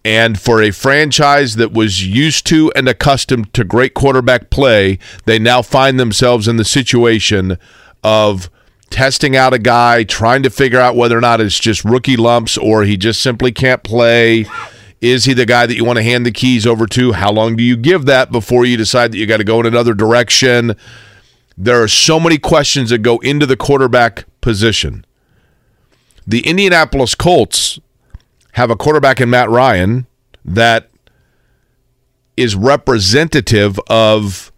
And 0.04 0.40
for 0.40 0.62
a 0.62 0.70
franchise 0.70 1.56
that 1.56 1.72
was 1.72 2.06
used 2.06 2.46
to 2.46 2.72
and 2.74 2.88
accustomed 2.88 3.52
to 3.54 3.64
great 3.64 3.92
quarterback 3.92 4.48
play, 4.48 4.98
they 5.26 5.38
now 5.38 5.60
find 5.60 6.00
themselves 6.00 6.48
in 6.48 6.56
the 6.56 6.64
situation 6.64 7.58
of 8.02 8.48
testing 8.88 9.36
out 9.36 9.52
a 9.52 9.58
guy, 9.58 10.04
trying 10.04 10.42
to 10.42 10.50
figure 10.50 10.80
out 10.80 10.96
whether 10.96 11.16
or 11.16 11.20
not 11.20 11.40
it's 11.40 11.60
just 11.60 11.84
rookie 11.84 12.16
lumps 12.16 12.56
or 12.56 12.84
he 12.84 12.96
just 12.96 13.22
simply 13.22 13.52
can't 13.52 13.82
play. 13.82 14.46
Is 15.02 15.24
he 15.24 15.34
the 15.34 15.46
guy 15.46 15.66
that 15.66 15.76
you 15.76 15.84
want 15.84 15.98
to 15.98 16.02
hand 16.02 16.24
the 16.26 16.32
keys 16.32 16.66
over 16.66 16.86
to? 16.88 17.12
How 17.12 17.30
long 17.30 17.56
do 17.56 17.62
you 17.62 17.76
give 17.76 18.06
that 18.06 18.32
before 18.32 18.64
you 18.64 18.76
decide 18.76 19.12
that 19.12 19.18
you 19.18 19.26
got 19.26 19.38
to 19.38 19.44
go 19.44 19.60
in 19.60 19.66
another 19.66 19.94
direction? 19.94 20.74
There 21.56 21.82
are 21.82 21.88
so 21.88 22.18
many 22.18 22.38
questions 22.38 22.90
that 22.90 22.98
go 22.98 23.18
into 23.18 23.46
the 23.46 23.56
quarterback 23.56 24.24
position. 24.40 25.04
The 26.26 26.46
Indianapolis 26.46 27.14
Colts 27.14 27.78
have 28.52 28.70
a 28.70 28.76
quarterback 28.76 29.20
in 29.20 29.30
Matt 29.30 29.50
Ryan 29.50 30.06
that 30.44 30.90
is 32.36 32.56
representative 32.56 33.78
of 33.88 34.50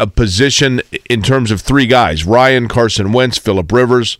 a 0.00 0.06
position 0.06 0.82
in 1.08 1.22
terms 1.22 1.50
of 1.50 1.60
three 1.60 1.86
guys 1.86 2.24
Ryan, 2.24 2.68
Carson 2.68 3.12
Wentz, 3.12 3.38
Philip 3.38 3.70
Rivers. 3.70 4.18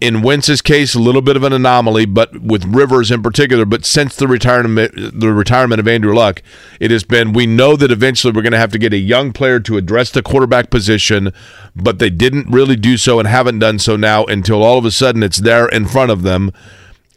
In 0.00 0.22
Wentz's 0.22 0.60
case, 0.60 0.94
a 0.94 0.98
little 0.98 1.22
bit 1.22 1.36
of 1.36 1.44
an 1.44 1.52
anomaly, 1.52 2.04
but 2.04 2.42
with 2.42 2.64
Rivers 2.64 3.10
in 3.10 3.22
particular. 3.22 3.64
But 3.64 3.86
since 3.86 4.16
the 4.16 4.26
retirement, 4.26 4.92
the 5.18 5.32
retirement 5.32 5.78
of 5.78 5.86
Andrew 5.86 6.14
Luck, 6.14 6.42
it 6.80 6.90
has 6.90 7.04
been 7.04 7.32
we 7.32 7.46
know 7.46 7.76
that 7.76 7.90
eventually 7.90 8.32
we're 8.32 8.42
going 8.42 8.52
to 8.52 8.58
have 8.58 8.72
to 8.72 8.78
get 8.78 8.92
a 8.92 8.98
young 8.98 9.32
player 9.32 9.60
to 9.60 9.76
address 9.76 10.10
the 10.10 10.22
quarterback 10.22 10.68
position, 10.68 11.32
but 11.76 12.00
they 12.00 12.10
didn't 12.10 12.50
really 12.50 12.76
do 12.76 12.96
so 12.96 13.18
and 13.18 13.28
haven't 13.28 13.60
done 13.60 13.78
so 13.78 13.96
now 13.96 14.24
until 14.24 14.62
all 14.62 14.78
of 14.78 14.84
a 14.84 14.90
sudden 14.90 15.22
it's 15.22 15.38
there 15.38 15.68
in 15.68 15.86
front 15.86 16.10
of 16.10 16.22
them. 16.22 16.50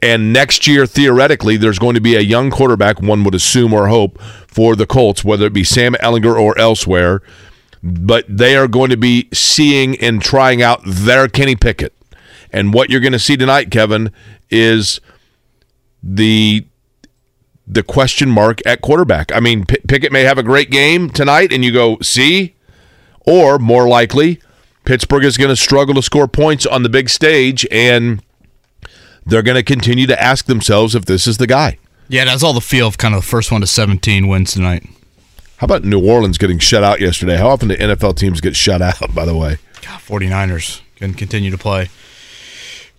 And 0.02 0.32
next 0.32 0.68
year, 0.68 0.86
theoretically, 0.86 1.58
there's 1.58 1.80
going 1.80 1.96
to 1.96 2.02
be 2.02 2.16
a 2.16 2.22
young 2.22 2.52
quarterback, 2.52 3.02
one 3.02 3.24
would 3.24 3.34
assume 3.34 3.74
or 3.74 3.88
hope, 3.88 4.22
for 4.48 4.76
the 4.76 4.86
Colts, 4.86 5.24
whether 5.24 5.46
it 5.48 5.54
be 5.54 5.64
Sam 5.64 5.94
Ehlinger 5.96 6.40
or 6.40 6.58
elsewhere. 6.58 7.22
But 7.82 8.26
they 8.28 8.56
are 8.56 8.68
going 8.68 8.90
to 8.92 8.98
be 8.98 9.28
seeing 9.34 9.98
and 10.00 10.22
trying 10.22 10.62
out 10.62 10.82
their 10.86 11.28
Kenny 11.28 11.56
Pickett. 11.56 11.94
And 12.52 12.74
what 12.74 12.90
you're 12.90 13.02
going 13.02 13.14
to 13.14 13.20
see 13.20 13.38
tonight, 13.38 13.72
Kevin, 13.72 14.12
is 14.50 15.02
the 16.02 16.66
the 17.70 17.84
question 17.84 18.30
mark 18.30 18.62
at 18.66 18.82
quarterback. 18.82 19.32
I 19.36 19.42
mean, 19.42 19.66
P- 19.66 19.82
Pickett 19.88 20.12
may 20.12 20.24
have 20.24 20.38
a 20.38 20.44
great 20.44 20.72
game 20.72 21.10
tonight, 21.10 21.52
and 21.52 21.66
you 21.66 21.74
go, 21.74 21.98
see? 22.02 22.56
Or 23.26 23.60
more 23.60 23.90
likely, 23.90 24.42
Pittsburgh 24.86 25.26
is 25.26 25.38
going 25.38 25.50
to 25.50 25.56
struggle 25.58 25.94
to 25.96 26.02
score 26.02 26.30
points 26.30 26.66
on 26.66 26.84
the 26.84 26.90
big 26.90 27.10
stage, 27.10 27.68
and 27.70 28.24
they're 29.28 29.44
going 29.44 29.56
to 29.56 29.64
continue 29.64 30.08
to 30.08 30.22
ask 30.22 30.46
themselves 30.46 30.96
if 30.96 31.06
this 31.06 31.28
is 31.28 31.38
the 31.38 31.48
guy. 31.48 31.78
Yeah, 32.10 32.26
that's 32.26 32.44
all 32.44 32.54
the 32.54 32.62
feel 32.62 32.88
of 32.88 32.98
kind 32.98 33.14
of 33.14 33.22
the 33.22 33.28
first 33.28 33.52
one 33.52 33.62
to 33.62 33.68
17 33.68 34.28
wins 34.28 34.54
tonight. 34.54 34.88
How 35.58 35.66
about 35.66 35.84
New 35.84 36.06
Orleans 36.06 36.38
getting 36.38 36.60
shut 36.60 36.84
out 36.84 37.02
yesterday? 37.02 37.38
How 37.38 37.50
often 37.50 37.70
do 37.70 37.76
NFL 37.76 38.18
teams 38.18 38.42
get 38.42 38.56
shut 38.56 38.82
out, 38.82 39.14
by 39.14 39.26
the 39.26 39.36
way? 39.36 39.58
God, 39.82 40.00
49ers 40.00 40.82
can 40.96 41.14
continue 41.14 41.52
to 41.52 41.58
play 41.58 41.90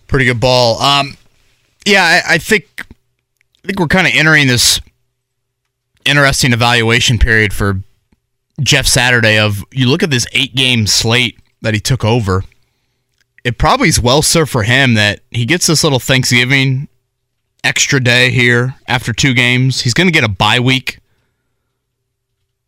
pretty 0.09 0.25
good 0.25 0.41
ball. 0.41 0.81
Um, 0.81 1.15
yeah, 1.85 2.21
I, 2.27 2.33
I 2.33 2.37
think 2.37 2.85
I 3.63 3.67
think 3.67 3.79
we're 3.79 3.87
kind 3.87 4.07
of 4.07 4.13
entering 4.13 4.47
this 4.47 4.81
interesting 6.03 6.51
evaluation 6.51 7.17
period 7.17 7.53
for 7.53 7.79
Jeff 8.59 8.85
Saturday. 8.85 9.39
Of 9.39 9.63
you 9.71 9.87
look 9.87 10.03
at 10.03 10.09
this 10.09 10.27
eight 10.33 10.53
game 10.53 10.85
slate 10.85 11.39
that 11.61 11.73
he 11.73 11.79
took 11.79 12.03
over. 12.03 12.43
It 13.43 13.57
probably 13.57 13.89
is 13.89 13.99
well 13.99 14.21
served 14.21 14.51
for 14.51 14.63
him 14.63 14.95
that 14.95 15.21
he 15.31 15.45
gets 15.45 15.67
this 15.67 15.83
little 15.83 15.99
Thanksgiving 15.99 16.87
extra 17.63 17.99
day 17.99 18.31
here 18.31 18.75
after 18.87 19.13
two 19.13 19.33
games. 19.33 19.81
He's 19.81 19.93
going 19.93 20.07
to 20.07 20.13
get 20.13 20.23
a 20.23 20.29
bye 20.29 20.59
week 20.59 20.99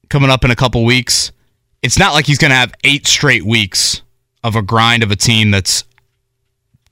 coming 0.10 0.30
up 0.30 0.44
in 0.46 0.52
a 0.52 0.56
couple 0.56 0.84
weeks. 0.84 1.32
It's 1.82 1.98
not 1.98 2.14
like 2.14 2.26
he's 2.26 2.38
going 2.38 2.52
to 2.52 2.58
have 2.58 2.74
eight 2.84 3.08
straight 3.08 3.44
weeks 3.44 4.02
of 4.44 4.56
a 4.56 4.62
grind 4.62 5.04
of 5.04 5.12
a 5.12 5.16
team 5.16 5.52
that's 5.52 5.84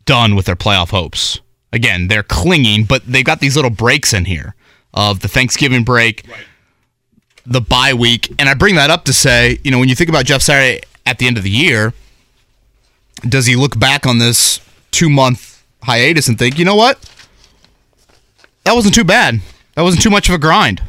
done 0.06 0.36
with 0.36 0.46
their 0.46 0.56
playoff 0.56 0.90
hopes. 0.90 1.40
Again, 1.72 2.08
they're 2.08 2.24
clinging, 2.24 2.86
but 2.86 3.04
they've 3.06 3.26
got 3.26 3.40
these 3.40 3.56
little 3.56 3.72
breaks 3.72 4.14
in 4.14 4.26
here 4.26 4.56
of 4.94 5.20
the 5.20 5.28
Thanksgiving 5.28 5.84
break, 5.84 6.26
the 7.46 7.62
bye 7.62 7.94
week. 7.94 8.34
And 8.40 8.50
I 8.50 8.56
bring 8.56 8.76
that 8.76 8.90
up 8.90 9.06
to 9.06 9.14
say, 9.14 9.60
you 9.64 9.70
know, 9.70 9.80
when 9.80 9.90
you 9.90 9.96
think 9.96 10.10
about 10.10 10.26
Jeff 10.26 10.42
Saturday 10.42 10.82
at 11.06 11.20
the 11.20 11.28
end 11.28 11.38
of 11.38 11.44
the 11.44 11.52
year, 11.52 11.94
does 13.28 13.46
he 13.46 13.56
look 13.56 13.78
back 13.80 14.06
on 14.06 14.18
this 14.20 14.60
two 14.92 15.10
month 15.10 15.64
hiatus 15.84 16.28
and 16.28 16.38
think, 16.38 16.58
you 16.58 16.66
know 16.66 16.76
what? 16.76 16.98
that 18.70 18.76
wasn't 18.76 18.94
too 18.94 19.04
bad. 19.04 19.42
That 19.74 19.82
wasn't 19.82 20.04
too 20.04 20.12
much 20.12 20.30
of 20.30 20.36
a 20.36 20.38
grind. 20.38 20.84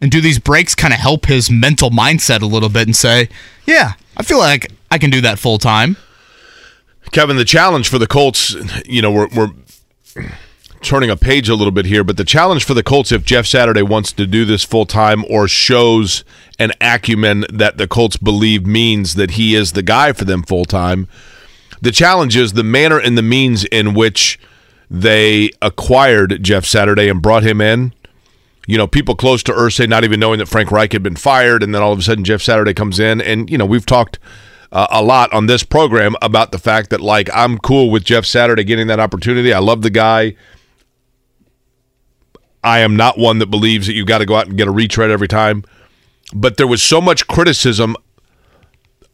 And 0.00 0.10
do 0.10 0.22
these 0.22 0.38
breaks 0.38 0.74
kind 0.74 0.94
of 0.94 1.00
help 1.00 1.26
his 1.26 1.50
mental 1.50 1.90
mindset 1.90 2.40
a 2.40 2.46
little 2.46 2.70
bit 2.70 2.86
and 2.86 2.96
say, 2.96 3.28
yeah, 3.66 3.92
I 4.16 4.22
feel 4.22 4.38
like 4.38 4.72
I 4.90 4.96
can 4.96 5.10
do 5.10 5.20
that 5.20 5.38
full 5.38 5.58
time. 5.58 5.98
Kevin, 7.12 7.36
the 7.36 7.44
challenge 7.44 7.90
for 7.90 7.98
the 7.98 8.06
Colts, 8.06 8.56
you 8.86 9.02
know, 9.02 9.10
we're, 9.10 9.28
we're 9.36 9.50
turning 10.80 11.10
a 11.10 11.16
page 11.16 11.50
a 11.50 11.54
little 11.54 11.72
bit 11.72 11.84
here, 11.84 12.04
but 12.04 12.16
the 12.16 12.24
challenge 12.24 12.64
for 12.64 12.72
the 12.72 12.82
Colts, 12.82 13.12
if 13.12 13.24
Jeff 13.24 13.44
Saturday 13.46 13.82
wants 13.82 14.12
to 14.12 14.26
do 14.26 14.46
this 14.46 14.64
full 14.64 14.86
time 14.86 15.24
or 15.28 15.46
shows 15.46 16.24
an 16.58 16.72
acumen 16.80 17.44
that 17.52 17.76
the 17.76 17.86
Colts 17.86 18.16
believe 18.16 18.64
means 18.64 19.14
that 19.14 19.32
he 19.32 19.54
is 19.54 19.72
the 19.72 19.82
guy 19.82 20.14
for 20.14 20.24
them 20.24 20.42
full 20.42 20.64
time, 20.64 21.06
the 21.80 21.92
challenge 21.92 22.36
is 22.36 22.52
the 22.52 22.64
manner 22.64 22.98
and 22.98 23.16
the 23.16 23.22
means 23.22 23.64
in 23.64 23.94
which 23.94 24.38
they 24.90 25.50
acquired 25.62 26.42
Jeff 26.42 26.64
Saturday 26.64 27.08
and 27.08 27.22
brought 27.22 27.42
him 27.42 27.60
in. 27.60 27.94
You 28.66 28.76
know, 28.76 28.86
people 28.86 29.14
close 29.14 29.42
to 29.44 29.52
Irsay 29.52 29.88
not 29.88 30.04
even 30.04 30.20
knowing 30.20 30.38
that 30.38 30.46
Frank 30.46 30.70
Reich 30.70 30.92
had 30.92 31.02
been 31.02 31.16
fired, 31.16 31.62
and 31.62 31.74
then 31.74 31.82
all 31.82 31.92
of 31.92 31.98
a 31.98 32.02
sudden 32.02 32.24
Jeff 32.24 32.42
Saturday 32.42 32.74
comes 32.74 32.98
in, 32.98 33.20
and 33.20 33.48
you 33.50 33.58
know 33.58 33.66
we've 33.66 33.86
talked 33.86 34.18
uh, 34.72 34.86
a 34.90 35.02
lot 35.02 35.32
on 35.32 35.46
this 35.46 35.62
program 35.62 36.14
about 36.22 36.52
the 36.52 36.58
fact 36.58 36.90
that 36.90 37.00
like 37.00 37.28
I'm 37.34 37.58
cool 37.58 37.90
with 37.90 38.04
Jeff 38.04 38.24
Saturday 38.24 38.64
getting 38.64 38.86
that 38.88 39.00
opportunity. 39.00 39.52
I 39.52 39.58
love 39.58 39.82
the 39.82 39.90
guy. 39.90 40.36
I 42.62 42.80
am 42.80 42.94
not 42.94 43.18
one 43.18 43.38
that 43.38 43.46
believes 43.46 43.86
that 43.86 43.94
you 43.94 44.04
got 44.04 44.18
to 44.18 44.26
go 44.26 44.36
out 44.36 44.46
and 44.46 44.56
get 44.56 44.68
a 44.68 44.72
retread 44.72 45.10
every 45.10 45.28
time. 45.28 45.64
But 46.32 46.56
there 46.56 46.66
was 46.66 46.82
so 46.82 47.00
much 47.00 47.26
criticism 47.26 47.96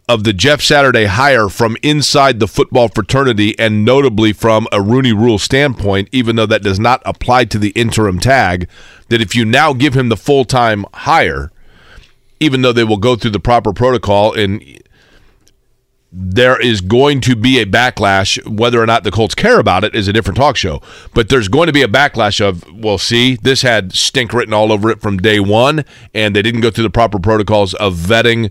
of 0.08 0.22
the 0.22 0.32
Jeff 0.32 0.62
Saturday 0.62 1.06
hire 1.06 1.48
from 1.48 1.76
inside 1.82 2.38
the 2.38 2.46
football 2.46 2.88
fraternity 2.88 3.58
and 3.58 3.84
notably 3.84 4.32
from 4.32 4.68
a 4.70 4.80
Rooney 4.80 5.12
Rule 5.12 5.38
standpoint, 5.38 6.08
even 6.12 6.36
though 6.36 6.46
that 6.46 6.62
does 6.62 6.78
not 6.78 7.02
apply 7.04 7.46
to 7.46 7.58
the 7.58 7.70
interim 7.70 8.20
tag, 8.20 8.68
that 9.08 9.20
if 9.20 9.34
you 9.34 9.44
now 9.44 9.72
give 9.72 9.94
him 9.94 10.08
the 10.08 10.16
full 10.16 10.44
time 10.44 10.84
hire, 10.94 11.50
even 12.38 12.62
though 12.62 12.72
they 12.72 12.84
will 12.84 12.98
go 12.98 13.16
through 13.16 13.32
the 13.32 13.40
proper 13.40 13.72
protocol 13.72 14.32
and 14.32 14.62
there 16.12 16.58
is 16.60 16.80
going 16.80 17.20
to 17.20 17.36
be 17.36 17.58
a 17.58 17.66
backlash. 17.66 18.42
Whether 18.46 18.80
or 18.80 18.86
not 18.86 19.04
the 19.04 19.10
Colts 19.10 19.34
care 19.34 19.58
about 19.58 19.84
it 19.84 19.94
is 19.94 20.08
a 20.08 20.12
different 20.12 20.36
talk 20.36 20.56
show. 20.56 20.80
But 21.12 21.28
there's 21.28 21.48
going 21.48 21.66
to 21.66 21.72
be 21.72 21.82
a 21.82 21.88
backlash 21.88 22.40
of, 22.40 22.64
well, 22.72 22.96
see, 22.96 23.36
this 23.36 23.62
had 23.62 23.92
stink 23.92 24.32
written 24.32 24.54
all 24.54 24.72
over 24.72 24.88
it 24.88 25.00
from 25.00 25.18
day 25.18 25.40
one, 25.40 25.84
and 26.14 26.34
they 26.34 26.42
didn't 26.42 26.62
go 26.62 26.70
through 26.70 26.84
the 26.84 26.90
proper 26.90 27.18
protocols 27.18 27.74
of 27.74 27.96
vetting 27.96 28.50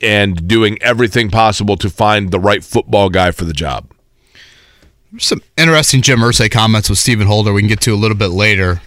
and 0.00 0.48
doing 0.48 0.80
everything 0.82 1.30
possible 1.30 1.76
to 1.76 1.90
find 1.90 2.30
the 2.30 2.40
right 2.40 2.64
football 2.64 3.10
guy 3.10 3.30
for 3.30 3.44
the 3.44 3.52
job. 3.52 3.90
Some 5.18 5.42
interesting 5.56 6.02
Jim 6.02 6.20
Irsay 6.20 6.50
comments 6.50 6.88
with 6.88 6.98
Stephen 6.98 7.26
Holder 7.26 7.52
we 7.52 7.62
can 7.62 7.68
get 7.68 7.80
to 7.82 7.92
a 7.92 7.96
little 7.96 8.16
bit 8.16 8.28
later. 8.28 8.80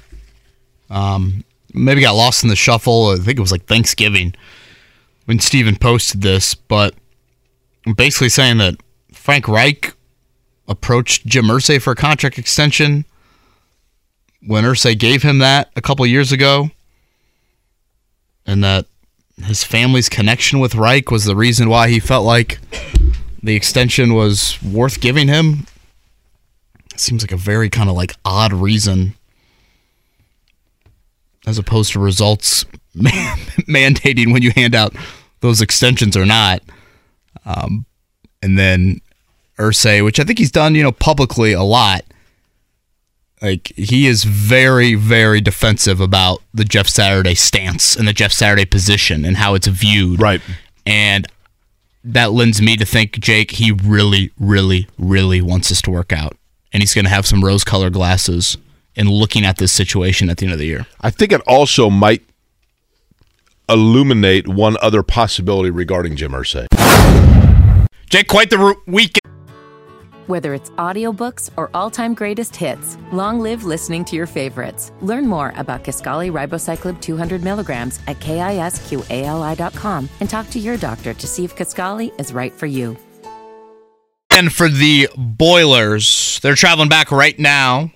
Um, 0.89 1.43
maybe 1.73 2.01
got 2.01 2.15
lost 2.15 2.43
in 2.43 2.49
the 2.49 2.55
shuffle. 2.55 3.09
I 3.09 3.17
think 3.17 3.37
it 3.37 3.41
was 3.41 3.51
like 3.51 3.65
Thanksgiving 3.65 4.33
when 5.25 5.39
Stephen 5.39 5.75
posted 5.75 6.21
this, 6.21 6.55
but 6.55 6.95
basically 7.95 8.29
saying 8.29 8.57
that 8.57 8.75
Frank 9.11 9.47
Reich 9.47 9.93
approached 10.67 11.25
Jim 11.25 11.45
Irsay 11.45 11.81
for 11.81 11.91
a 11.91 11.95
contract 11.95 12.37
extension 12.37 13.05
when 14.45 14.63
Irsay 14.63 14.97
gave 14.97 15.23
him 15.23 15.39
that 15.39 15.71
a 15.75 15.81
couple 15.81 16.05
years 16.05 16.31
ago, 16.31 16.69
and 18.45 18.63
that 18.63 18.85
his 19.41 19.63
family's 19.63 20.09
connection 20.09 20.59
with 20.59 20.75
Reich 20.75 21.09
was 21.09 21.25
the 21.25 21.35
reason 21.35 21.69
why 21.69 21.89
he 21.89 21.99
felt 21.99 22.25
like 22.25 22.59
the 23.41 23.55
extension 23.55 24.13
was 24.13 24.61
worth 24.63 25.01
giving 25.01 25.27
him. 25.27 25.65
seems 26.95 27.23
like 27.23 27.31
a 27.31 27.37
very 27.37 27.69
kind 27.69 27.89
of 27.89 27.95
like 27.95 28.15
odd 28.23 28.53
reason, 28.53 29.15
as 31.45 31.57
opposed 31.57 31.93
to 31.93 31.99
results 31.99 32.65
mandating 32.95 34.31
when 34.31 34.43
you 34.43 34.51
hand 34.51 34.75
out 34.75 34.95
those 35.41 35.61
extensions 35.61 36.15
or 36.15 36.25
not. 36.25 36.61
Um, 37.45 37.85
and 38.41 38.57
then 38.57 39.01
Irsay, 39.57 40.03
which 40.03 40.19
I 40.19 40.23
think 40.23 40.39
he's 40.39 40.51
done, 40.51 40.75
you 40.75 40.83
know, 40.83 40.91
publicly 40.91 41.53
a 41.53 41.63
lot. 41.63 42.03
Like 43.43 43.73
he 43.75 44.07
is 44.07 44.23
very, 44.23 44.95
very 44.95 45.41
defensive 45.41 45.99
about 45.99 46.41
the 46.53 46.63
Jeff 46.63 46.87
Saturday 46.87 47.35
stance 47.35 47.95
and 47.95 48.07
the 48.07 48.13
Jeff 48.13 48.31
Saturday 48.31 48.63
position 48.63 49.25
and 49.25 49.35
how 49.35 49.53
it's 49.53 49.67
viewed. 49.67 50.21
Right. 50.21 50.41
And 50.85 51.27
that 52.05 52.31
lends 52.31 52.61
me 52.61 52.77
to 52.77 52.85
think, 52.85 53.19
Jake, 53.19 53.51
he 53.51 53.71
really, 53.71 54.31
really, 54.39 54.87
really 54.97 55.41
wants 55.41 55.69
this 55.69 55.81
to 55.83 55.91
work 55.91 56.13
out. 56.13 56.37
And 56.71 56.81
he's 56.81 56.93
going 56.93 57.05
to 57.05 57.11
have 57.11 57.25
some 57.25 57.43
rose 57.43 57.65
colored 57.65 57.93
glasses 57.93 58.57
in 58.95 59.09
looking 59.09 59.43
at 59.45 59.57
this 59.57 59.73
situation 59.73 60.29
at 60.29 60.37
the 60.37 60.45
end 60.45 60.53
of 60.53 60.59
the 60.59 60.65
year. 60.65 60.87
I 61.01 61.09
think 61.09 61.33
it 61.33 61.41
also 61.41 61.89
might 61.89 62.23
illuminate 63.67 64.47
one 64.47 64.77
other 64.81 65.03
possibility 65.03 65.69
regarding 65.69 66.15
Jim 66.15 66.31
Irsay. 66.31 66.67
Jake, 68.09 68.27
quite 68.27 68.49
the 68.49 68.75
weekend. 68.85 69.22
Whether 70.27 70.53
it's 70.53 70.69
audiobooks 70.71 71.49
or 71.57 71.69
all-time 71.73 72.13
greatest 72.13 72.55
hits, 72.55 72.97
long 73.11 73.39
live 73.39 73.65
listening 73.65 74.05
to 74.05 74.15
your 74.15 74.25
favorites. 74.25 74.91
Learn 75.01 75.27
more 75.27 75.53
about 75.57 75.83
Kisqali 75.83 76.31
Ribociclib 76.31 77.01
200 77.01 77.43
milligrams 77.43 77.99
at 78.07 78.19
kisqali.com 78.19 80.09
and 80.21 80.29
talk 80.29 80.49
to 80.51 80.59
your 80.59 80.77
doctor 80.77 81.13
to 81.13 81.27
see 81.27 81.43
if 81.43 81.55
Kisqali 81.55 82.17
is 82.19 82.31
right 82.31 82.53
for 82.53 82.67
you. 82.67 82.95
And 84.29 84.51
for 84.51 84.69
the 84.69 85.09
Boilers, 85.17 86.39
they're 86.41 86.55
traveling 86.55 86.89
back 86.89 87.11
right 87.11 87.37
now 87.37 87.91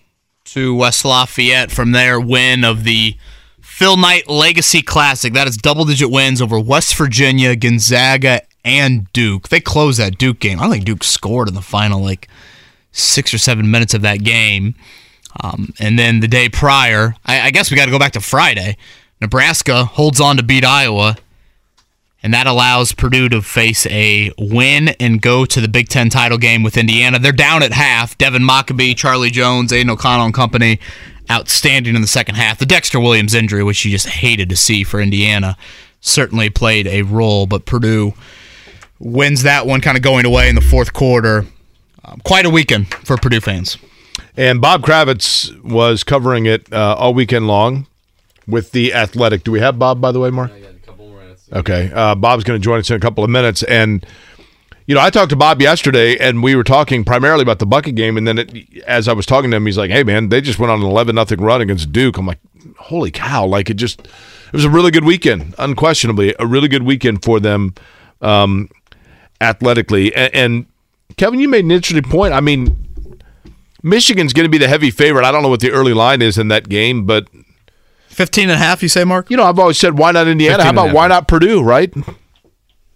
to 0.46 0.76
West 0.76 1.04
Lafayette 1.04 1.72
from 1.72 1.94
their 1.94 2.20
win 2.20 2.64
of 2.64 2.84
the 2.84 3.18
Phil 3.62 3.98
Knight 3.98 4.28
Legacy 4.30 4.82
Classic. 4.82 5.34
That 5.34 5.48
is 5.48 5.58
double-digit 5.58 6.12
wins 6.12 6.42
over 6.42 6.60
West 6.60 6.96
Virginia, 6.96 7.56
Gonzaga, 7.56 8.42
and 8.68 9.12
Duke. 9.14 9.48
They 9.48 9.62
closed 9.62 10.00
that 10.00 10.18
Duke 10.18 10.40
game. 10.40 10.60
I 10.60 10.64
don't 10.64 10.72
think 10.72 10.86
Duke 10.86 11.04
scored 11.04 11.48
in 11.48 11.56
the 11.56 11.62
final 11.62 12.02
like 12.02 12.28
six 12.92 13.34
or 13.34 13.38
seven 13.38 13.72
minutes 13.72 13.94
of 13.94 14.02
that 14.02 14.24
game. 14.24 14.76
Um, 15.42 15.74
and 15.80 15.98
then 15.98 16.20
the 16.20 16.28
day 16.28 16.50
prior, 16.50 17.16
I, 17.26 17.42
I 17.42 17.52
guess 17.52 17.72
we 17.72 17.78
got 17.78 17.86
to 17.86 17.92
go 17.92 18.00
back 18.00 18.14
to 18.14 18.20
Friday. 18.20 18.78
Nebraska 19.22 19.86
holds 19.86 20.20
on 20.20 20.38
to 20.38 20.44
beat 20.44 20.66
Iowa, 20.66 21.16
and 22.22 22.34
that 22.34 22.46
allows 22.46 22.92
Purdue 22.92 23.30
to 23.30 23.42
face 23.42 23.86
a 23.88 24.32
win 24.38 24.90
and 25.00 25.22
go 25.22 25.46
to 25.46 25.62
the 25.62 25.68
Big 25.68 25.88
Ten 25.88 26.10
title 26.10 26.38
game 26.38 26.62
with 26.62 26.76
Indiana. 26.76 27.20
They're 27.20 27.32
down 27.32 27.64
at 27.64 27.72
half. 27.72 28.18
Devin 28.18 28.42
Mockobee, 28.42 28.98
Charlie 28.98 29.30
Jones, 29.30 29.72
Aidan 29.72 29.92
O'Connell, 29.92 30.26
and 30.26 30.34
company 30.34 30.80
outstanding 31.32 31.96
in 31.96 32.02
the 32.02 32.08
second 32.08 32.36
half. 32.36 32.58
The 32.58 32.66
Dexter 32.66 33.00
Williams 33.00 33.34
injury, 33.34 33.64
which 33.64 33.86
you 33.86 33.92
just 33.92 34.08
hated 34.08 34.50
to 34.50 34.58
see 34.58 34.84
for 34.84 35.00
Indiana, 35.00 35.58
certainly 36.02 36.50
played 36.50 36.88
a 36.88 37.04
role, 37.04 37.46
but 37.46 37.66
Purdue 37.66 38.14
wins 39.00 39.44
that 39.44 39.66
one 39.66 39.82
kind 39.82 39.98
of 39.98 40.04
going 40.04 40.26
away 40.26 40.50
in 40.50 40.56
the 40.56 40.62
fourth 40.62 40.94
quarter. 40.94 41.46
Um, 42.04 42.22
quite 42.24 42.46
a 42.46 42.50
weekend 42.50 42.94
for 42.94 43.18
Purdue 43.18 43.42
fans. 43.42 43.78
And 44.36 44.62
Bob 44.62 44.82
Kravitz 44.82 45.62
was 45.64 46.04
covering 46.04 46.46
it 46.46 46.72
uh, 46.72 46.96
all 46.98 47.14
weekend 47.14 47.48
long 47.48 47.88
with 48.48 48.72
the 48.72 48.94
Athletic. 48.94 49.44
Do 49.44 49.52
we 49.52 49.60
have 49.60 49.78
Bob, 49.78 50.00
by 50.00 50.12
the 50.12 50.20
way, 50.20 50.30
Mark? 50.30 50.52
Okay. 51.52 51.92
Uh, 51.94 52.16
Bob's 52.16 52.44
going 52.44 52.60
to 52.60 52.64
join 52.64 52.80
us 52.80 52.90
in 52.90 52.96
a 52.96 53.00
couple 53.00 53.24
of 53.24 53.30
minutes. 53.30 53.64
And, 53.64 54.06
you 54.86 54.96
know, 54.96 55.02
I 55.02 55.10
talked 55.10 55.30
to 55.30 55.36
Bob 55.36 55.62
yesterday, 55.62 56.18
and 56.18 56.44
we 56.44 56.56
were 56.56 56.64
talking 56.64 57.04
primarily 57.04 57.42
about 57.42 57.60
the 57.60 57.66
bucket 57.66 57.96
game. 57.96 58.18
And 58.18 58.28
then 58.28 58.38
it, 58.40 58.84
as 58.86 59.08
I 59.08 59.14
was 59.14 59.26
talking 59.26 59.52
to 59.52 59.58
him, 59.58 59.66
he's 59.66 59.78
like, 59.78 59.92
hey, 59.92 60.04
man, 60.04 60.30
they 60.30 60.42
just 60.42 60.60
went 60.60 60.72
on 60.72 60.82
an 60.82 60.88
11 60.88 61.16
nothing 61.16 61.40
run 61.40 61.62
against 61.62 61.92
Duke. 61.92 62.18
I'm 62.18 62.26
like, 62.26 62.40
holy 62.78 63.12
cow. 63.12 63.46
Like, 63.46 63.70
it 63.70 63.76
just, 63.76 64.02
it 64.02 64.54
was 64.54 64.66
a 64.66 64.70
really 64.70 64.92
good 64.92 65.06
weekend, 65.06 65.56
unquestionably, 65.58 66.36
a 66.40 66.46
really 66.46 66.68
good 66.68 66.84
weekend 66.84 67.24
for 67.24 67.40
them. 67.40 67.74
Um, 68.22 68.70
athletically. 69.42 70.14
And, 70.16 70.36
and 70.36 70.66
Kevin, 71.18 71.40
you 71.40 71.48
made 71.48 71.66
an 71.66 71.72
interesting 71.72 72.10
point. 72.10 72.34
I 72.34 72.42
mean, 72.42 72.88
Michigan's 73.84 74.34
going 74.34 74.46
to 74.46 74.50
be 74.50 74.58
the 74.58 74.68
heavy 74.68 74.92
favorite. 74.92 75.26
I 75.26 75.32
don't 75.32 75.44
know 75.44 75.50
what 75.50 75.62
the 75.62 75.72
early 75.72 75.94
line 75.94 76.22
is 76.22 76.38
in 76.38 76.48
that 76.50 76.70
game, 76.70 77.06
but 77.06 77.28
15 78.10 78.44
and 78.44 78.52
a 78.52 78.58
half, 78.58 78.82
you 78.82 78.90
say, 78.90 79.04
Mark? 79.04 79.30
You 79.30 79.38
know, 79.38 79.44
I've 79.44 79.60
always 79.60 79.78
said, 79.78 79.98
why 79.98 80.12
not 80.12 80.28
Indiana? 80.28 80.64
How 80.64 80.72
about 80.72 80.94
why 80.94 81.08
not 81.08 81.28
Purdue, 81.28 81.62
right? 81.62 81.94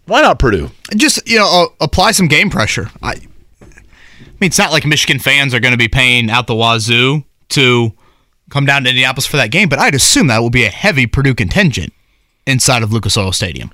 Why 0.05 0.21
not 0.21 0.39
Purdue? 0.39 0.71
Just, 0.95 1.27
you 1.29 1.37
know, 1.37 1.47
uh, 1.47 1.83
apply 1.83 2.11
some 2.11 2.27
game 2.27 2.49
pressure. 2.49 2.89
I, 3.01 3.11
I 3.11 3.65
mean, 4.41 4.47
it's 4.47 4.57
not 4.57 4.71
like 4.71 4.85
Michigan 4.85 5.19
fans 5.19 5.53
are 5.53 5.59
going 5.59 5.73
to 5.73 5.77
be 5.77 5.87
paying 5.87 6.29
out 6.29 6.47
the 6.47 6.55
wazoo 6.55 7.23
to 7.49 7.93
come 8.49 8.65
down 8.65 8.83
to 8.83 8.89
Indianapolis 8.89 9.25
for 9.25 9.37
that 9.37 9.51
game, 9.51 9.69
but 9.69 9.79
I'd 9.79 9.95
assume 9.95 10.27
that 10.27 10.39
will 10.39 10.49
be 10.49 10.65
a 10.65 10.69
heavy 10.69 11.07
Purdue 11.07 11.35
contingent 11.35 11.93
inside 12.45 12.83
of 12.83 12.91
Lucas 12.91 13.15
Oil 13.15 13.31
Stadium. 13.31 13.71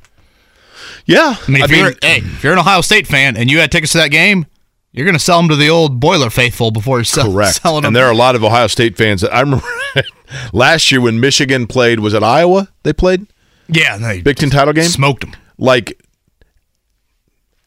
Yeah, 1.05 1.35
I 1.47 1.51
mean, 1.51 1.63
if, 1.63 1.71
I 1.71 1.75
you're, 1.75 1.93
hey, 2.01 2.17
if 2.17 2.43
you're 2.43 2.53
an 2.53 2.59
Ohio 2.59 2.81
State 2.81 3.07
fan 3.07 3.37
and 3.37 3.49
you 3.49 3.59
had 3.59 3.71
tickets 3.71 3.93
to 3.93 3.99
that 3.99 4.11
game, 4.11 4.45
you're 4.91 5.05
going 5.05 5.15
to 5.15 5.23
sell 5.23 5.37
them 5.39 5.49
to 5.49 5.55
the 5.55 5.69
old 5.69 5.99
Boiler 5.99 6.29
faithful 6.29 6.71
before 6.71 6.97
you're 6.97 7.05
sell, 7.05 7.31
correct. 7.31 7.55
selling 7.61 7.83
them. 7.83 7.89
And 7.89 7.95
there 7.95 8.05
are 8.05 8.11
a 8.11 8.15
lot 8.15 8.35
of 8.35 8.43
Ohio 8.43 8.67
State 8.67 8.97
fans. 8.97 9.21
That 9.21 9.33
I 9.33 9.41
remember 9.41 9.65
last 10.53 10.91
year 10.91 11.01
when 11.01 11.19
Michigan 11.19 11.67
played. 11.67 11.99
Was 11.99 12.13
it 12.13 12.23
Iowa? 12.23 12.69
They 12.83 12.93
played. 12.93 13.27
Yeah, 13.67 13.97
they 13.97 14.21
Big 14.21 14.37
Ten 14.37 14.49
title 14.49 14.73
game. 14.73 14.85
Smoked 14.85 15.21
them 15.21 15.35
like 15.57 16.01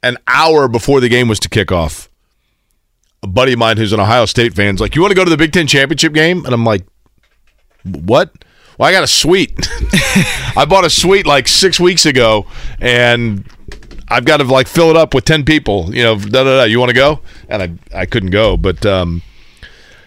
an 0.03 0.17
hour 0.27 0.67
before 0.69 1.01
the 1.01 1.09
game 1.09 1.29
was 1.29 1.39
to 1.41 1.49
kick 1.49 1.71
off. 1.71 2.09
A 3.23 3.27
buddy 3.27 3.53
of 3.53 3.59
mine 3.59 3.77
who's 3.77 3.93
an 3.93 4.01
Ohio 4.01 4.25
State 4.25 4.55
fan's 4.55 4.81
like, 4.81 4.95
"You 4.95 5.03
want 5.03 5.11
to 5.13 5.17
go 5.17 5.25
to 5.25 5.31
the 5.31 5.37
Big 5.37 5.53
Ten 5.53 5.67
championship 5.67 6.15
game?" 6.15 6.45
And 6.47 6.55
I'm 6.55 6.65
like, 6.65 6.87
What? 7.85 8.33
Well, 8.81 8.89
I 8.89 8.93
got 8.93 9.05
a 9.05 9.07
suite. 9.07 9.53
I 10.57 10.65
bought 10.67 10.87
a 10.87 10.91
suite 10.91 11.27
like 11.27 11.49
six 11.49 11.79
weeks 11.79 12.07
ago, 12.07 12.47
and 12.81 13.45
I've 14.09 14.25
got 14.25 14.39
to 14.39 14.45
like 14.45 14.69
fill 14.69 14.89
it 14.89 14.97
up 14.97 15.13
with 15.13 15.27
ten 15.27 15.45
people. 15.45 15.95
You 15.95 16.03
know, 16.03 16.19
da 16.19 16.45
da 16.45 16.57
da. 16.57 16.63
You 16.63 16.81
want 16.81 16.89
to 16.89 16.95
go? 16.95 17.21
And 17.51 17.63
I 17.63 18.01
I 18.01 18.07
couldn't 18.07 18.31
go, 18.31 18.57
but 18.57 18.87
um, 18.87 19.21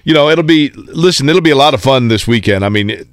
you 0.03 0.15
know, 0.15 0.27
it'll 0.27 0.43
be 0.43 0.71
listen. 0.71 1.29
It'll 1.29 1.39
be 1.39 1.51
a 1.51 1.55
lot 1.55 1.75
of 1.75 1.83
fun 1.83 2.07
this 2.07 2.25
weekend. 2.25 2.65
I 2.65 2.69
mean, 2.69 3.07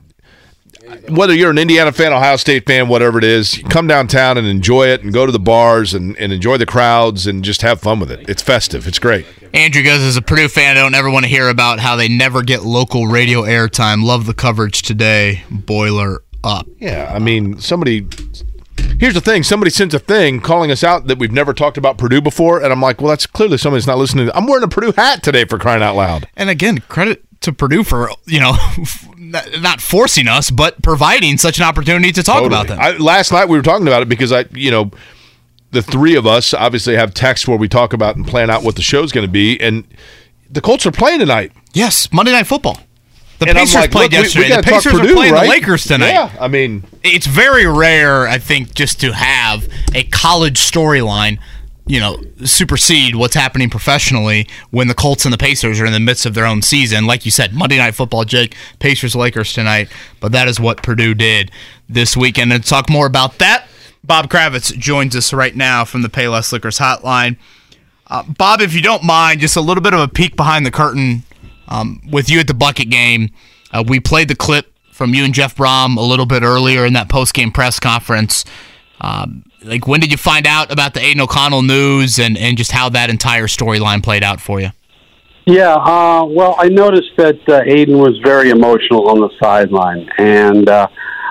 whether 1.09 1.35
you're 1.35 1.51
an 1.51 1.59
Indiana 1.59 1.93
fan, 1.93 2.13
Ohio 2.13 2.37
State 2.37 2.67
fan, 2.67 2.89
whatever 2.89 3.19
it 3.19 3.25
is, 3.25 3.63
come 3.69 3.87
downtown 3.87 4.39
and 4.39 4.47
enjoy 4.47 4.89
it, 4.89 5.03
and 5.03 5.13
go 5.13 5.27
to 5.27 5.33
the 5.33 5.39
bars 5.39 5.95
and, 5.95 6.17
and 6.17 6.33
enjoy 6.33 6.57
the 6.57 6.67
crowds 6.67 7.27
and 7.27 7.45
just 7.45 7.63
have 7.63 7.81
fun 7.81 8.01
with 8.01 8.11
it. 8.11 8.29
It's 8.29 8.43
festive. 8.43 8.87
It's 8.87 8.99
great. 8.99 9.27
Andrew 9.53 9.83
goes 9.83 10.01
as 10.01 10.17
a 10.17 10.23
Purdue 10.23 10.49
fan. 10.49 10.77
I 10.77 10.81
don't 10.81 10.95
ever 10.95 11.11
want 11.11 11.25
to 11.25 11.29
hear 11.31 11.49
about 11.49 11.81
how 11.81 11.97
they 11.97 12.09
never 12.09 12.43
get 12.43 12.63
local 12.63 13.07
radio 13.07 13.43
airtime. 13.43 14.05
Love 14.05 14.27
the 14.27 14.35
coverage 14.35 14.83
today. 14.83 15.43
Boiler 15.51 16.23
up. 16.45 16.67
Yeah, 16.79 17.11
I 17.15 17.19
mean, 17.19 17.59
somebody. 17.59 18.07
Here's 18.99 19.15
the 19.15 19.21
thing: 19.21 19.43
somebody 19.43 19.71
sends 19.71 19.95
a 19.95 19.99
thing 19.99 20.41
calling 20.41 20.71
us 20.71 20.85
out 20.85 21.07
that 21.09 21.19
we've 21.19 21.33
never 21.33 21.53
talked 21.53 21.77
about 21.77 21.99
Purdue 21.99 22.21
before, 22.21 22.63
and 22.63 22.73
I'm 22.73 22.81
like, 22.81 23.01
well, 23.01 23.11
that's 23.11 23.27
clearly 23.27 23.59
somebody's 23.59 23.87
not 23.87 23.99
listening. 23.99 24.31
I'm 24.35 24.47
wearing 24.47 24.65
a 24.65 24.69
Purdue 24.69 24.93
hat 24.93 25.23
today 25.23 25.45
for 25.45 25.59
crying 25.59 25.83
out 25.83 25.97
loud. 25.97 26.29
And 26.37 26.49
again, 26.49 26.79
credit 26.89 27.25
to 27.41 27.53
Purdue 27.53 27.85
for 27.85 28.11
you 28.27 28.41
know 28.41 28.57
not 29.19 29.81
forcing 29.81 30.29
us, 30.29 30.51
but 30.51 30.83
providing 30.83 31.39
such 31.39 31.59
an 31.59 31.65
opportunity 31.65 32.13
to 32.13 32.23
talk 32.23 32.43
Totally. 32.43 32.47
about 32.49 32.67
them. 32.69 32.79
I, 32.81 32.93
last 32.99 33.33
night 33.33 33.49
we 33.49 33.57
were 33.57 33.63
talking 33.63 33.87
about 33.87 34.03
it 34.03 34.09
because 34.09 34.33
I, 34.33 34.45
you 34.53 34.71
know, 34.71 34.91
the 35.71 35.83
three 35.83 36.17
of 36.17 36.27
us 36.27 36.53
obviously 36.53 36.97
have 36.97 37.15
texts 37.15 37.47
where 37.49 37.57
we 37.57 37.69
talk 37.69 37.93
about 37.93 38.17
and 38.17 38.27
plan 38.27 38.51
out 38.51 38.63
what 38.63 38.77
the 38.77 38.83
show's 38.83 39.13
going 39.13 39.27
to 39.27 39.31
be, 39.33 39.59
and 39.61 39.85
the 40.51 40.61
Colts 40.61 40.85
are 40.87 40.91
playing 40.93 41.21
tonight. 41.21 41.53
yes, 41.73 42.13
Monday 42.13 42.33
Night 42.33 42.47
Football. 42.47 42.77
The 43.39 43.49
And 43.49 43.57
Pacers 43.57 43.75
like, 43.77 43.91
played 43.91 44.13
look, 44.13 44.35
we- 44.35 44.41
we 44.41 44.49
yesterday. 44.49 44.57
the 44.57 44.63
Pacers 44.63 44.93
Purdue, 44.93 45.13
are 45.13 45.15
playing 45.17 45.33
right? 45.33 45.43
the 45.45 45.49
Lakers 45.49 45.85
tonight. 45.85 46.11
Yeah, 46.11 46.31
I 46.39 46.49
mean, 46.49 46.85
it's 47.03 47.27
very 47.27 47.65
rare, 47.67 48.29
I 48.29 48.37
think, 48.39 48.75
just 48.75 49.01
to 49.01 49.13
have 49.13 49.67
a 49.95 50.03
college 50.05 50.59
storyline, 50.59 51.39
you 51.87 51.99
know, 51.99 52.23
supersede 52.45 53.17
what's 53.17 53.35
happening 53.35 53.69
professionally 53.69 54.47
when 54.71 54.89
the 54.89 54.95
Colts 54.95 55.25
and 55.25 55.33
the 55.35 55.39
Pacers 55.39 55.81
are 55.81 55.87
in 55.87 55.93
the 55.93 56.01
midst 56.01 56.27
of 56.27 56.35
their 56.35 56.47
own 56.47 56.63
season. 56.63 57.07
Like 57.07 57.25
you 57.25 57.31
said, 57.31 57.53
Monday 57.53 57.79
Night 57.79 57.95
Football, 57.95 58.25
Jake, 58.25 58.55
Pacers 58.79 59.17
Lakers 59.17 59.53
tonight. 59.53 59.89
But 60.21 60.33
that 60.33 60.49
is 60.49 60.61
what 60.61 60.83
Purdue 60.83 61.15
did 61.15 61.51
this 61.89 62.17
weekend. 62.17 62.53
And 62.53 62.63
to 62.63 62.69
talk 62.69 62.89
more 62.89 63.07
about 63.07 63.39
that, 63.39 63.67
Bob 64.05 64.29
Kravitz 64.29 64.77
joins 64.79 65.17
us 65.17 65.33
right 65.33 65.55
now 65.55 65.85
from 65.85 66.03
the 66.03 66.09
Payless 66.09 66.53
Liquors 66.53 66.79
Hotline. 66.79 67.37
Uh, 68.07 68.23
Bob, 68.25 68.61
if 68.61 68.75
you 68.75 68.83
don't 68.83 69.05
mind, 69.05 69.41
just 69.41 69.57
a 69.57 69.61
little 69.61 69.83
bit 69.83 69.95
of 69.95 70.01
a 70.01 70.09
peek 70.09 70.37
behind 70.37 70.67
the 70.67 70.71
curtain 70.71 71.23
um, 71.69 72.01
with 72.11 72.29
you 72.29 72.41
at 72.41 72.47
the 72.47 72.55
bucket 72.55 72.91
game. 72.91 73.31
Uh, 73.73 73.85
we 73.87 74.01
played 74.01 74.29
the 74.29 74.35
clip 74.35 74.73
from 74.91 75.15
you 75.15 75.25
and 75.25 75.33
Jeff 75.33 75.57
Brohm 75.57 75.97
a 75.97 76.03
little 76.03 76.27
bit 76.27 76.43
earlier 76.43 76.85
in 76.85 76.93
that 76.95 77.09
post 77.09 77.35
game 77.35 77.53
press 77.53 77.79
conference. 77.79 78.45
Um, 79.01 79.45
like, 79.63 79.87
when 79.87 80.01
did 80.01 80.11
you 80.11 80.17
find 80.17 80.47
out 80.47 80.73
about 80.73 80.95
the 80.95 81.01
Aidan 81.01 81.21
O'Connell 81.21 81.63
news 81.63 82.19
and, 82.19 82.37
and 82.37 82.57
just 82.57 82.73
how 82.73 82.89
that 82.91 83.11
entire 83.11 83.47
storyline 83.47 84.03
played 84.03 84.23
out 84.23 84.41
for 84.41 84.61
you? 84.61 84.71
Yeah, 85.47 85.75
uh, 85.75 86.25
well, 86.25 86.55
I 86.59 86.69
noticed 86.69 87.17
that 87.17 87.49
uh, 87.49 87.63
Aidan 87.65 87.99
was 87.99 88.19
very 88.19 88.51
emotional 88.51 89.09
on 89.09 89.21
the 89.21 89.31
sideline, 89.41 90.09
and 90.19 90.69
uh, 90.69 90.87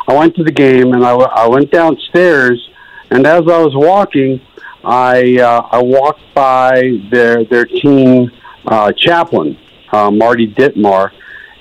I 0.07 0.13
went 0.13 0.35
to 0.35 0.43
the 0.43 0.51
game, 0.51 0.93
and 0.93 1.05
I, 1.05 1.11
w- 1.11 1.29
I 1.29 1.47
went 1.47 1.71
downstairs, 1.71 2.69
and 3.11 3.25
as 3.25 3.41
I 3.41 3.59
was 3.61 3.75
walking, 3.75 4.41
I 4.83 5.39
uh, 5.39 5.67
I 5.71 5.81
walked 5.81 6.21
by 6.33 6.99
their 7.11 7.43
their 7.45 7.65
team 7.65 8.31
uh, 8.65 8.91
chaplain, 8.93 9.57
uh, 9.91 10.09
Marty 10.09 10.47
Ditmar, 10.47 11.11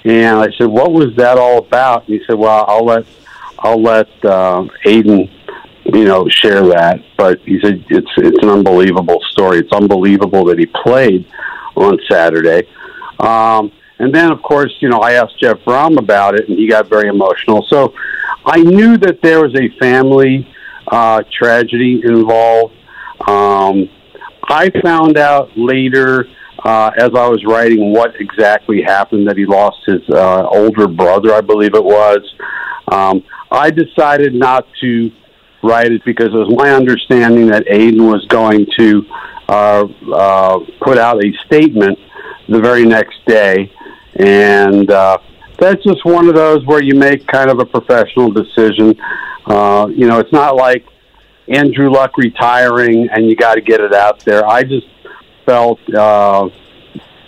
and 0.04 0.38
I 0.38 0.48
said, 0.56 0.68
"What 0.68 0.92
was 0.92 1.14
that 1.16 1.36
all 1.36 1.58
about?" 1.58 2.08
And 2.08 2.18
he 2.18 2.24
said, 2.26 2.36
"Well, 2.36 2.64
I'll 2.66 2.84
let 2.84 3.04
I'll 3.58 3.82
let 3.82 4.24
uh, 4.24 4.66
Aidan." 4.84 5.30
You 5.92 6.04
know, 6.04 6.28
share 6.28 6.66
that. 6.68 7.00
But 7.16 7.40
he 7.40 7.58
said 7.62 7.84
it's 7.88 8.10
it's 8.18 8.38
an 8.42 8.50
unbelievable 8.50 9.20
story. 9.30 9.58
It's 9.58 9.72
unbelievable 9.72 10.44
that 10.46 10.58
he 10.58 10.66
played 10.66 11.26
on 11.76 11.98
Saturday. 12.10 12.68
Um, 13.20 13.72
and 13.98 14.14
then, 14.14 14.30
of 14.30 14.42
course, 14.42 14.72
you 14.80 14.88
know, 14.88 14.98
I 14.98 15.14
asked 15.14 15.40
Jeff 15.40 15.58
Brohm 15.66 15.98
about 15.98 16.34
it, 16.34 16.48
and 16.48 16.58
he 16.58 16.68
got 16.68 16.88
very 16.88 17.08
emotional. 17.08 17.66
So 17.68 17.94
I 18.46 18.58
knew 18.62 18.96
that 18.98 19.20
there 19.22 19.40
was 19.40 19.54
a 19.56 19.68
family 19.78 20.48
uh, 20.86 21.22
tragedy 21.32 22.02
involved. 22.04 22.74
Um, 23.26 23.88
I 24.44 24.70
found 24.82 25.18
out 25.18 25.50
later, 25.56 26.26
uh, 26.64 26.90
as 26.96 27.10
I 27.14 27.28
was 27.28 27.44
writing, 27.44 27.92
what 27.92 28.14
exactly 28.20 28.82
happened. 28.82 29.26
That 29.26 29.36
he 29.36 29.46
lost 29.46 29.78
his 29.86 30.02
uh, 30.10 30.46
older 30.46 30.86
brother, 30.86 31.34
I 31.34 31.40
believe 31.40 31.74
it 31.74 31.84
was. 31.84 32.20
Um, 32.92 33.24
I 33.50 33.70
decided 33.70 34.34
not 34.34 34.66
to 34.80 35.10
write 35.62 35.92
it 35.92 36.04
because 36.04 36.28
it 36.28 36.36
was 36.36 36.54
my 36.56 36.70
understanding 36.70 37.46
that 37.48 37.64
Aidan 37.68 38.06
was 38.06 38.24
going 38.26 38.66
to 38.78 39.06
uh, 39.48 39.86
uh, 40.12 40.58
put 40.80 40.98
out 40.98 41.24
a 41.24 41.32
statement 41.46 41.98
the 42.48 42.60
very 42.60 42.84
next 42.84 43.24
day, 43.26 43.72
and 44.16 44.90
uh, 44.90 45.18
that's 45.58 45.82
just 45.82 46.04
one 46.04 46.28
of 46.28 46.34
those 46.34 46.64
where 46.66 46.82
you 46.82 46.94
make 46.94 47.26
kind 47.26 47.50
of 47.50 47.58
a 47.58 47.64
professional 47.64 48.30
decision. 48.30 48.94
Uh, 49.46 49.88
you 49.90 50.06
know, 50.06 50.18
it's 50.18 50.32
not 50.32 50.56
like 50.56 50.84
Andrew 51.48 51.90
Luck 51.90 52.16
retiring 52.16 53.08
and 53.10 53.28
you 53.28 53.34
got 53.34 53.54
to 53.54 53.60
get 53.60 53.80
it 53.80 53.94
out 53.94 54.20
there. 54.24 54.46
I 54.46 54.62
just 54.62 54.86
felt 55.46 55.80
uh, 55.94 56.48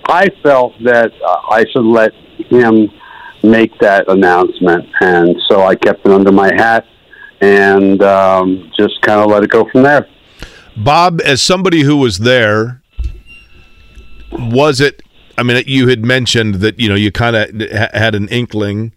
I 0.06 0.28
felt 0.42 0.74
that 0.84 1.12
uh, 1.24 1.40
I 1.50 1.64
should 1.72 1.84
let 1.84 2.12
him 2.48 2.90
make 3.42 3.78
that 3.78 4.08
announcement, 4.08 4.88
and 5.00 5.34
so 5.48 5.62
I 5.62 5.74
kept 5.74 6.06
it 6.06 6.12
under 6.12 6.30
my 6.30 6.52
hat 6.54 6.86
and 7.40 8.02
um, 8.02 8.70
just 8.76 9.00
kind 9.02 9.20
of 9.20 9.30
let 9.30 9.42
it 9.42 9.50
go 9.50 9.68
from 9.70 9.82
there. 9.82 10.06
Bob, 10.76 11.20
as 11.24 11.42
somebody 11.42 11.82
who 11.82 11.96
was 11.96 12.18
there, 12.18 12.82
was 14.32 14.80
it? 14.80 15.02
I 15.36 15.42
mean, 15.42 15.62
you 15.66 15.88
had 15.88 16.04
mentioned 16.04 16.56
that 16.56 16.78
you 16.78 16.88
know 16.88 16.94
you 16.94 17.10
kind 17.10 17.36
of 17.36 17.70
had 17.70 18.14
an 18.14 18.28
inkling, 18.28 18.92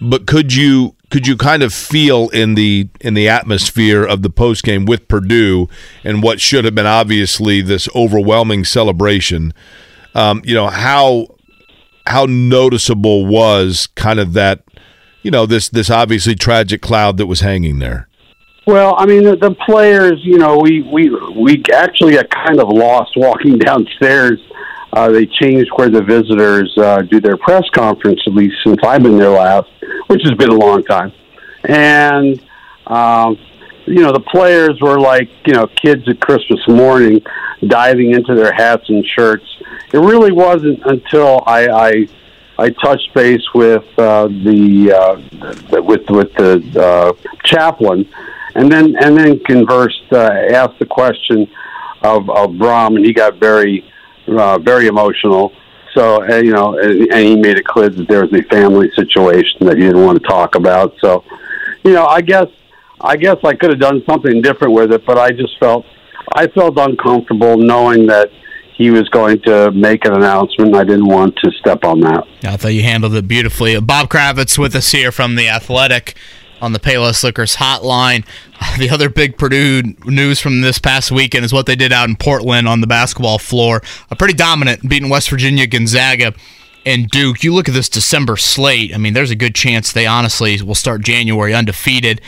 but 0.00 0.26
could 0.26 0.54
you 0.54 0.94
could 1.10 1.26
you 1.26 1.36
kind 1.36 1.62
of 1.62 1.72
feel 1.72 2.28
in 2.30 2.54
the 2.54 2.88
in 3.00 3.14
the 3.14 3.28
atmosphere 3.28 4.04
of 4.04 4.22
the 4.22 4.30
post 4.30 4.64
game 4.64 4.86
with 4.86 5.06
Purdue 5.08 5.68
and 6.02 6.22
what 6.22 6.40
should 6.40 6.64
have 6.64 6.74
been 6.74 6.86
obviously 6.86 7.60
this 7.60 7.88
overwhelming 7.94 8.64
celebration? 8.64 9.54
Um, 10.14 10.42
you 10.44 10.54
know 10.54 10.68
how 10.68 11.28
how 12.06 12.26
noticeable 12.26 13.26
was 13.26 13.88
kind 13.94 14.18
of 14.18 14.32
that 14.32 14.62
you 15.26 15.32
know 15.32 15.44
this 15.44 15.68
this 15.68 15.90
obviously 15.90 16.36
tragic 16.36 16.80
cloud 16.80 17.16
that 17.16 17.26
was 17.26 17.40
hanging 17.40 17.80
there. 17.80 18.08
Well, 18.64 18.94
I 18.96 19.06
mean, 19.06 19.24
the, 19.24 19.34
the 19.34 19.56
players, 19.66 20.20
you 20.22 20.38
know, 20.38 20.58
we 20.58 20.82
we 20.82 21.10
we 21.36 21.64
actually 21.74 22.12
got 22.12 22.30
kind 22.30 22.60
of 22.60 22.68
lost 22.68 23.10
walking 23.16 23.58
downstairs. 23.68 24.38
Uh, 24.92 25.10
they 25.10 25.26
changed 25.26 25.68
where 25.74 25.90
the 25.90 26.00
visitors 26.00 26.72
uh, 26.78 27.02
do 27.02 27.20
their 27.20 27.36
press 27.36 27.64
conference, 27.74 28.20
at 28.24 28.34
least 28.34 28.54
since 28.64 28.78
I've 28.84 29.02
been 29.02 29.18
there 29.18 29.30
last, 29.30 29.68
which 30.06 30.22
has 30.22 30.32
been 30.38 30.50
a 30.50 30.54
long 30.54 30.84
time. 30.84 31.12
And 31.64 32.40
um, 32.86 33.36
you 33.84 34.02
know, 34.02 34.12
the 34.12 34.24
players 34.30 34.80
were 34.80 35.00
like 35.00 35.28
you 35.44 35.54
know 35.54 35.66
kids 35.66 36.08
at 36.08 36.20
Christmas 36.20 36.60
morning, 36.68 37.20
diving 37.66 38.12
into 38.12 38.36
their 38.36 38.52
hats 38.52 38.84
and 38.88 39.04
shirts. 39.04 39.44
It 39.92 39.98
really 39.98 40.30
wasn't 40.30 40.80
until 40.84 41.42
I. 41.46 41.66
I 41.66 42.08
I 42.58 42.70
touched 42.70 43.12
base 43.14 43.42
with 43.54 43.84
uh, 43.98 44.28
the, 44.28 44.92
uh, 44.92 45.82
with 45.82 46.08
with 46.08 46.32
the 46.34 46.62
uh, 46.80 47.12
chaplain, 47.44 48.08
and 48.54 48.72
then 48.72 48.96
and 48.96 49.16
then 49.16 49.40
conversed, 49.40 50.10
uh, 50.10 50.30
asked 50.50 50.78
the 50.78 50.86
question 50.86 51.46
of, 52.02 52.30
of 52.30 52.50
Brohm, 52.52 52.96
and 52.96 53.04
he 53.04 53.12
got 53.12 53.36
very 53.36 53.84
uh, 54.26 54.58
very 54.58 54.86
emotional. 54.86 55.52
So 55.94 56.22
uh, 56.26 56.36
you 56.36 56.52
know, 56.52 56.78
and, 56.78 57.12
and 57.12 57.26
he 57.26 57.36
made 57.36 57.58
it 57.58 57.66
clear 57.66 57.90
that 57.90 58.08
there 58.08 58.24
was 58.24 58.32
a 58.32 58.42
family 58.44 58.90
situation 58.92 59.66
that 59.66 59.76
he 59.76 59.82
didn't 59.82 60.02
want 60.02 60.20
to 60.22 60.26
talk 60.26 60.54
about. 60.54 60.94
So, 61.00 61.24
you 61.84 61.92
know, 61.92 62.06
I 62.06 62.22
guess 62.22 62.48
I 63.00 63.16
guess 63.16 63.36
I 63.44 63.54
could 63.54 63.70
have 63.70 63.80
done 63.80 64.02
something 64.08 64.40
different 64.40 64.72
with 64.72 64.92
it, 64.92 65.04
but 65.04 65.18
I 65.18 65.30
just 65.30 65.58
felt 65.58 65.84
I 66.34 66.46
felt 66.48 66.78
uncomfortable 66.78 67.58
knowing 67.58 68.06
that 68.06 68.30
he 68.76 68.90
was 68.90 69.08
going 69.08 69.40
to 69.42 69.70
make 69.72 70.04
an 70.04 70.12
announcement. 70.12 70.74
I 70.76 70.84
didn't 70.84 71.08
want 71.08 71.36
to 71.36 71.50
step 71.52 71.82
on 71.84 72.00
that. 72.00 72.24
I 72.44 72.56
thought 72.56 72.74
you 72.74 72.82
handled 72.82 73.14
it 73.14 73.26
beautifully. 73.26 73.78
Bob 73.80 74.08
Kravitz 74.10 74.58
with 74.58 74.74
us 74.74 74.92
here 74.92 75.10
from 75.10 75.36
the 75.36 75.48
Athletic 75.48 76.14
on 76.60 76.72
the 76.72 76.78
Payless 76.78 77.22
Liquors 77.24 77.56
hotline. 77.56 78.24
The 78.78 78.88
other 78.88 79.10
big 79.10 79.36
Purdue 79.36 79.82
news 80.06 80.40
from 80.40 80.62
this 80.62 80.78
past 80.78 81.10
weekend 81.10 81.44
is 81.44 81.52
what 81.52 81.66
they 81.66 81.76
did 81.76 81.92
out 81.92 82.08
in 82.08 82.16
Portland 82.16 82.66
on 82.66 82.80
the 82.80 82.86
basketball 82.86 83.38
floor. 83.38 83.82
A 84.10 84.16
pretty 84.16 84.32
dominant, 84.32 84.88
beating 84.88 85.10
West 85.10 85.28
Virginia, 85.28 85.66
Gonzaga, 85.66 86.34
and 86.86 87.08
Duke. 87.08 87.42
You 87.44 87.52
look 87.52 87.68
at 87.68 87.74
this 87.74 87.88
December 87.90 88.38
slate. 88.38 88.94
I 88.94 88.98
mean, 88.98 89.12
there's 89.12 89.30
a 89.30 89.36
good 89.36 89.54
chance 89.54 89.92
they 89.92 90.06
honestly 90.06 90.60
will 90.62 90.74
start 90.74 91.02
January 91.02 91.54
undefeated. 91.54 92.20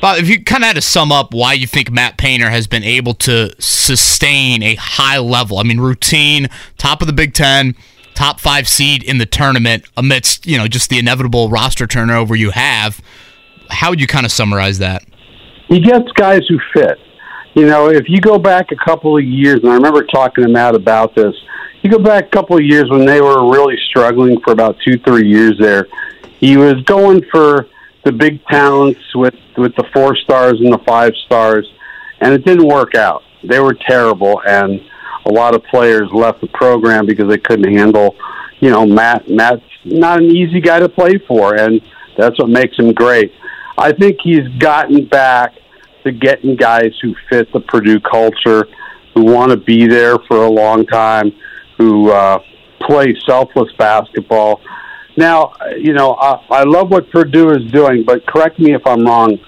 Bob, 0.00 0.18
if 0.18 0.28
you 0.28 0.42
kind 0.42 0.62
of 0.62 0.68
had 0.68 0.76
to 0.76 0.82
sum 0.82 1.10
up 1.10 1.32
why 1.32 1.54
you 1.54 1.66
think 1.66 1.90
Matt 1.90 2.18
Painter 2.18 2.50
has 2.50 2.66
been 2.66 2.84
able 2.84 3.14
to 3.14 3.54
sustain 3.58 4.62
a 4.62 4.74
high 4.74 5.18
level, 5.18 5.58
I 5.58 5.62
mean, 5.62 5.80
routine, 5.80 6.48
top 6.76 7.00
of 7.00 7.06
the 7.06 7.12
Big 7.12 7.32
Ten, 7.32 7.74
top 8.14 8.40
five 8.40 8.68
seed 8.68 9.02
in 9.02 9.18
the 9.18 9.26
tournament 9.26 9.84
amidst 9.96 10.46
you 10.46 10.56
know 10.56 10.68
just 10.68 10.88
the 10.88 10.98
inevitable 10.98 11.48
roster 11.50 11.86
turnover 11.86 12.34
you 12.34 12.50
have. 12.50 13.00
How 13.70 13.90
would 13.90 14.00
you 14.00 14.06
kind 14.06 14.24
of 14.24 14.32
summarize 14.32 14.78
that? 14.78 15.04
He 15.68 15.80
gets 15.80 16.10
guys 16.12 16.42
who 16.48 16.58
fit. 16.72 16.98
You 17.54 17.66
know, 17.66 17.88
if 17.88 18.08
you 18.08 18.20
go 18.20 18.38
back 18.38 18.72
a 18.72 18.76
couple 18.76 19.16
of 19.16 19.24
years, 19.24 19.60
and 19.62 19.70
I 19.70 19.74
remember 19.74 20.04
talking 20.04 20.44
to 20.44 20.50
Matt 20.50 20.74
about 20.74 21.14
this. 21.14 21.34
You 21.82 21.90
go 21.90 21.98
back 21.98 22.26
a 22.26 22.28
couple 22.28 22.56
of 22.56 22.64
years 22.64 22.88
when 22.88 23.04
they 23.04 23.20
were 23.20 23.50
really 23.50 23.76
struggling 23.88 24.40
for 24.40 24.52
about 24.52 24.78
two, 24.82 24.98
three 25.00 25.28
years 25.28 25.58
there. 25.58 25.86
He 26.40 26.56
was 26.56 26.82
going 26.84 27.22
for 27.30 27.68
the 28.04 28.12
big 28.12 28.44
talents 28.46 29.00
with 29.14 29.34
with 29.56 29.74
the 29.76 29.84
four 29.92 30.16
stars 30.16 30.60
and 30.60 30.72
the 30.72 30.80
five 30.86 31.12
stars, 31.26 31.70
and 32.20 32.32
it 32.34 32.44
didn't 32.44 32.66
work 32.66 32.94
out. 32.94 33.22
They 33.42 33.60
were 33.60 33.74
terrible, 33.74 34.40
and 34.46 34.80
a 35.26 35.32
lot 35.32 35.54
of 35.54 35.62
players 35.64 36.10
left 36.12 36.40
the 36.40 36.48
program 36.48 37.06
because 37.06 37.28
they 37.28 37.38
couldn't 37.38 37.72
handle. 37.72 38.16
You 38.60 38.70
know, 38.70 38.86
Matt. 38.86 39.28
Matt's 39.28 39.62
not 39.84 40.18
an 40.18 40.30
easy 40.30 40.60
guy 40.60 40.80
to 40.80 40.88
play 40.88 41.18
for, 41.26 41.54
and 41.54 41.80
that's 42.16 42.38
what 42.38 42.48
makes 42.48 42.78
him 42.78 42.92
great. 42.92 43.32
I 43.76 43.92
think 43.92 44.18
he's 44.22 44.46
gotten 44.58 45.06
back 45.06 45.52
to 46.04 46.12
getting 46.12 46.56
guys 46.56 46.92
who 47.02 47.14
fit 47.28 47.52
the 47.52 47.60
Purdue 47.60 48.00
culture, 48.00 48.66
who 49.14 49.24
want 49.24 49.50
to 49.50 49.56
be 49.56 49.86
there 49.86 50.16
for 50.28 50.44
a 50.44 50.50
long 50.50 50.86
time, 50.86 51.32
who 51.78 52.10
uh, 52.10 52.38
play 52.82 53.16
selfless 53.26 53.72
basketball. 53.78 54.60
Now, 55.16 55.52
you 55.76 55.92
know, 55.92 56.14
I, 56.14 56.44
I 56.50 56.62
love 56.64 56.90
what 56.90 57.10
Purdue 57.10 57.50
is 57.50 57.70
doing, 57.70 58.04
but 58.04 58.26
correct 58.26 58.58
me 58.58 58.74
if 58.74 58.86
I'm 58.86 59.04
wrong. 59.04 59.38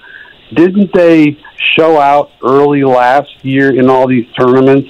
Didn't 0.55 0.93
they 0.93 1.39
show 1.77 1.99
out 1.99 2.31
early 2.43 2.85
last 2.85 3.45
year 3.45 3.77
in 3.77 3.91
all 3.91 4.07
these 4.07 4.27
tournaments, 4.39 4.89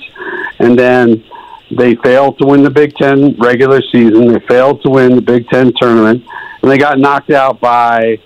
and 0.59 0.79
then 0.79 1.25
they 1.71 1.95
failed 1.97 2.39
to 2.39 2.47
win 2.47 2.63
the 2.63 2.71
Big 2.71 2.95
Ten 2.95 3.35
regular 3.39 3.81
season? 3.91 4.33
They 4.33 4.41
failed 4.41 4.83
to 4.83 4.91
win 4.91 5.17
the 5.17 5.23
Big 5.23 5.49
Ten 5.49 5.73
tournament, 5.81 6.25
and 6.63 6.71
they 6.71 6.77
got 6.77 6.99
knocked 6.99 7.31
out 7.31 7.59
by 7.59 8.19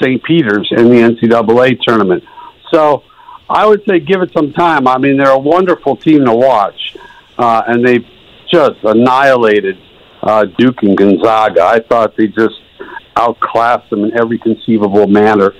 St. 0.00 0.22
Peter's 0.24 0.68
in 0.72 0.88
the 0.88 0.96
NCAA 0.96 1.80
tournament. 1.82 2.24
So 2.72 3.04
I 3.48 3.64
would 3.64 3.84
say 3.88 4.00
give 4.00 4.22
it 4.22 4.32
some 4.32 4.52
time. 4.52 4.88
I 4.88 4.98
mean, 4.98 5.16
they're 5.16 5.30
a 5.30 5.38
wonderful 5.38 5.96
team 5.96 6.24
to 6.24 6.34
watch, 6.34 6.96
uh, 7.38 7.62
and 7.66 7.86
they 7.86 7.98
just 8.50 8.82
annihilated 8.82 9.78
uh, 10.26 10.44
Duke 10.58 10.82
and 10.82 10.96
Gonzaga. 10.96 11.62
I 11.62 11.80
thought 11.80 12.16
they 12.16 12.26
just 12.28 12.54
outclassed 13.16 13.88
them 13.90 14.04
in 14.04 14.18
every 14.18 14.38
conceivable 14.38 15.06
manner. 15.06 15.52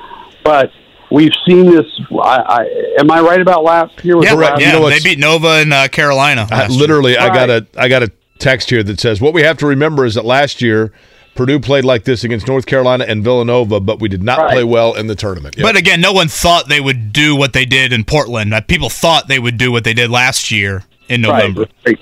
But 0.45 0.71
we've 1.11 1.33
seen 1.47 1.67
this. 1.67 1.87
I, 2.13 2.43
I 2.49 3.01
am 3.01 3.11
I 3.11 3.21
right 3.21 3.41
about 3.41 3.65
last 3.65 4.05
year? 4.05 4.23
Yeah, 4.23 4.33
last 4.35 4.61
yeah. 4.61 4.75
You 4.75 4.81
know 4.81 4.91
they 4.91 5.01
beat 5.01 5.19
Nova 5.19 5.61
in 5.61 5.73
uh, 5.73 5.89
Carolina. 5.89 6.47
I, 6.51 6.61
last 6.61 6.71
year. 6.73 6.81
literally, 6.81 7.17
I 7.17 7.29
got 7.29 7.51
a 7.51 7.67
I 7.77 7.89
got 7.89 8.03
a 8.03 8.13
text 8.39 8.69
here 8.71 8.83
that 8.83 9.01
says 9.01 9.21
what 9.21 9.33
we 9.33 9.43
have 9.43 9.57
to 9.59 9.67
remember 9.67 10.05
is 10.05 10.15
that 10.15 10.25
last 10.25 10.61
year 10.61 10.93
Purdue 11.35 11.59
played 11.61 11.85
like 11.85 12.05
this 12.05 12.23
against 12.25 12.47
North 12.47 12.67
Carolina 12.67 13.05
and 13.09 13.25
Villanova, 13.25 13.81
but 13.81 14.01
we 14.01 14.09
did 14.09 14.23
not 14.23 14.39
Right. 14.39 14.53
play 14.53 14.65
well 14.65 14.95
in 14.95 15.07
the 15.07 15.15
tournament. 15.15 15.57
Yep. 15.57 15.65
But 15.65 15.77
again, 15.77 16.01
no 16.01 16.13
one 16.13 16.29
thought 16.29 16.69
they 16.69 16.81
would 16.81 17.13
do 17.13 17.35
what 17.37 17.53
they 17.53 17.65
did 17.65 17.93
in 17.93 18.05
Portland. 18.05 18.53
Uh, 18.55 18.61
People 18.63 18.89
thought 18.89 19.29
they 19.29 19.39
would 19.39 19.59
do 19.59 19.71
what 19.73 19.85
they 19.85 19.93
did 19.95 20.11
last 20.11 20.51
year 20.51 20.85
in 21.09 21.21
November. 21.21 21.67
Right. 21.87 21.99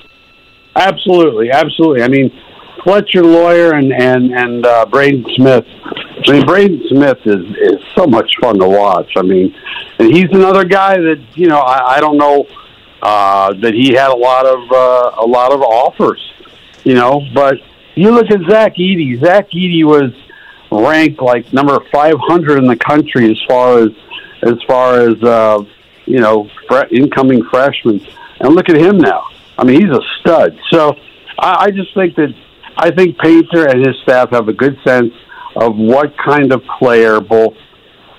Absolutely, 0.77 1.51
absolutely. 1.51 2.03
I 2.03 2.09
mean, 2.09 2.31
Fletcher 2.85 3.25
Loyer 3.25 3.73
and 3.73 3.93
and 3.93 4.33
and 4.33 4.65
uh, 4.65 4.87
Braden 4.87 5.25
Smith. 5.35 5.67
I 6.27 6.33
mean, 6.33 6.47
Braden 6.47 6.83
Smith 6.91 7.19
is 7.25 7.45
is 7.57 7.81
so 7.97 8.07
much 8.07 8.31
fun 8.41 8.59
to 8.59 8.69
watch. 8.69 9.11
I 9.17 9.23
mean, 9.23 9.55
and 9.99 10.15
he's 10.15 10.31
another 10.31 10.65
guy 10.65 10.99
that 10.99 11.25
you 11.35 11.49
know 11.49 11.59
I, 11.59 11.97
I 11.97 12.01
don't 12.01 12.19
know 12.19 12.47
uh, 13.03 13.55
that 13.55 13.75
he 13.75 13.95
had 13.95 14.11
a 14.11 14.17
lot 14.17 14.47
of 14.47 14.71
uh, 14.71 15.23
a 15.23 15.27
lot 15.27 15.53
of 15.53 15.63
offers, 15.63 16.21
you 16.85 16.95
know. 16.95 17.27
But 17.35 17.57
you 17.95 18.11
look 18.11 18.31
at 18.31 18.41
Zach 18.49 18.75
Edey. 18.77 19.19
Zach 19.19 19.51
Edey 19.51 19.85
was 19.85 20.13
ranked 20.71 21.23
like 21.23 21.53
number 21.53 21.79
500 21.93 22.59
in 22.59 22.67
the 22.67 22.77
country 22.77 23.31
as 23.31 23.41
far 23.49 23.79
as 23.79 23.91
as 24.43 24.63
far 24.67 25.01
as 25.01 25.23
uh, 25.23 25.65
you 26.05 26.21
know 26.21 26.51
fre- 26.69 26.87
incoming 26.91 27.45
freshmen. 27.45 28.07
And 28.41 28.55
look 28.55 28.69
at 28.69 28.77
him 28.77 28.99
now. 28.99 29.25
I 29.57 29.65
mean, 29.65 29.81
he's 29.81 29.91
a 29.91 30.03
stud. 30.21 30.59
So 30.71 30.97
I, 31.39 31.67
I 31.67 31.71
just 31.71 31.95
think 31.95 32.17
that 32.17 32.35
I 32.77 32.91
think 32.91 33.19
Painter 33.19 33.69
and 33.69 33.87
his 33.87 33.97
staff 34.03 34.31
have 34.31 34.49
a 34.49 34.53
good 34.53 34.77
sense 34.87 35.13
of 35.57 35.77
what 35.77 36.13
kind 36.25 36.53
of 36.53 36.63
player, 36.79 37.21
both 37.21 37.55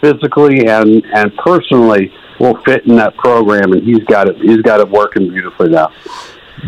physically 0.01 0.67
and 0.67 1.03
and 1.13 1.31
personally, 1.37 2.11
will 2.39 2.61
fit 2.65 2.85
in 2.85 2.95
that 2.95 3.15
program, 3.17 3.73
and 3.73 3.83
he's 3.83 4.03
got 4.05 4.29
it. 4.29 4.37
He's 4.37 4.61
got 4.61 4.79
it 4.79 4.89
working 4.89 5.29
beautifully 5.29 5.69
now. 5.69 5.91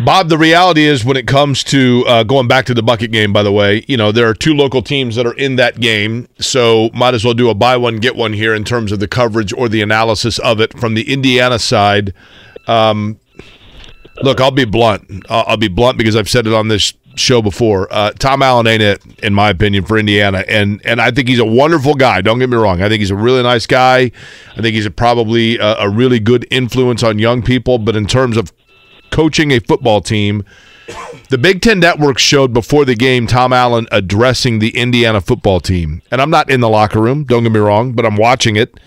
Bob, 0.04 0.28
the 0.28 0.38
reality 0.38 0.82
is 0.82 1.04
when 1.04 1.16
it 1.16 1.26
comes 1.26 1.64
to 1.64 2.04
uh, 2.06 2.22
going 2.22 2.46
back 2.46 2.66
to 2.66 2.74
the 2.74 2.82
bucket 2.82 3.10
game, 3.10 3.32
by 3.32 3.42
the 3.42 3.50
way, 3.50 3.84
you 3.88 3.96
know, 3.96 4.12
there 4.12 4.28
are 4.28 4.34
two 4.34 4.54
local 4.54 4.82
teams 4.82 5.16
that 5.16 5.26
are 5.26 5.34
in 5.34 5.56
that 5.56 5.80
game. 5.80 6.28
So 6.38 6.90
might 6.92 7.14
as 7.14 7.24
well 7.24 7.34
do 7.34 7.48
a 7.48 7.54
buy 7.54 7.76
one, 7.78 7.96
get 7.96 8.14
one 8.14 8.34
here 8.34 8.54
in 8.54 8.64
terms 8.64 8.92
of 8.92 9.00
the 9.00 9.08
coverage 9.08 9.52
or 9.52 9.68
the 9.68 9.80
analysis 9.80 10.38
of 10.38 10.60
it. 10.60 10.78
From 10.78 10.94
the 10.94 11.10
Indiana 11.10 11.58
side, 11.58 12.12
um, 12.66 13.18
look, 14.22 14.40
I'll 14.40 14.50
be 14.50 14.66
blunt. 14.66 15.24
I'll, 15.28 15.44
I'll 15.48 15.56
be 15.56 15.68
blunt 15.68 15.98
because 15.98 16.16
I've 16.16 16.28
said 16.28 16.46
it 16.46 16.52
on 16.52 16.68
this 16.68 16.92
show 17.18 17.42
before. 17.42 17.88
Uh, 17.90 18.12
Tom 18.12 18.42
Allen 18.42 18.66
ain't 18.66 18.82
it, 18.82 19.02
in 19.22 19.34
my 19.34 19.50
opinion, 19.50 19.84
for 19.84 19.98
Indiana. 19.98 20.44
And, 20.48 20.80
and 20.84 21.00
I 21.00 21.10
think 21.10 21.28
he's 21.28 21.38
a 21.38 21.44
wonderful 21.44 21.94
guy. 21.94 22.20
Don't 22.20 22.38
get 22.38 22.48
me 22.48 22.56
wrong. 22.56 22.82
I 22.82 22.88
think 22.88 23.00
he's 23.00 23.10
a 23.10 23.16
really 23.16 23.42
nice 23.42 23.66
guy. 23.66 24.10
I 24.56 24.62
think 24.62 24.74
he's 24.74 24.86
a, 24.86 24.90
probably 24.90 25.58
a, 25.58 25.76
a 25.78 25.88
really 25.88 26.20
good 26.20 26.46
influence 26.50 27.02
on 27.02 27.18
young 27.18 27.42
people. 27.42 27.78
But 27.78 27.96
in 27.96 28.06
terms 28.06 28.36
of 28.36 28.52
coaching 29.10 29.50
a 29.52 29.58
football 29.58 30.00
team. 30.00 30.44
The 31.28 31.38
Big 31.38 31.60
Ten 31.60 31.80
Network 31.80 32.18
showed 32.18 32.52
before 32.52 32.84
the 32.84 32.94
game 32.94 33.26
Tom 33.26 33.52
Allen 33.52 33.86
addressing 33.92 34.58
the 34.58 34.76
Indiana 34.76 35.20
football 35.20 35.60
team. 35.60 36.02
And 36.10 36.22
I'm 36.22 36.30
not 36.30 36.50
in 36.50 36.60
the 36.60 36.68
locker 36.68 37.00
room, 37.00 37.24
don't 37.24 37.42
get 37.42 37.52
me 37.52 37.60
wrong, 37.60 37.92
but 37.92 38.06
I'm 38.06 38.16
watching 38.16 38.56
it. 38.56 38.78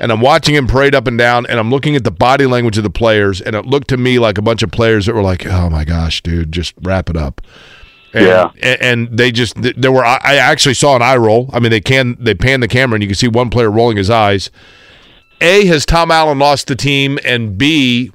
And 0.00 0.12
I'm 0.12 0.20
watching 0.20 0.54
him 0.54 0.66
parade 0.66 0.94
up 0.94 1.06
and 1.06 1.18
down, 1.18 1.46
and 1.46 1.58
I'm 1.58 1.70
looking 1.70 1.96
at 1.96 2.04
the 2.04 2.10
body 2.10 2.46
language 2.46 2.78
of 2.78 2.84
the 2.84 2.90
players, 2.90 3.40
and 3.40 3.56
it 3.56 3.66
looked 3.66 3.88
to 3.88 3.96
me 3.96 4.18
like 4.18 4.38
a 4.38 4.42
bunch 4.42 4.62
of 4.62 4.70
players 4.70 5.06
that 5.06 5.14
were 5.14 5.22
like, 5.22 5.46
oh 5.46 5.68
my 5.68 5.84
gosh, 5.84 6.22
dude, 6.22 6.52
just 6.52 6.74
wrap 6.82 7.10
it 7.10 7.16
up. 7.16 7.40
And, 8.14 8.26
Yeah. 8.26 8.76
And 8.80 9.16
they 9.16 9.30
just 9.30 9.54
there 9.56 9.92
were 9.92 10.04
I 10.04 10.36
actually 10.36 10.74
saw 10.74 10.96
an 10.96 11.02
eye 11.02 11.16
roll. 11.16 11.50
I 11.52 11.60
mean 11.60 11.70
they 11.70 11.80
can 11.80 12.16
they 12.18 12.34
pan 12.34 12.60
the 12.60 12.68
camera 12.68 12.94
and 12.96 13.02
you 13.02 13.08
can 13.08 13.16
see 13.16 13.28
one 13.28 13.50
player 13.50 13.70
rolling 13.70 13.96
his 13.96 14.08
eyes. 14.08 14.50
A 15.40 15.66
has 15.66 15.84
Tom 15.84 16.10
Allen 16.10 16.38
lost 16.38 16.68
the 16.68 16.74
team 16.74 17.18
and 17.24 17.58
B 17.58 18.12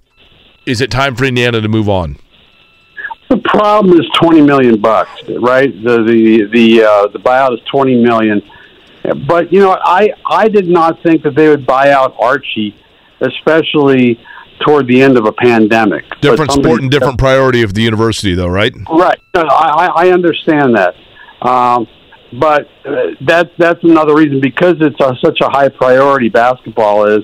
is 0.65 0.81
it 0.81 0.89
time 0.89 1.15
for 1.15 1.25
Indiana 1.25 1.61
to 1.61 1.67
move 1.67 1.89
on? 1.89 2.17
The 3.29 3.38
problem 3.38 3.99
is 3.99 4.05
twenty 4.19 4.41
million 4.41 4.79
bucks, 4.79 5.11
right? 5.39 5.71
The 5.84 6.03
the 6.03 6.49
the 6.51 6.84
uh, 6.84 7.07
the 7.07 7.19
buyout 7.19 7.53
is 7.53 7.59
twenty 7.69 8.01
million. 8.01 8.41
But 9.27 9.51
you 9.51 9.59
know, 9.59 9.77
I 9.83 10.09
I 10.25 10.47
did 10.47 10.67
not 10.67 11.01
think 11.03 11.23
that 11.23 11.35
they 11.35 11.49
would 11.49 11.65
buy 11.65 11.91
out 11.91 12.15
Archie, 12.19 12.75
especially 13.21 14.19
toward 14.65 14.87
the 14.87 15.01
end 15.01 15.17
of 15.17 15.25
a 15.25 15.31
pandemic. 15.31 16.05
Different 16.21 16.51
sport 16.51 16.81
and 16.81 16.89
different 16.89 17.17
priority 17.17 17.63
of 17.63 17.73
the 17.73 17.81
university 17.81 18.33
though, 18.33 18.47
right? 18.47 18.73
Right. 18.89 19.19
No, 19.35 19.41
I, 19.41 19.87
I 19.87 20.05
I 20.05 20.11
understand 20.11 20.75
that. 20.75 20.95
Um, 21.41 21.87
but 22.39 22.67
uh, 22.85 23.11
that 23.27 23.51
that's 23.57 23.83
another 23.83 24.15
reason 24.15 24.39
because 24.41 24.75
it's 24.79 24.99
a, 24.99 25.13
such 25.23 25.39
a 25.41 25.49
high 25.49 25.69
priority. 25.69 26.29
Basketball 26.29 27.05
is 27.05 27.23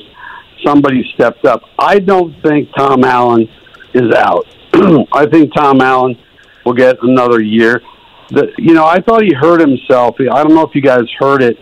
somebody 0.65 1.03
stepped 1.13 1.45
up. 1.45 1.61
I 1.77 1.99
don't 1.99 2.35
think 2.41 2.69
Tom 2.77 3.03
Allen 3.03 3.47
is 3.93 4.13
out. 4.13 4.45
I 5.13 5.25
think 5.25 5.53
Tom 5.55 5.81
Allen 5.81 6.17
will 6.65 6.73
get 6.73 6.97
another 7.01 7.41
year. 7.41 7.81
The, 8.29 8.51
you 8.57 8.73
know, 8.73 8.85
I 8.85 8.99
thought 9.01 9.23
he 9.23 9.33
hurt 9.33 9.59
himself. 9.59 10.15
I 10.19 10.43
don't 10.43 10.53
know 10.53 10.61
if 10.61 10.75
you 10.75 10.81
guys 10.81 11.05
heard 11.17 11.41
it 11.41 11.57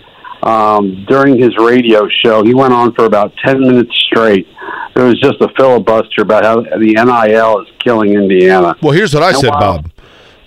um, 0.47 1.05
during 1.07 1.37
his 1.37 1.55
radio 1.57 2.07
show. 2.23 2.43
He 2.43 2.53
went 2.53 2.73
on 2.73 2.93
for 2.93 3.05
about 3.05 3.33
ten 3.45 3.59
minutes 3.59 3.91
straight. 4.09 4.47
It 4.95 5.01
was 5.01 5.19
just 5.19 5.39
a 5.41 5.49
filibuster 5.57 6.21
about 6.21 6.43
how 6.43 6.61
the 6.61 6.93
NIL 6.95 7.61
is 7.61 7.67
killing 7.83 8.13
Indiana. 8.13 8.75
Well, 8.81 8.93
here's 8.93 9.13
what 9.13 9.23
I 9.23 9.29
And 9.29 9.37
said, 9.37 9.49
while- 9.51 9.81
Bob. 9.83 9.91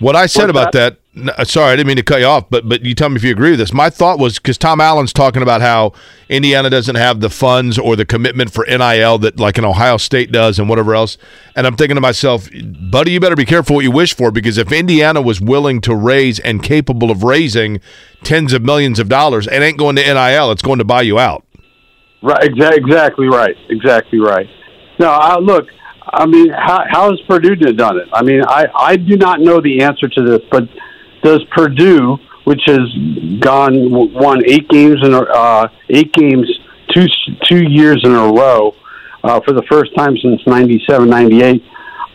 What 0.01 0.15
I 0.15 0.25
said 0.25 0.47
What's 0.47 0.51
about 0.51 0.71
that. 0.71 0.97
n- 1.15 1.29
uh, 1.29 1.43
sorry, 1.43 1.73
I 1.73 1.75
didn't 1.75 1.87
mean 1.87 1.97
to 1.97 2.03
cut 2.03 2.21
you 2.21 2.25
off, 2.25 2.49
but 2.49 2.67
but 2.67 2.83
you 2.83 2.95
tell 2.95 3.09
me 3.09 3.17
if 3.17 3.23
you 3.23 3.29
agree 3.29 3.51
with 3.51 3.59
this. 3.59 3.71
My 3.71 3.91
thought 3.91 4.17
was 4.17 4.39
because 4.39 4.57
Tom 4.57 4.81
Allen's 4.81 5.13
talking 5.13 5.43
about 5.43 5.61
how 5.61 5.93
Indiana 6.27 6.71
doesn't 6.71 6.95
have 6.95 7.21
the 7.21 7.29
funds 7.29 7.77
or 7.77 7.95
the 7.95 8.03
commitment 8.03 8.51
for 8.51 8.65
NIL 8.65 9.19
that 9.19 9.39
like 9.39 9.59
an 9.59 9.65
Ohio 9.65 9.97
State 9.97 10.31
does 10.31 10.57
and 10.57 10.67
whatever 10.67 10.95
else. 10.95 11.19
And 11.55 11.67
I'm 11.67 11.75
thinking 11.75 11.95
to 11.95 12.01
myself, 12.01 12.49
buddy, 12.89 13.11
you 13.11 13.19
better 13.19 13.35
be 13.35 13.45
careful 13.45 13.75
what 13.75 13.83
you 13.83 13.91
wish 13.91 14.15
for 14.15 14.31
because 14.31 14.57
if 14.57 14.71
Indiana 14.71 15.21
was 15.21 15.39
willing 15.39 15.81
to 15.81 15.95
raise 15.95 16.39
and 16.39 16.63
capable 16.63 17.11
of 17.11 17.21
raising 17.23 17.79
tens 18.23 18.53
of 18.53 18.63
millions 18.63 18.97
of 18.97 19.07
dollars, 19.07 19.45
it 19.45 19.53
ain't 19.61 19.77
going 19.77 19.97
to 19.97 20.01
NIL. 20.03 20.51
It's 20.51 20.63
going 20.63 20.79
to 20.79 20.85
buy 20.85 21.03
you 21.03 21.19
out. 21.19 21.45
Right, 22.23 22.43
exactly 22.43 23.27
right, 23.27 23.55
exactly 23.69 24.19
right. 24.19 24.47
No, 24.99 25.09
I, 25.09 25.37
look, 25.37 25.67
I 26.13 26.25
mean, 26.25 26.49
how, 26.49 26.83
how 26.89 27.09
has 27.09 27.19
Purdue 27.21 27.55
done 27.55 27.97
it? 27.97 28.09
I 28.11 28.21
mean, 28.21 28.43
I, 28.45 28.67
I 28.75 28.95
do 28.97 29.15
not 29.15 29.39
know 29.39 29.61
the 29.61 29.81
answer 29.81 30.07
to 30.09 30.23
this, 30.23 30.41
but 30.51 30.67
does 31.23 31.43
Purdue, 31.51 32.17
which 32.43 32.61
has 32.65 32.79
gone 33.39 33.91
won 34.13 34.43
eight 34.45 34.67
games 34.69 34.99
in 35.03 35.13
a, 35.13 35.21
uh, 35.21 35.67
eight 35.89 36.11
games 36.13 36.49
two 36.93 37.05
two 37.47 37.63
years 37.63 38.01
in 38.03 38.11
a 38.11 38.27
row 38.27 38.75
uh, 39.23 39.39
for 39.41 39.53
the 39.53 39.63
first 39.69 39.95
time 39.95 40.17
since 40.17 40.41
97, 40.45 41.09
98, 41.09 41.63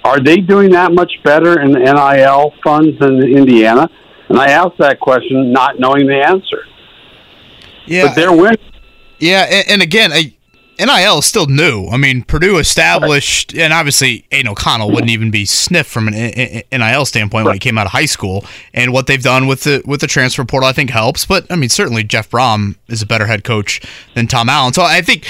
are 0.04 0.20
they 0.20 0.38
doing 0.38 0.70
that 0.70 0.92
much 0.92 1.12
better 1.24 1.60
in 1.60 1.72
the 1.72 1.78
NIL 1.78 2.52
funds 2.62 2.98
than 2.98 3.22
Indiana? 3.22 3.88
And 4.28 4.38
I 4.38 4.50
asked 4.50 4.78
that 4.78 5.00
question 5.00 5.52
not 5.52 5.78
knowing 5.78 6.06
the 6.06 6.16
answer. 6.16 6.66
Yeah, 7.86 8.08
But 8.08 8.16
they're 8.16 8.32
winning. 8.32 8.58
Yeah, 9.18 9.46
and, 9.48 9.70
and 9.70 9.82
again, 9.82 10.12
I, 10.12 10.35
NIL 10.78 11.18
is 11.18 11.26
still 11.26 11.46
new. 11.46 11.88
I 11.88 11.96
mean, 11.96 12.22
Purdue 12.22 12.58
established, 12.58 13.54
and 13.54 13.72
obviously 13.72 14.26
Aidan 14.30 14.52
O'Connell 14.52 14.90
wouldn't 14.90 15.10
even 15.10 15.30
be 15.30 15.44
sniffed 15.44 15.90
from 15.90 16.08
an 16.08 16.62
NIL 16.70 17.06
standpoint 17.06 17.46
when 17.46 17.54
he 17.54 17.58
came 17.58 17.78
out 17.78 17.86
of 17.86 17.92
high 17.92 18.06
school. 18.06 18.44
And 18.74 18.92
what 18.92 19.06
they've 19.06 19.22
done 19.22 19.46
with 19.46 19.64
the 19.64 19.82
with 19.86 20.00
the 20.00 20.06
transfer 20.06 20.44
portal, 20.44 20.68
I 20.68 20.72
think, 20.72 20.90
helps. 20.90 21.24
But 21.24 21.50
I 21.50 21.56
mean, 21.56 21.68
certainly 21.68 22.04
Jeff 22.04 22.30
Brohm 22.30 22.76
is 22.88 23.02
a 23.02 23.06
better 23.06 23.26
head 23.26 23.44
coach 23.44 23.80
than 24.14 24.26
Tom 24.26 24.48
Allen. 24.48 24.72
So 24.72 24.82
I 24.82 25.00
think 25.02 25.26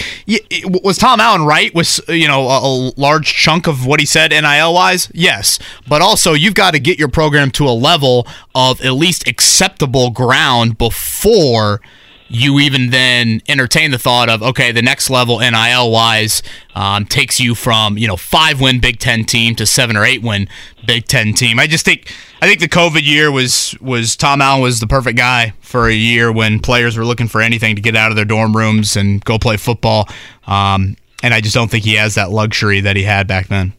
was 0.82 0.98
Tom 0.98 1.20
Allen 1.20 1.44
right? 1.44 1.74
Was 1.74 2.00
you 2.08 2.28
know 2.28 2.42
a 2.42 2.92
large 3.00 3.32
chunk 3.34 3.66
of 3.66 3.86
what 3.86 4.00
he 4.00 4.06
said 4.06 4.30
NIL 4.30 4.74
wise? 4.74 5.10
Yes, 5.14 5.58
but 5.88 6.02
also 6.02 6.32
you've 6.32 6.54
got 6.54 6.72
to 6.72 6.80
get 6.80 6.98
your 6.98 7.08
program 7.08 7.50
to 7.52 7.66
a 7.66 7.70
level 7.70 8.26
of 8.54 8.80
at 8.80 8.92
least 8.92 9.28
acceptable 9.28 10.10
ground 10.10 10.78
before 10.78 11.80
you 12.28 12.58
even 12.58 12.90
then 12.90 13.40
entertain 13.48 13.90
the 13.90 13.98
thought 13.98 14.28
of 14.28 14.42
okay, 14.42 14.72
the 14.72 14.82
next 14.82 15.10
level 15.10 15.38
NIL 15.38 15.90
wise 15.90 16.42
um, 16.74 17.04
takes 17.04 17.40
you 17.40 17.54
from 17.54 17.96
you 17.98 18.06
know 18.06 18.16
five 18.16 18.60
win 18.60 18.80
Big 18.80 18.98
Ten 18.98 19.24
team 19.24 19.54
to 19.56 19.66
seven 19.66 19.96
or 19.96 20.04
eight 20.04 20.22
win 20.22 20.48
Big 20.86 21.06
Ten 21.06 21.32
team. 21.32 21.58
I 21.58 21.66
just 21.66 21.84
think 21.84 22.12
I 22.42 22.46
think 22.46 22.60
the 22.60 22.68
COVID 22.68 23.06
year 23.06 23.30
was 23.30 23.76
was 23.80 24.16
Tom 24.16 24.40
Allen 24.40 24.62
was 24.62 24.80
the 24.80 24.86
perfect 24.86 25.16
guy 25.16 25.54
for 25.60 25.88
a 25.88 25.94
year 25.94 26.32
when 26.32 26.60
players 26.60 26.96
were 26.96 27.04
looking 27.04 27.28
for 27.28 27.40
anything 27.40 27.76
to 27.76 27.82
get 27.82 27.96
out 27.96 28.10
of 28.10 28.16
their 28.16 28.24
dorm 28.24 28.56
rooms 28.56 28.96
and 28.96 29.24
go 29.24 29.38
play 29.38 29.56
football. 29.56 30.08
Um, 30.46 30.96
and 31.22 31.32
I 31.32 31.40
just 31.40 31.54
don't 31.54 31.70
think 31.70 31.84
he 31.84 31.94
has 31.94 32.14
that 32.14 32.30
luxury 32.30 32.80
that 32.80 32.96
he 32.96 33.02
had 33.02 33.26
back 33.26 33.48
then. 33.48 33.72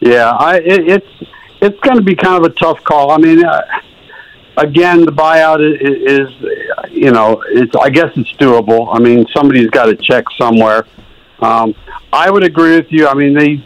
Yeah, 0.00 0.30
I 0.30 0.56
it, 0.56 0.88
it's 0.88 1.30
it's 1.60 1.80
going 1.80 1.96
to 1.96 2.02
be 2.02 2.14
kind 2.14 2.44
of 2.44 2.50
a 2.50 2.54
tough 2.54 2.82
call. 2.84 3.10
I 3.10 3.16
mean, 3.16 3.44
uh, 3.44 3.62
again, 4.56 5.04
the 5.04 5.12
buyout 5.12 5.60
is, 5.60 6.28
is 6.30 6.90
you 6.90 7.10
know, 7.10 7.42
it's 7.48 7.74
I 7.76 7.90
guess 7.90 8.10
it's 8.16 8.32
doable. 8.32 8.94
I 8.94 8.98
mean, 8.98 9.26
somebody's 9.34 9.70
got 9.70 9.86
to 9.86 9.96
check 9.96 10.24
somewhere. 10.38 10.86
Um, 11.40 11.74
I 12.12 12.30
would 12.30 12.44
agree 12.44 12.76
with 12.76 12.86
you. 12.90 13.06
I 13.08 13.14
mean, 13.14 13.34
they 13.34 13.56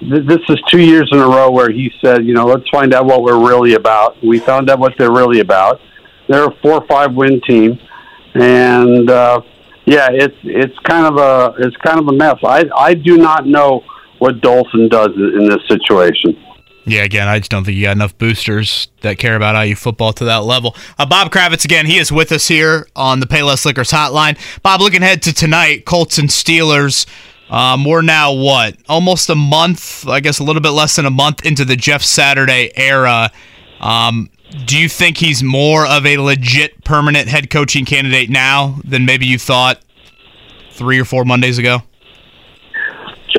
th- 0.00 0.26
this 0.26 0.40
is 0.48 0.60
two 0.68 0.80
years 0.80 1.08
in 1.12 1.18
a 1.18 1.26
row 1.26 1.50
where 1.50 1.70
he 1.70 1.92
said, 2.00 2.24
you 2.24 2.34
know, 2.34 2.46
let's 2.46 2.68
find 2.68 2.94
out 2.94 3.06
what 3.06 3.22
we're 3.22 3.38
really 3.38 3.74
about. 3.74 4.22
We 4.22 4.38
found 4.38 4.70
out 4.70 4.78
what 4.78 4.94
they're 4.98 5.12
really 5.12 5.40
about. 5.40 5.80
They're 6.28 6.46
a 6.46 6.54
four 6.62 6.74
or 6.74 6.86
five 6.86 7.14
win 7.14 7.40
team, 7.40 7.78
and 8.34 9.10
uh, 9.10 9.40
yeah, 9.86 10.08
it's 10.10 10.36
it's 10.44 10.78
kind 10.80 11.06
of 11.06 11.16
a 11.16 11.54
it's 11.58 11.76
kind 11.78 11.98
of 11.98 12.08
a 12.08 12.12
mess. 12.12 12.36
I 12.44 12.68
I 12.76 12.94
do 12.94 13.16
not 13.16 13.46
know 13.46 13.84
what 14.18 14.40
Dolson 14.40 14.90
does 14.90 15.10
in 15.16 15.48
this 15.48 15.66
situation. 15.68 16.36
Yeah, 16.88 17.02
again, 17.02 17.28
I 17.28 17.38
just 17.38 17.50
don't 17.50 17.64
think 17.64 17.76
you 17.76 17.84
got 17.84 17.96
enough 17.96 18.16
boosters 18.18 18.88
that 19.02 19.18
care 19.18 19.36
about 19.36 19.62
IU 19.66 19.74
football 19.74 20.12
to 20.14 20.24
that 20.24 20.44
level. 20.44 20.74
Uh, 20.98 21.06
Bob 21.06 21.30
Kravitz, 21.30 21.64
again, 21.64 21.86
he 21.86 21.98
is 21.98 22.10
with 22.10 22.32
us 22.32 22.48
here 22.48 22.86
on 22.96 23.20
the 23.20 23.26
Payless 23.26 23.64
Liquors 23.64 23.90
hotline. 23.90 24.38
Bob, 24.62 24.80
looking 24.80 25.02
ahead 25.02 25.22
to 25.22 25.34
tonight, 25.34 25.84
Colts 25.84 26.18
and 26.18 26.28
Steelers. 26.28 27.06
Um, 27.50 27.84
we're 27.84 28.02
now, 28.02 28.32
what, 28.32 28.76
almost 28.88 29.30
a 29.30 29.34
month, 29.34 30.06
I 30.06 30.20
guess 30.20 30.38
a 30.38 30.44
little 30.44 30.60
bit 30.60 30.70
less 30.70 30.96
than 30.96 31.06
a 31.06 31.10
month 31.10 31.46
into 31.46 31.64
the 31.64 31.76
Jeff 31.76 32.02
Saturday 32.02 32.70
era. 32.76 33.30
Um, 33.80 34.28
do 34.64 34.78
you 34.78 34.88
think 34.88 35.18
he's 35.18 35.42
more 35.42 35.86
of 35.86 36.06
a 36.06 36.16
legit 36.18 36.84
permanent 36.84 37.28
head 37.28 37.50
coaching 37.50 37.84
candidate 37.84 38.30
now 38.30 38.78
than 38.84 39.04
maybe 39.04 39.26
you 39.26 39.38
thought 39.38 39.80
three 40.72 40.98
or 41.00 41.04
four 41.04 41.24
Mondays 41.24 41.58
ago? 41.58 41.82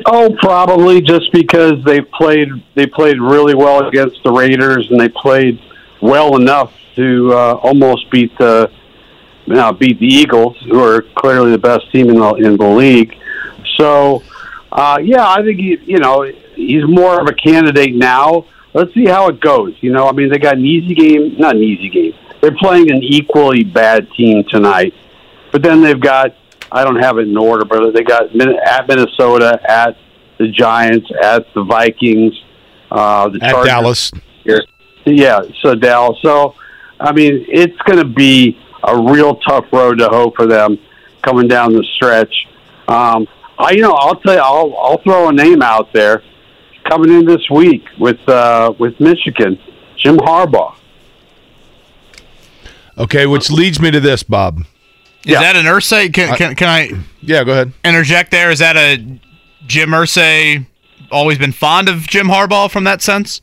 Oh, 0.06 0.36
probably 0.40 1.00
just 1.00 1.32
because 1.32 1.82
they 1.84 2.00
played 2.00 2.48
they 2.74 2.86
played 2.86 3.20
really 3.20 3.54
well 3.54 3.86
against 3.86 4.22
the 4.22 4.30
Raiders 4.30 4.88
and 4.90 5.00
they 5.00 5.08
played 5.08 5.60
well 6.00 6.36
enough 6.36 6.72
to 6.96 7.32
uh, 7.32 7.54
almost 7.62 8.10
beat 8.10 8.36
the 8.38 8.70
you 9.50 9.56
know, 9.56 9.72
beat 9.72 9.98
the 9.98 10.06
Eagles, 10.06 10.56
who 10.62 10.82
are 10.82 11.02
clearly 11.16 11.50
the 11.50 11.58
best 11.58 11.90
team 11.90 12.08
in 12.08 12.16
the 12.16 12.34
in 12.34 12.56
the 12.56 12.68
league. 12.68 13.16
So, 13.76 14.22
uh, 14.70 15.00
yeah, 15.02 15.28
I 15.28 15.42
think 15.42 15.58
he, 15.58 15.76
you 15.84 15.98
know 15.98 16.22
he's 16.54 16.86
more 16.86 17.20
of 17.20 17.26
a 17.26 17.32
candidate 17.32 17.94
now. 17.94 18.46
Let's 18.72 18.94
see 18.94 19.06
how 19.06 19.26
it 19.28 19.40
goes. 19.40 19.74
You 19.80 19.92
know, 19.92 20.08
I 20.08 20.12
mean, 20.12 20.30
they 20.30 20.38
got 20.38 20.56
an 20.56 20.64
easy 20.64 20.94
game, 20.94 21.36
not 21.36 21.56
an 21.56 21.62
easy 21.62 21.88
game. 21.88 22.14
They're 22.40 22.56
playing 22.56 22.92
an 22.92 23.02
equally 23.02 23.64
bad 23.64 24.08
team 24.12 24.44
tonight, 24.48 24.94
but 25.50 25.62
then 25.62 25.80
they've 25.80 26.00
got 26.00 26.36
I 26.72 26.84
don't 26.84 27.02
have 27.02 27.18
it 27.18 27.28
in 27.28 27.36
order, 27.36 27.64
but 27.64 27.92
they 27.92 28.02
got 28.02 28.24
at 28.24 28.88
Minnesota, 28.88 29.60
at 29.68 29.96
the 30.38 30.48
Giants, 30.48 31.08
at 31.22 31.46
the 31.54 31.64
Vikings, 31.64 32.32
uh, 32.90 33.28
the 33.28 33.40
At 33.42 33.50
Chargers. 33.50 33.66
Dallas. 33.66 34.12
Here. 34.44 34.64
Yeah, 35.04 35.40
so 35.62 35.74
Dallas. 35.74 36.18
So, 36.22 36.54
I 36.98 37.12
mean, 37.12 37.44
it's 37.48 37.76
going 37.82 37.98
to 37.98 38.04
be 38.04 38.58
a 38.84 39.00
real 39.00 39.36
tough 39.36 39.66
road 39.72 39.98
to 39.98 40.08
hoe 40.08 40.32
for 40.36 40.46
them 40.46 40.78
coming 41.22 41.48
down 41.48 41.72
the 41.72 41.84
stretch. 41.96 42.34
Um, 42.88 43.26
I, 43.58 43.72
you 43.72 43.82
know, 43.82 43.92
I'll 43.92 44.16
tell 44.16 44.34
you, 44.34 44.40
I'll, 44.40 44.74
I'll 44.76 45.02
throw 45.02 45.28
a 45.28 45.32
name 45.32 45.62
out 45.62 45.92
there 45.92 46.22
coming 46.88 47.10
in 47.10 47.26
this 47.26 47.48
week 47.50 47.84
with 47.98 48.26
uh, 48.28 48.72
with 48.78 48.98
Michigan, 49.00 49.58
Jim 49.96 50.16
Harbaugh. 50.16 50.74
Okay, 52.96 53.26
which 53.26 53.50
leads 53.50 53.80
me 53.80 53.90
to 53.90 54.00
this, 54.00 54.22
Bob. 54.22 54.64
Is 55.24 55.34
that 55.34 55.56
an 55.56 55.66
Irsay? 55.66 56.12
Can, 56.12 56.36
can, 56.36 56.54
can 56.54 56.68
I 56.68 56.90
Yeah, 57.20 57.44
go 57.44 57.52
ahead. 57.52 57.72
interject 57.84 58.30
there? 58.30 58.50
Is 58.50 58.60
that 58.60 58.76
a 58.76 58.96
Jim 59.66 59.90
Irsay 59.90 60.66
always 61.10 61.38
been 61.38 61.52
fond 61.52 61.88
of 61.88 62.06
Jim 62.06 62.28
Harbaugh 62.28 62.70
from 62.70 62.84
that 62.84 63.02
sense? 63.02 63.40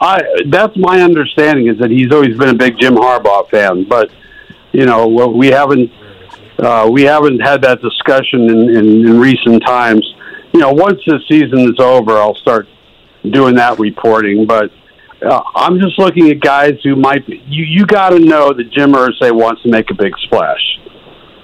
I 0.00 0.22
that's 0.48 0.74
my 0.76 1.02
understanding 1.02 1.68
is 1.68 1.78
that 1.78 1.90
he's 1.90 2.10
always 2.12 2.36
been 2.38 2.48
a 2.48 2.54
big 2.54 2.78
Jim 2.80 2.94
Harbaugh 2.94 3.48
fan, 3.50 3.84
but 3.88 4.10
you 4.72 4.86
know 4.86 5.06
well, 5.06 5.32
we 5.32 5.48
haven't 5.48 5.90
uh, 6.58 6.88
we 6.90 7.02
haven't 7.02 7.40
had 7.40 7.60
that 7.62 7.82
discussion 7.82 8.48
in, 8.48 8.68
in, 8.70 9.06
in 9.06 9.20
recent 9.20 9.62
times. 9.64 10.06
You 10.54 10.60
know, 10.60 10.72
once 10.72 11.00
the 11.06 11.20
season 11.28 11.60
is 11.60 11.78
over, 11.78 12.12
I'll 12.12 12.34
start 12.34 12.66
doing 13.30 13.54
that 13.56 13.78
reporting. 13.78 14.46
But 14.46 14.70
uh, 15.22 15.42
I'm 15.54 15.78
just 15.80 15.98
looking 15.98 16.30
at 16.30 16.40
guys 16.40 16.74
who 16.82 16.96
might 16.96 17.26
be. 17.26 17.42
You 17.46 17.64
you 17.64 17.86
got 17.86 18.10
to 18.10 18.18
know 18.18 18.52
that 18.52 18.70
Jim 18.72 18.92
Irsay 18.92 19.32
wants 19.32 19.62
to 19.62 19.68
make 19.68 19.90
a 19.90 19.94
big 19.94 20.12
splash, 20.24 20.78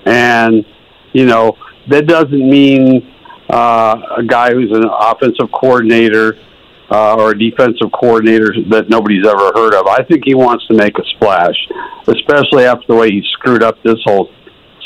and 0.05 0.65
you 1.13 1.27
know 1.27 1.57
that 1.89 2.07
doesn't 2.07 2.49
mean 2.51 3.13
uh, 3.51 4.01
a 4.19 4.23
guy 4.25 4.53
who's 4.53 4.71
an 4.71 4.85
offensive 4.85 5.51
coordinator 5.53 6.39
uh, 6.91 7.17
or 7.17 7.31
a 7.33 7.39
defensive 7.39 7.91
coordinator 7.93 8.55
that 8.71 8.89
nobody's 8.89 9.27
ever 9.27 9.53
heard 9.55 9.75
of. 9.75 9.87
I 9.87 10.03
think 10.05 10.23
he 10.25 10.35
wants 10.35 10.67
to 10.69 10.75
make 10.75 10.97
a 10.99 11.05
splash, 11.17 11.57
especially 12.07 12.65
after 12.65 12.87
the 12.89 12.95
way 12.95 13.11
he 13.11 13.23
screwed 13.33 13.63
up 13.63 13.83
this 13.83 13.99
whole 14.05 14.31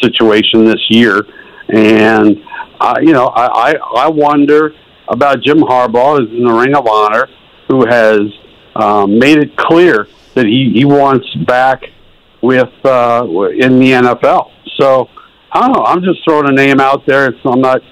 situation 0.03 0.64
this 0.64 0.84
year. 0.88 1.26
And 1.68 2.43
uh, 2.80 2.97
you 3.01 3.12
know, 3.12 3.26
I, 3.26 3.72
I 3.72 3.74
I 3.97 4.09
wonder 4.09 4.72
about 5.09 5.43
Jim 5.43 5.59
Harbaugh, 5.59 6.18
who's 6.18 6.30
in 6.30 6.45
the 6.45 6.53
Ring 6.53 6.74
of 6.74 6.86
Honor, 6.86 7.28
who 7.68 7.86
has 7.86 8.20
um, 8.77 9.18
made 9.18 9.39
it 9.39 9.57
clear 9.57 10.09
that 10.35 10.47
he 10.47 10.73
he 10.75 10.85
wants 10.85 11.33
back 11.47 11.83
with 12.43 12.71
uh, 12.85 13.27
in 13.59 13.79
the 13.79 13.91
NFL. 13.93 14.51
So 14.77 15.09
I 15.53 15.61
don't 15.61 15.73
know. 15.73 15.85
I'm 15.85 16.03
just 16.03 16.25
throwing 16.25 16.49
a 16.49 16.53
name 16.53 16.81
out 16.81 17.05
there. 17.07 17.35
I'm 17.45 17.61
not 17.61 17.83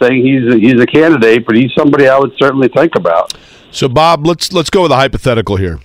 saying 0.00 0.24
he's 0.24 0.54
a, 0.54 0.58
he's 0.58 0.80
a 0.80 0.86
candidate, 0.86 1.46
but 1.46 1.56
he's 1.56 1.72
somebody 1.76 2.08
I 2.08 2.18
would 2.18 2.32
certainly 2.38 2.68
think 2.68 2.94
about. 2.96 3.34
So, 3.70 3.88
Bob, 3.88 4.26
let's 4.26 4.52
let's 4.52 4.70
go 4.70 4.82
with 4.82 4.92
a 4.92 4.96
hypothetical 4.96 5.56
here. 5.56 5.80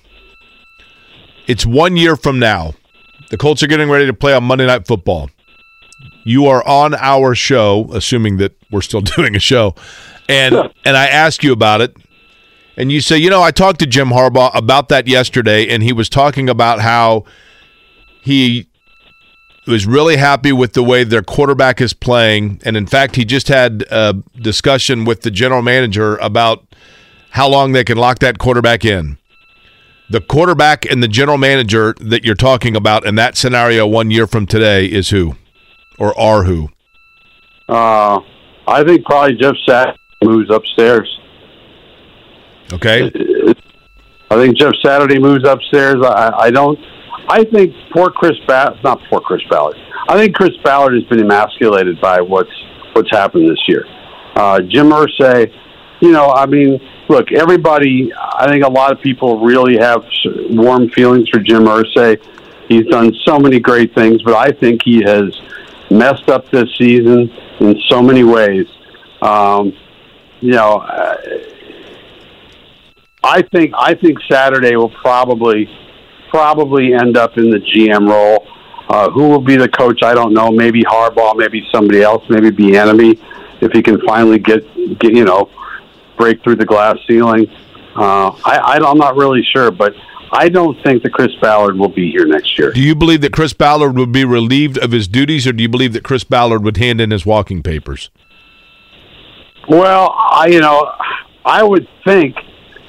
It's 1.48 1.66
one 1.66 1.95
year 1.95 2.16
from 2.16 2.39
now. 2.39 2.74
The 3.30 3.38
Colts 3.38 3.64
are 3.64 3.68
getting 3.68 3.89
ready 3.89 4.06
to 4.06 4.14
play 4.14 4.34
on 4.34 4.43
Monday 4.43 4.66
Night 4.66 4.88
Football. 4.88 5.30
You 6.24 6.48
are 6.48 6.66
on 6.68 6.93
our 6.95 7.36
show, 7.36 7.89
assuming 7.93 8.38
that 8.38 8.54
we're 8.72 8.82
still 8.82 9.02
doing 9.18 9.36
a 9.36 9.39
show, 9.39 9.76
and 10.28 10.56
and 10.86 10.98
I 10.98 11.08
ask 11.08 11.43
you 11.43 11.54
about 11.54 11.82
it, 11.82 11.95
and 12.78 12.91
you 12.91 13.01
say, 13.01 13.17
you 13.17 13.32
know, 13.32 13.41
I 13.41 13.49
talked 13.49 13.80
to 13.80 13.88
Jim 13.88 14.09
Harbaugh 14.09 14.51
about 14.53 14.89
that 14.89 15.07
yesterday, 15.07 15.67
and 15.67 15.82
he 15.82 15.91
was 15.91 16.07
talking 16.09 16.47
about 16.47 16.80
how 16.80 17.25
he 18.21 18.69
was 19.65 19.86
really 19.88 20.17
happy 20.17 20.51
with 20.51 20.73
the 20.73 20.84
way 20.84 21.03
their 21.03 21.23
quarterback 21.23 21.82
is 21.82 21.91
playing, 21.93 22.61
and 22.63 22.78
in 22.78 22.86
fact, 22.86 23.15
he 23.15 23.25
just 23.25 23.47
had 23.47 23.84
a 23.89 24.13
discussion 24.39 25.05
with 25.05 25.21
the 25.21 25.32
general 25.32 25.63
manager 25.63 26.17
about 26.17 26.63
how 27.32 27.49
long 27.49 27.71
they 27.71 27.84
can 27.84 27.97
lock 27.97 28.19
that 28.19 28.38
quarterback 28.38 28.86
in. 28.86 29.17
The 30.09 30.21
quarterback 30.21 30.86
and 30.86 31.03
the 31.03 31.07
general 31.07 31.38
manager 31.38 31.93
that 31.99 32.23
you're 32.23 32.36
talking 32.36 32.75
about 32.75 33.05
in 33.05 33.15
that 33.15 33.36
scenario 33.36 33.86
one 33.86 34.09
year 34.09 34.25
from 34.25 34.45
today 34.45 34.86
is 34.86 35.09
who? 35.09 35.36
Or 35.99 36.17
are 36.17 36.43
who? 36.43 36.69
Uh, 37.67 38.21
I 38.67 38.84
think 38.86 39.03
probably 39.03 39.36
Jeff 39.36 39.55
Saturday 39.65 39.97
moves 40.23 40.49
upstairs. 40.49 41.16
Okay. 42.74 43.11
I 44.30 44.36
think 44.36 44.57
Jeff 44.57 44.74
Saturday 44.84 45.20
moves 45.20 45.47
upstairs. 45.47 45.95
I, 46.03 46.32
I 46.38 46.51
don't. 46.51 46.78
I 47.30 47.43
think 47.43 47.74
poor 47.91 48.09
Chris 48.09 48.38
Ballard, 48.47 48.82
not 48.84 48.99
poor 49.09 49.20
Chris 49.20 49.41
Ballard. 49.49 49.76
I 50.09 50.18
think 50.18 50.36
Chris 50.36 50.55
Ballard 50.63 50.93
has 50.93 51.03
been 51.03 51.20
emasculated 51.20 51.99
by 52.01 52.22
what's 52.22 52.51
what's 52.93 53.09
happened 53.11 53.49
this 53.49 53.61
year. 53.68 53.86
Uh, 54.36 54.61
Jim 54.61 54.89
Irsay, 54.89 55.53
you 56.01 56.11
know, 56.11 56.30
I 56.30 56.45
mean, 56.45 56.80
look, 57.09 57.32
everybody. 57.32 58.13
I 58.13 58.47
think 58.47 58.63
a 58.63 58.70
lot 58.70 58.91
of 58.91 59.01
people 59.01 59.39
really 59.39 59.78
have 59.78 60.03
warm 60.49 60.89
feelings 60.89 61.30
for 61.30 61.39
Jim 61.39 61.63
Irsay. 61.63 62.22
He's 62.68 62.86
done 62.88 63.13
so 63.26 63.39
many 63.39 63.59
great 63.59 63.95
things, 63.95 64.22
but 64.24 64.36
I 64.36 64.51
think 64.51 64.82
he 64.84 65.01
has 65.03 65.39
messed 65.89 66.30
up 66.30 66.49
this 66.49 66.68
season 66.78 67.30
in 67.59 67.80
so 67.89 68.01
many 68.01 68.24
ways. 68.24 68.68
Um, 69.22 69.74
you 70.41 70.51
know, 70.51 70.78
uh, 70.80 71.15
I 73.28 73.41
think 73.41 73.73
I 73.78 73.93
think 73.93 74.19
Saturday 74.32 74.78
will 74.78 74.89
probably 74.89 75.69
probably 76.30 76.93
end 76.93 77.17
up 77.17 77.38
in 77.38 77.51
the 77.51 77.59
GM 77.59 78.07
role. 78.09 78.47
Uh, 78.89 79.09
who 79.11 79.28
will 79.28 79.41
be 79.41 79.57
the 79.57 79.67
coach? 79.67 80.01
I 80.01 80.13
don't 80.13 80.34
know. 80.34 80.49
Maybe 80.49 80.82
Harbaugh, 80.84 81.36
maybe 81.36 81.67
somebody 81.73 82.01
else, 82.01 82.23
maybe 82.30 82.51
Bieniemy, 82.51 83.21
if 83.61 83.73
he 83.73 83.84
can 83.84 83.99
finally 84.07 84.39
get, 84.39 84.63
get 84.99 85.13
you 85.13 85.25
know 85.25 85.49
break 86.17 86.41
through 86.41 86.55
the 86.55 86.65
glass 86.65 86.95
ceiling. 87.05 87.47
Uh, 87.97 88.30
I, 88.45 88.57
I, 88.57 88.89
I'm 88.89 88.97
not 88.97 89.17
really 89.17 89.43
sure, 89.53 89.71
but 89.71 89.93
I 90.32 90.47
don't 90.47 90.82
think 90.84 91.03
that 91.03 91.11
Chris 91.11 91.36
Ballard 91.41 91.78
will 91.78 91.89
be 91.89 92.11
here 92.11 92.25
next 92.25 92.57
year. 92.57 92.71
Do 92.71 92.82
you 92.82 92.95
believe 92.95 93.21
that 93.21 93.34
Chris 93.34 93.51
Ballard 93.51 93.97
would 93.97 94.13
be 94.13 94.23
relieved 94.23 94.78
of 94.78 94.91
his 94.91 95.07
duties, 95.07 95.45
or 95.45 95.51
do 95.51 95.61
you 95.61 95.69
believe 95.69 95.91
that 95.93 96.03
Chris 96.03 96.23
Ballard 96.23 96.63
would 96.63 96.78
hand 96.78 97.01
in 97.01 97.11
his 97.11 97.25
walking 97.25 97.61
papers? 97.61 98.09
Well, 99.67 100.15
I 100.15 100.47
you 100.47 100.61
know, 100.61 100.93
I 101.43 101.61
would 101.61 101.89
think 102.05 102.38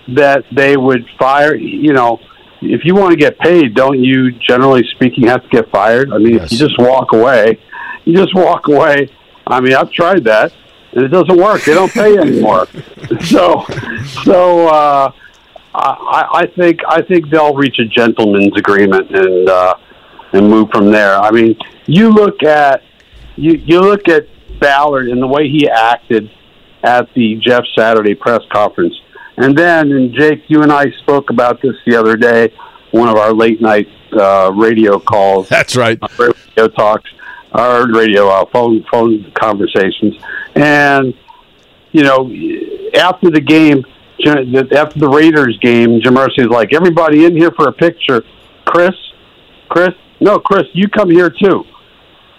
that 0.09 0.45
they 0.53 0.77
would 0.77 1.07
fire. 1.19 1.55
You 1.55 1.93
know, 1.93 2.21
if 2.61 2.85
you 2.85 2.95
want 2.95 3.13
to 3.13 3.17
get 3.17 3.39
paid, 3.39 3.75
don't 3.75 4.03
you 4.03 4.33
generally 4.33 4.83
speaking 4.95 5.27
have 5.27 5.43
to 5.43 5.49
get 5.49 5.71
fired? 5.71 6.13
I 6.13 6.19
mean, 6.19 6.35
yes. 6.35 6.45
if 6.47 6.53
you 6.53 6.59
just 6.59 6.79
walk 6.79 7.13
away, 7.13 7.61
you 8.05 8.17
just 8.17 8.35
walk 8.35 8.69
away. 8.69 9.11
I 9.47 9.61
mean, 9.61 9.75
I've 9.75 9.91
tried 9.93 10.25
that, 10.25 10.53
and 10.93 11.05
it 11.05 11.09
doesn't 11.09 11.37
work. 11.37 11.65
They 11.65 11.75
don't 11.75 11.93
pay 11.93 12.19
anymore. 12.19 12.67
so, 13.21 13.65
so 14.25 14.69
uh, 14.69 15.13
I, 15.75 16.29
I 16.33 16.47
think 16.57 16.81
I 16.89 17.03
think 17.03 17.31
they'll 17.31 17.55
reach 17.55 17.79
a 17.79 17.85
gentleman's 17.85 18.57
agreement 18.57 19.11
and 19.15 19.49
uh, 19.49 19.75
and 20.33 20.49
move 20.49 20.69
from 20.71 20.91
there. 20.91 21.17
I 21.17 21.31
mean, 21.31 21.57
you 21.87 22.11
look 22.11 22.43
at 22.43 22.83
you 23.37 23.53
you 23.53 23.81
look 23.81 24.09
at 24.09 24.27
Ballard 24.59 25.09
and 25.09 25.23
the 25.23 25.27
way 25.27 25.49
he 25.49 25.69
acted 25.69 26.31
at 26.83 27.13
the 27.15 27.37
Jeff 27.37 27.65
Saturday 27.77 28.15
press 28.15 28.43
conference. 28.53 28.95
And 29.39 29.57
then, 29.57 29.93
and 29.93 30.12
Jake, 30.12 30.43
you 30.49 30.62
and 30.62 30.72
I 30.72 30.91
spoke 31.03 31.30
about 31.30 31.62
this 31.62 31.76
the 31.86 31.97
other 31.97 32.16
day, 32.16 32.53
one 32.91 33.09
of 33.09 33.16
our 33.16 33.32
late 33.32 33.61
night 33.61 33.89
uh, 34.12 34.53
radio 34.53 34.99
calls. 34.99 35.49
That's 35.49 35.76
right. 35.76 35.99
Radio 36.18 36.68
talks, 36.68 37.09
our 37.53 37.86
radio 37.91 38.28
uh, 38.28 38.47
phone 38.53 38.84
phone 38.91 39.30
conversations, 39.34 40.16
and 40.57 41.14
you 41.93 42.03
know, 42.03 42.30
after 42.99 43.30
the 43.30 43.41
game, 43.41 43.84
after 44.26 44.99
the 44.99 45.09
Raiders 45.09 45.57
game, 45.61 46.01
Jim 46.01 46.16
is 46.16 46.49
like, 46.49 46.74
"Everybody 46.74 47.24
in 47.24 47.36
here 47.36 47.53
for 47.53 47.68
a 47.68 47.72
picture." 47.72 48.24
Chris, 48.64 48.95
Chris, 49.68 49.95
no, 50.20 50.39
Chris, 50.39 50.64
you 50.72 50.89
come 50.89 51.11
here 51.11 51.30
too. 51.30 51.64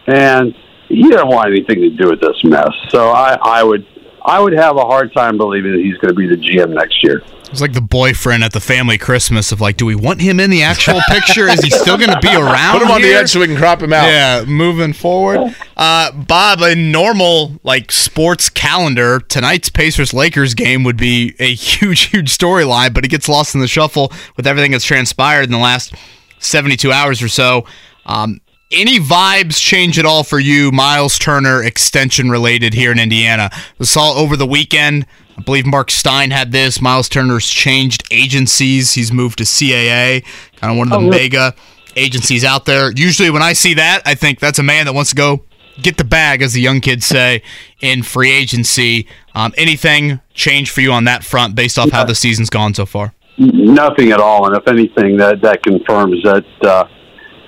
And 0.07 0.53
he 0.89 1.03
didn't 1.03 1.27
want 1.27 1.51
anything 1.51 1.81
to 1.81 1.89
do 1.91 2.09
with 2.09 2.19
this 2.19 2.37
mess. 2.43 2.69
So 2.89 3.09
I, 3.09 3.37
I 3.41 3.63
would 3.63 3.85
I 4.25 4.39
would 4.39 4.53
have 4.53 4.77
a 4.77 4.85
hard 4.85 5.13
time 5.13 5.37
believing 5.37 5.71
that 5.73 5.81
he's 5.81 5.97
going 5.97 6.09
to 6.09 6.15
be 6.15 6.27
the 6.27 6.35
GM 6.35 6.73
next 6.73 7.03
year. 7.03 7.21
It's 7.51 7.61
like 7.61 7.73
the 7.73 7.81
boyfriend 7.81 8.43
at 8.43 8.53
the 8.53 8.59
family 8.59 8.99
Christmas 8.99 9.51
of 9.51 9.59
like, 9.59 9.75
do 9.77 9.85
we 9.85 9.95
want 9.95 10.21
him 10.21 10.39
in 10.39 10.51
the 10.51 10.61
actual 10.61 10.99
picture? 11.09 11.47
Is 11.47 11.61
he 11.61 11.71
still 11.71 11.97
going 11.97 12.11
to 12.11 12.19
be 12.19 12.27
around? 12.27 12.73
Put 12.73 12.83
him 12.83 12.91
on 12.91 13.01
the 13.01 13.11
edge 13.11 13.29
so 13.31 13.39
we 13.39 13.47
can 13.47 13.57
crop 13.57 13.81
him 13.81 13.91
out. 13.91 14.05
Yeah, 14.05 14.45
moving 14.45 14.93
forward. 14.93 15.55
Uh, 15.75 16.11
Bob, 16.11 16.61
a 16.61 16.75
normal 16.75 17.59
like 17.63 17.91
sports 17.91 18.49
calendar, 18.49 19.19
tonight's 19.19 19.69
Pacers 19.69 20.13
Lakers 20.13 20.53
game 20.53 20.83
would 20.83 20.97
be 20.97 21.35
a 21.39 21.53
huge, 21.55 22.01
huge 22.09 22.37
storyline, 22.37 22.93
but 22.93 23.03
it 23.03 23.07
gets 23.07 23.27
lost 23.27 23.55
in 23.55 23.61
the 23.61 23.67
shuffle 23.67 24.13
with 24.37 24.45
everything 24.45 24.71
that's 24.71 24.85
transpired 24.85 25.45
in 25.45 25.51
the 25.51 25.57
last 25.57 25.95
72 26.37 26.91
hours 26.91 27.21
or 27.23 27.29
so. 27.29 27.65
Um, 28.05 28.41
any 28.71 28.99
vibes 28.99 29.59
change 29.59 29.97
at 29.97 30.05
all 30.05 30.23
for 30.23 30.39
you, 30.39 30.71
Miles 30.71 31.17
Turner 31.17 31.63
extension 31.63 32.29
related 32.29 32.73
here 32.73 32.91
in 32.91 32.99
Indiana? 32.99 33.49
We 33.79 33.85
saw 33.85 34.13
over 34.13 34.35
the 34.35 34.45
weekend. 34.45 35.05
I 35.37 35.41
believe 35.41 35.65
Mark 35.65 35.89
Stein 35.89 36.31
had 36.31 36.51
this. 36.51 36.81
Miles 36.81 37.09
Turner's 37.09 37.47
changed 37.47 38.03
agencies. 38.11 38.93
He's 38.93 39.11
moved 39.11 39.39
to 39.39 39.43
CAA, 39.43 40.23
kind 40.57 40.71
of 40.71 40.77
one 40.77 40.91
of 40.91 41.01
the 41.01 41.07
oh, 41.07 41.09
mega 41.09 41.55
agencies 41.95 42.43
out 42.43 42.65
there. 42.65 42.91
Usually, 42.91 43.29
when 43.29 43.41
I 43.41 43.53
see 43.53 43.73
that, 43.75 44.01
I 44.05 44.15
think 44.15 44.39
that's 44.39 44.59
a 44.59 44.63
man 44.63 44.85
that 44.85 44.93
wants 44.93 45.11
to 45.11 45.15
go 45.15 45.43
get 45.81 45.97
the 45.97 46.03
bag, 46.03 46.41
as 46.41 46.53
the 46.53 46.61
young 46.61 46.81
kids 46.81 47.05
say, 47.05 47.41
in 47.81 48.03
free 48.03 48.31
agency. 48.31 49.07
Um, 49.33 49.53
anything 49.57 50.19
change 50.33 50.69
for 50.69 50.81
you 50.81 50.91
on 50.91 51.05
that 51.05 51.23
front 51.23 51.55
based 51.55 51.79
off 51.79 51.87
yeah. 51.87 51.95
how 51.95 52.05
the 52.05 52.15
season's 52.15 52.49
gone 52.49 52.73
so 52.73 52.85
far? 52.85 53.13
Nothing 53.37 54.11
at 54.11 54.19
all, 54.19 54.45
and 54.45 54.55
if 54.55 54.67
anything, 54.67 55.17
that 55.17 55.41
that 55.41 55.63
confirms 55.63 56.21
that. 56.23 56.45
Uh, 56.61 56.87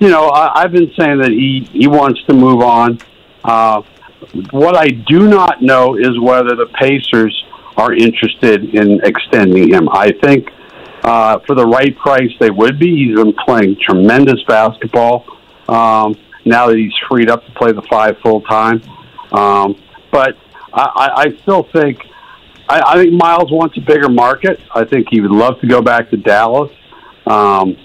you 0.02 0.10
know, 0.10 0.30
I, 0.30 0.64
I've 0.64 0.72
been 0.72 0.92
saying 1.00 1.20
that 1.20 1.30
he 1.30 1.70
he 1.72 1.88
wants 1.88 2.24
to 2.24 2.34
move 2.34 2.62
on. 2.62 3.00
Uh, 3.44 3.84
what 4.50 4.76
I 4.76 4.88
do 4.88 5.28
not 5.28 5.62
know 5.62 5.96
is 5.96 6.20
whether 6.20 6.56
the 6.56 6.66
Pacers 6.80 7.46
are 7.78 7.94
interested 7.94 8.74
in 8.76 9.00
extending 9.04 9.70
him. 9.72 9.88
I 9.90 10.12
think 10.24 10.50
uh, 11.04 11.40
for 11.46 11.56
the 11.56 11.66
right 11.66 11.96
price 11.98 12.32
they 12.40 12.50
would 12.50 12.80
be. 12.80 13.06
He's 13.06 13.16
been 13.16 13.34
playing 13.46 13.78
tremendous 13.80 14.42
basketball 14.48 15.26
um, 15.70 16.16
now 16.46 16.68
that 16.68 16.78
he's 16.78 16.94
freed 17.08 17.30
up 17.30 17.46
to 17.46 17.52
play 17.52 17.72
the 17.72 17.84
five 17.84 18.18
full 18.24 18.42
time. 18.42 18.82
Um, 19.32 19.80
but 20.12 20.36
I, 20.74 21.12
I 21.16 21.38
still 21.44 21.64
think 21.72 22.00
I, 22.68 22.82
I 22.86 22.96
think 22.96 23.14
Miles 23.14 23.52
wants 23.52 23.78
a 23.78 23.82
bigger 23.82 24.10
market. 24.10 24.60
I 24.74 24.84
think 24.84 25.10
he 25.12 25.22
would 25.22 25.32
love 25.32 25.60
to 25.62 25.68
go 25.68 25.80
back 25.82 26.10
to 26.10 26.18
Dallas. 26.18 26.72
Um, 27.28 27.78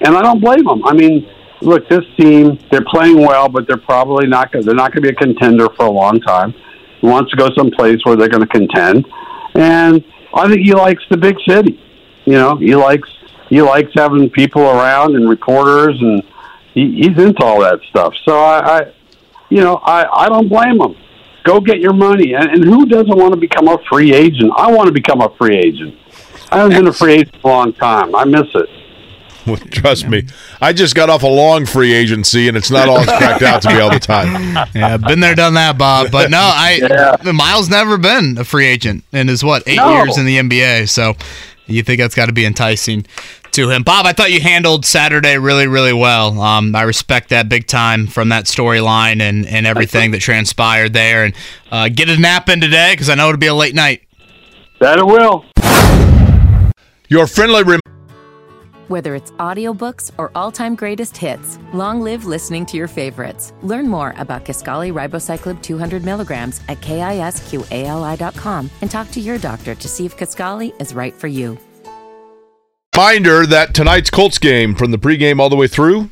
and 0.00 0.16
I 0.16 0.22
don't 0.22 0.40
blame 0.40 0.64
them. 0.64 0.84
I 0.84 0.92
mean, 0.92 1.28
look, 1.60 1.88
this 1.88 2.04
team 2.18 2.58
they're 2.70 2.84
playing 2.84 3.18
well, 3.18 3.48
but 3.48 3.66
they're 3.66 3.76
probably 3.76 4.26
not 4.26 4.52
going. 4.52 4.64
They're 4.64 4.74
not 4.74 4.92
going 4.92 5.02
to 5.02 5.08
be 5.08 5.14
a 5.14 5.18
contender 5.18 5.68
for 5.76 5.86
a 5.86 5.90
long 5.90 6.20
time. 6.20 6.54
He 7.00 7.06
wants 7.06 7.30
to 7.30 7.36
go 7.36 7.48
someplace 7.56 7.98
where 8.04 8.16
they're 8.16 8.28
going 8.28 8.46
to 8.46 8.48
contend, 8.48 9.06
and 9.54 10.04
I 10.34 10.48
think 10.48 10.60
he 10.60 10.72
likes 10.72 11.02
the 11.10 11.16
big 11.16 11.36
city. 11.46 11.80
You 12.24 12.34
know, 12.34 12.56
he 12.56 12.74
likes 12.74 13.08
he 13.48 13.62
likes 13.62 13.90
having 13.94 14.30
people 14.30 14.62
around 14.62 15.16
and 15.16 15.28
reporters, 15.28 16.00
and 16.00 16.22
he, 16.74 16.92
he's 16.92 17.18
into 17.18 17.42
all 17.42 17.60
that 17.60 17.80
stuff. 17.88 18.14
So 18.24 18.38
I, 18.38 18.78
I 18.78 18.92
you 19.48 19.60
know, 19.60 19.76
I 19.76 20.24
I 20.24 20.28
don't 20.28 20.48
blame 20.48 20.80
him. 20.80 20.96
Go 21.44 21.58
get 21.58 21.80
your 21.80 21.94
money, 21.94 22.34
and, 22.34 22.50
and 22.50 22.64
who 22.64 22.84
doesn't 22.84 23.16
want 23.16 23.32
to 23.32 23.40
become 23.40 23.66
a 23.66 23.78
free 23.90 24.12
agent? 24.12 24.52
I 24.56 24.70
want 24.70 24.88
to 24.88 24.92
become 24.92 25.22
a 25.22 25.34
free 25.36 25.56
agent. 25.56 25.96
I 26.52 26.58
haven't 26.58 26.76
been 26.76 26.86
a 26.88 26.92
free 26.92 27.14
agent 27.14 27.36
for 27.40 27.50
a 27.50 27.54
long 27.54 27.72
time. 27.72 28.14
I 28.14 28.24
miss 28.24 28.46
it. 28.54 28.68
Trust 29.70 30.06
me, 30.08 30.26
I 30.60 30.72
just 30.72 30.94
got 30.94 31.08
off 31.08 31.22
a 31.22 31.28
long 31.28 31.66
free 31.66 31.92
agency, 31.92 32.48
and 32.48 32.56
it's 32.56 32.70
not 32.70 32.88
all 32.88 32.98
it's 32.98 33.06
cracked 33.06 33.42
out 33.42 33.62
to 33.62 33.68
be 33.68 33.80
all 33.80 33.90
the 33.90 34.00
time. 34.00 34.30
Yeah, 34.74 34.96
been 34.96 35.20
there, 35.20 35.34
done 35.34 35.54
that, 35.54 35.78
Bob. 35.78 36.10
But 36.10 36.30
no, 36.30 36.38
I 36.38 36.80
yeah. 36.82 37.32
Miles 37.32 37.68
never 37.68 37.98
been 37.98 38.38
a 38.38 38.44
free 38.44 38.66
agent 38.66 39.04
in 39.12 39.28
his 39.28 39.42
what 39.42 39.62
eight 39.66 39.76
no. 39.76 39.94
years 39.94 40.16
in 40.18 40.26
the 40.26 40.38
NBA. 40.38 40.88
So 40.88 41.14
you 41.66 41.82
think 41.82 42.00
that's 42.00 42.14
got 42.14 42.26
to 42.26 42.32
be 42.32 42.44
enticing 42.44 43.06
to 43.52 43.70
him, 43.70 43.82
Bob? 43.82 44.06
I 44.06 44.12
thought 44.12 44.30
you 44.30 44.40
handled 44.40 44.84
Saturday 44.84 45.38
really, 45.38 45.66
really 45.66 45.92
well. 45.92 46.40
Um, 46.40 46.74
I 46.74 46.82
respect 46.82 47.30
that 47.30 47.48
big 47.48 47.66
time 47.66 48.06
from 48.06 48.28
that 48.30 48.44
storyline 48.44 49.20
and 49.20 49.46
and 49.46 49.66
everything 49.66 50.10
that 50.12 50.20
transpired 50.20 50.92
there. 50.92 51.24
And 51.24 51.34
uh, 51.70 51.88
get 51.88 52.08
a 52.08 52.18
nap 52.18 52.48
in 52.48 52.60
today 52.60 52.92
because 52.92 53.08
I 53.08 53.14
know 53.14 53.28
it'll 53.28 53.38
be 53.38 53.46
a 53.46 53.54
late 53.54 53.74
night. 53.74 54.02
That 54.80 54.98
it 54.98 55.06
will. 55.06 55.44
Your 57.08 57.26
friendly. 57.26 57.62
Rem- 57.64 57.79
whether 58.90 59.14
it's 59.14 59.30
audiobooks 59.32 60.10
or 60.18 60.32
all-time 60.34 60.74
greatest 60.74 61.16
hits, 61.16 61.58
long 61.72 62.00
live 62.00 62.24
listening 62.24 62.66
to 62.66 62.76
your 62.76 62.88
favorites. 62.88 63.52
Learn 63.62 63.86
more 63.86 64.14
about 64.16 64.44
Kisqali 64.44 64.92
Ribociclib 64.92 65.62
200 65.62 66.04
milligrams 66.04 66.60
at 66.68 66.80
kisqali.com 66.80 68.70
and 68.82 68.90
talk 68.90 69.10
to 69.12 69.20
your 69.20 69.38
doctor 69.38 69.76
to 69.76 69.88
see 69.88 70.06
if 70.06 70.16
Kisqali 70.16 70.78
is 70.80 70.92
right 70.92 71.14
for 71.14 71.28
you. 71.28 71.56
Reminder 72.96 73.46
that 73.46 73.74
tonight's 73.74 74.10
Colts 74.10 74.38
game 74.38 74.74
from 74.74 74.90
the 74.90 74.98
pregame 74.98 75.38
all 75.38 75.48
the 75.48 75.56
way 75.56 75.68
through, 75.68 76.10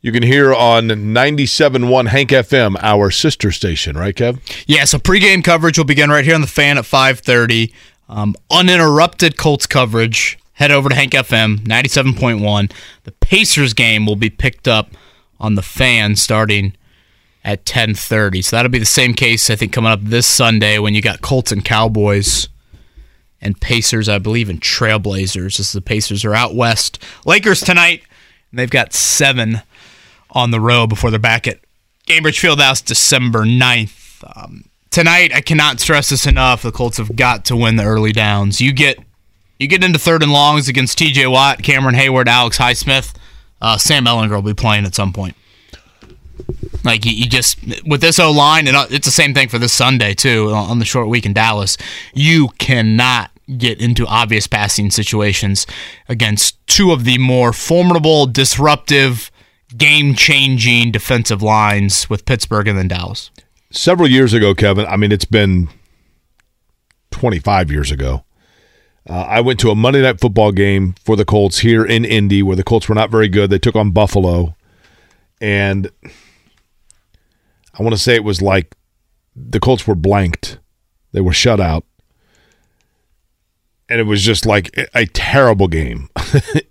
you 0.00 0.10
can 0.10 0.22
hear 0.22 0.52
on 0.52 0.88
97.1 0.88 2.08
Hank 2.08 2.30
FM, 2.30 2.76
our 2.82 3.10
sister 3.10 3.52
station, 3.52 3.96
right, 3.96 4.16
Kev? 4.16 4.40
Yeah, 4.66 4.84
so 4.84 4.98
pregame 4.98 5.44
coverage 5.44 5.78
will 5.78 5.84
begin 5.84 6.10
right 6.10 6.24
here 6.24 6.34
on 6.34 6.40
the 6.40 6.48
fan 6.48 6.76
at 6.76 6.84
5.30. 6.84 7.72
Um, 8.08 8.34
uninterrupted 8.50 9.36
Colts 9.36 9.66
coverage 9.68 10.38
head 10.54 10.70
over 10.70 10.88
to 10.88 10.94
Hank 10.94 11.12
FM 11.12 11.60
97.1. 11.60 12.72
The 13.04 13.12
Pacers 13.12 13.74
game 13.74 14.06
will 14.06 14.16
be 14.16 14.30
picked 14.30 14.68
up 14.68 14.90
on 15.40 15.54
the 15.54 15.62
fan 15.62 16.16
starting 16.16 16.74
at 17.44 17.64
10:30. 17.64 18.42
So 18.42 18.56
that'll 18.56 18.70
be 18.70 18.78
the 18.78 18.86
same 18.86 19.14
case 19.14 19.50
I 19.50 19.56
think 19.56 19.72
coming 19.72 19.90
up 19.90 20.00
this 20.02 20.26
Sunday 20.26 20.78
when 20.78 20.94
you 20.94 21.02
got 21.02 21.20
Colts 21.20 21.52
and 21.52 21.64
Cowboys 21.64 22.48
and 23.40 23.60
Pacers, 23.60 24.08
I 24.08 24.18
believe, 24.18 24.48
and 24.48 24.60
Trailblazers 24.60 25.58
as 25.58 25.72
the 25.72 25.80
Pacers 25.80 26.24
are 26.24 26.34
out 26.34 26.54
west. 26.54 27.02
Lakers 27.26 27.60
tonight, 27.60 28.02
and 28.50 28.58
they've 28.58 28.70
got 28.70 28.92
seven 28.92 29.62
on 30.30 30.52
the 30.52 30.60
road 30.60 30.86
before 30.86 31.10
they're 31.10 31.18
back 31.18 31.48
at 31.48 31.58
Gainbridge 32.06 32.40
Fieldhouse 32.40 32.84
December 32.84 33.40
9th. 33.40 34.22
Um, 34.36 34.66
tonight, 34.90 35.34
I 35.34 35.40
cannot 35.40 35.80
stress 35.80 36.10
this 36.10 36.26
enough. 36.26 36.62
The 36.62 36.70
Colts 36.70 36.98
have 36.98 37.16
got 37.16 37.44
to 37.46 37.56
win 37.56 37.76
the 37.76 37.84
early 37.84 38.12
downs. 38.12 38.60
You 38.60 38.72
get 38.72 38.98
you 39.62 39.68
get 39.68 39.84
into 39.84 39.98
third 39.98 40.22
and 40.22 40.32
longs 40.32 40.68
against 40.68 40.98
T.J. 40.98 41.28
Watt, 41.28 41.62
Cameron 41.62 41.94
Heyward, 41.94 42.26
Alex 42.26 42.58
Highsmith. 42.58 43.14
Uh, 43.60 43.78
Sam 43.78 44.04
Ehlinger 44.04 44.30
will 44.30 44.42
be 44.42 44.54
playing 44.54 44.84
at 44.84 44.94
some 44.94 45.12
point. 45.12 45.36
Like 46.84 47.04
you, 47.04 47.12
you 47.12 47.28
just 47.28 47.58
with 47.86 48.00
this 48.00 48.18
O 48.18 48.32
line, 48.32 48.66
and 48.66 48.76
uh, 48.76 48.86
it's 48.90 49.06
the 49.06 49.12
same 49.12 49.34
thing 49.34 49.48
for 49.48 49.58
this 49.58 49.72
Sunday 49.72 50.14
too 50.14 50.50
on 50.50 50.80
the 50.80 50.84
short 50.84 51.08
week 51.08 51.24
in 51.24 51.32
Dallas. 51.32 51.76
You 52.12 52.48
cannot 52.58 53.30
get 53.56 53.80
into 53.80 54.04
obvious 54.06 54.48
passing 54.48 54.90
situations 54.90 55.64
against 56.08 56.64
two 56.66 56.90
of 56.90 57.04
the 57.04 57.18
more 57.18 57.52
formidable, 57.52 58.26
disruptive, 58.26 59.30
game-changing 59.76 60.90
defensive 60.90 61.42
lines 61.42 62.10
with 62.10 62.24
Pittsburgh 62.24 62.66
and 62.66 62.78
then 62.78 62.88
Dallas. 62.88 63.30
Several 63.70 64.08
years 64.08 64.32
ago, 64.32 64.54
Kevin. 64.54 64.86
I 64.86 64.96
mean, 64.96 65.12
it's 65.12 65.24
been 65.24 65.68
25 67.12 67.70
years 67.70 67.92
ago. 67.92 68.24
Uh, 69.08 69.22
I 69.22 69.40
went 69.40 69.58
to 69.60 69.70
a 69.70 69.74
Monday 69.74 70.02
Night 70.02 70.20
Football 70.20 70.52
game 70.52 70.94
for 71.04 71.16
the 71.16 71.24
Colts 71.24 71.60
here 71.60 71.84
in 71.84 72.04
Indy, 72.04 72.42
where 72.42 72.56
the 72.56 72.62
Colts 72.62 72.88
were 72.88 72.94
not 72.94 73.10
very 73.10 73.28
good. 73.28 73.50
They 73.50 73.58
took 73.58 73.74
on 73.74 73.90
Buffalo, 73.90 74.54
and 75.40 75.90
I 77.78 77.82
want 77.82 77.94
to 77.94 78.00
say 78.00 78.14
it 78.14 78.24
was 78.24 78.40
like 78.40 78.76
the 79.34 79.60
Colts 79.60 79.86
were 79.86 79.94
blanked. 79.94 80.58
They 81.12 81.20
were 81.20 81.32
shut 81.32 81.60
out. 81.60 81.84
And 83.88 84.00
it 84.00 84.04
was 84.04 84.22
just 84.22 84.46
like 84.46 84.74
a 84.94 85.04
terrible 85.06 85.68
game. 85.68 86.08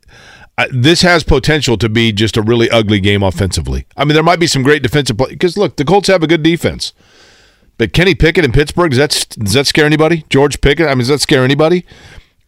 this 0.72 1.02
has 1.02 1.24
potential 1.24 1.78
to 1.78 1.90
be 1.90 2.12
just 2.12 2.38
a 2.38 2.42
really 2.42 2.70
ugly 2.70 3.00
game 3.00 3.22
offensively. 3.22 3.86
I 3.96 4.06
mean, 4.06 4.16
there 4.16 4.24
might 4.24 4.40
be 4.40 4.48
some 4.48 4.64
great 4.64 4.82
defensive 4.82 5.18
play 5.18 5.30
because 5.30 5.58
look, 5.58 5.76
the 5.76 5.86
Colts 5.86 6.08
have 6.08 6.24
a 6.24 6.28
good 6.28 6.42
defense. 6.42 6.94
But 7.78 7.94
Kenny 7.94 8.16
Pickett 8.16 8.46
in 8.46 8.52
Pittsburgh, 8.52 8.92
does 8.92 8.98
that, 8.98 9.36
does 9.40 9.54
that 9.54 9.68
scare 9.68 9.86
anybody? 9.86 10.26
George 10.30 10.62
Pickett, 10.62 10.88
I 10.88 10.90
mean, 10.90 11.00
does 11.00 11.08
that 11.08 11.22
scare 11.22 11.44
anybody? 11.44 11.86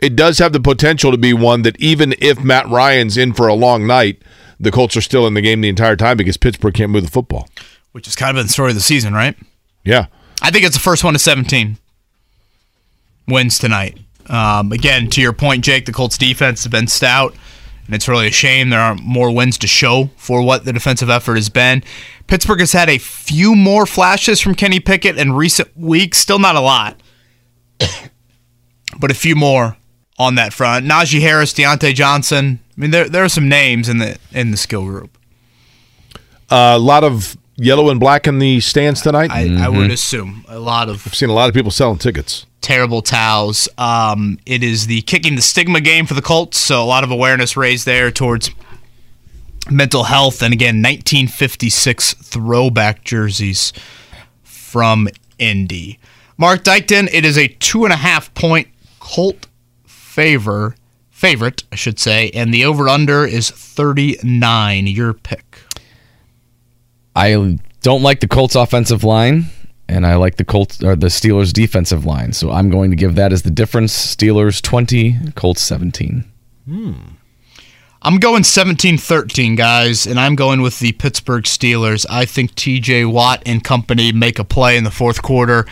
It 0.04 0.16
does 0.16 0.40
have 0.40 0.54
the 0.54 0.60
potential 0.60 1.12
to 1.12 1.18
be 1.18 1.34
one 1.34 1.62
that 1.64 1.80
even 1.80 2.14
if 2.20 2.44
Matt 2.44 2.68
Ryan's 2.68 3.18
in 3.18 3.34
for 3.34 3.48
a 3.48 3.54
long 3.54 3.88
night, 3.88 4.22
the 4.60 4.72
Colts 4.72 4.98
are 4.98 5.02
still 5.02 5.26
in 5.26 5.34
the 5.34 5.42
game 5.42 5.62
the 5.62 5.70
entire 5.70 5.96
time 5.96 6.18
because 6.18 6.38
Pittsburgh 6.38 6.74
can't 6.74 6.92
move 6.92 7.04
the 7.04 7.12
football 7.12 7.48
which 7.94 8.06
has 8.06 8.16
kind 8.16 8.32
of 8.32 8.36
been 8.36 8.48
the 8.48 8.52
story 8.52 8.72
of 8.72 8.76
the 8.76 8.82
season, 8.82 9.14
right? 9.14 9.38
Yeah. 9.86 10.08
I 10.42 10.52
think 10.52 10.66
it's 10.66 10.76
the 10.76 10.82
first 10.82 11.04
one 11.04 11.14
to 11.14 11.20
17 11.20 11.78
wins 13.28 13.58
tonight. 13.58 13.98
Um, 14.28 14.72
again, 14.72 15.10
to 15.12 15.22
your 15.22 15.32
point, 15.32 15.64
Jake, 15.64 15.86
the 15.86 15.94
Colts 15.94 16.18
defense 16.18 16.64
has 16.64 16.72
been 16.72 16.88
stout, 16.88 17.36
and 17.86 17.96
it's 17.96 18.08
really 18.08 18.28
a 18.28 18.32
shame 18.32 18.70
there 18.70 18.80
aren't 18.80 19.04
more 19.04 19.34
wins 19.34 19.58
to 19.60 19.68
show 19.68 20.10
for 20.18 20.42
what 20.42 20.66
the 20.66 20.74
defensive 20.74 21.10
effort 21.10 21.36
has 21.36 21.50
been. 21.50 21.84
Pittsburgh 22.28 22.60
has 22.62 22.72
had 22.72 22.90
a 22.90 22.98
few 22.98 23.56
more 23.56 23.86
flashes 23.86 24.42
from 24.42 24.56
Kenny 24.56 24.80
Pickett 24.80 25.18
in 25.18 25.34
recent 25.34 25.76
weeks, 25.78 26.18
still 26.18 26.40
not 26.40 26.56
a 26.56 26.62
lot, 26.62 27.00
but 29.00 29.12
a 29.12 29.16
few 29.16 29.36
more 29.36 29.78
on 30.18 30.36
that 30.36 30.54
front. 30.54 30.86
Najee 30.86 31.22
Harris, 31.22 31.54
Diontae 31.54 31.94
Johnson. 31.94 32.60
I 32.78 32.82
mean, 32.82 32.92
there 32.92 33.10
there 33.10 33.24
are 33.24 33.30
some 33.30 33.50
names 33.50 33.90
in 33.90 33.98
the 33.98 34.18
in 34.32 34.52
the 34.52 34.58
skill 34.58 34.86
group. 34.86 35.18
Uh, 36.50 36.74
a 36.76 36.80
lot 36.80 37.04
of 37.04 37.38
yellow 37.56 37.90
and 37.90 38.00
black 38.00 38.28
in 38.28 38.40
the 38.40 38.60
stands 38.60 39.02
tonight? 39.02 39.32
I, 39.32 39.46
mm-hmm. 39.46 39.64
I 39.64 39.70
would 39.70 39.92
assume 39.92 40.46
a 40.48 40.60
lot 40.60 40.90
of. 40.90 41.06
I've 41.06 41.16
seen 41.16 41.30
a 41.30 41.34
lot 41.34 41.50
of 41.50 41.56
people 41.56 41.72
selling 41.72 41.98
tickets. 41.98 42.46
Terrible 42.62 43.02
towels. 43.02 43.68
Um, 43.78 44.40
it 44.46 44.64
is 44.64 44.88
the 44.88 45.02
kicking 45.02 45.36
the 45.36 45.42
stigma 45.42 45.82
game 45.82 46.06
for 46.06 46.14
the 46.14 46.22
Colts, 46.22 46.58
so 46.58 46.82
a 46.82 46.86
lot 46.86 47.04
of 47.04 47.12
awareness 47.12 47.58
raised 47.58 47.86
there 47.86 48.12
towards 48.12 48.52
mental 49.70 50.06
health, 50.06 50.42
and 50.42 50.54
again, 50.54 50.76
1956 50.76 52.14
throwback 52.14 53.04
jerseys 53.04 53.74
from 54.44 55.08
Indy. 55.38 56.00
Mark 56.38 56.64
Dykton, 56.64 57.10
it 57.12 57.26
is 57.26 57.38
a 57.38 57.48
two 57.48 57.84
and 57.84 57.94
a 57.94 57.98
half 57.98 58.34
point 58.34 58.68
Colt 59.00 59.48
favor 60.14 60.76
favorite, 61.24 61.64
I 61.72 61.76
should 61.76 62.00
say, 62.00 62.30
and 62.32 62.54
the 62.54 62.66
over 62.66 62.90
under 62.90 63.26
is 63.26 63.50
39. 63.50 64.88
Your 64.88 65.14
pick. 65.14 65.60
I 67.16 67.60
don't 67.82 68.02
like 68.04 68.20
the 68.20 68.28
Colts 68.28 68.56
offensive 68.56 69.06
line, 69.06 69.46
and 69.88 70.06
I 70.06 70.16
like 70.16 70.36
the 70.36 70.44
Colts 70.44 70.84
or 70.84 70.98
the 70.98 71.08
Steelers 71.08 71.54
defensive 71.54 72.06
line. 72.06 72.34
So 72.34 72.52
I'm 72.52 72.70
going 72.70 72.90
to 72.90 72.98
give 72.98 73.16
that 73.16 73.32
as 73.32 73.44
the 73.44 73.52
difference. 73.52 73.94
Steelers 73.94 74.62
20, 74.62 75.32
Colts 75.36 75.62
17. 75.62 76.26
Hmm. 76.66 76.94
I'm 78.02 78.18
going 78.18 78.44
17-13, 78.44 79.56
guys, 79.56 80.06
and 80.06 80.20
I'm 80.20 80.36
going 80.36 80.62
with 80.62 80.80
the 80.80 80.92
Pittsburgh 80.92 81.46
Steelers. 81.46 82.06
I 82.10 82.26
think 82.26 82.54
T.J. 82.56 83.06
Watt 83.06 83.42
and 83.46 83.64
company 83.64 84.12
make 84.12 84.40
a 84.40 84.44
play 84.44 84.76
in 84.76 84.84
the 84.84 84.92
fourth 84.92 85.22
quarter. 85.22 85.66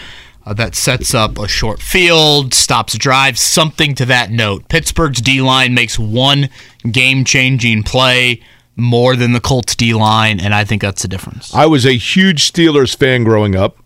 Uh, 0.43 0.53
that 0.53 0.73
sets 0.73 1.13
up 1.13 1.37
a 1.37 1.47
short 1.47 1.79
field, 1.79 2.53
stops 2.53 2.97
drive, 2.97 3.37
something 3.37 3.93
to 3.93 4.05
that 4.05 4.31
note. 4.31 4.67
Pittsburgh's 4.69 5.21
D 5.21 5.39
line 5.41 5.73
makes 5.73 5.99
one 5.99 6.49
game 6.89 7.23
changing 7.23 7.83
play 7.83 8.41
more 8.75 9.15
than 9.15 9.33
the 9.33 9.39
Colts 9.39 9.75
D 9.75 9.93
line, 9.93 10.39
and 10.39 10.55
I 10.55 10.63
think 10.63 10.81
that's 10.81 11.03
the 11.03 11.07
difference. 11.07 11.53
I 11.53 11.67
was 11.67 11.85
a 11.85 11.93
huge 11.93 12.51
Steelers 12.51 12.95
fan 12.95 13.23
growing 13.23 13.55
up 13.55 13.77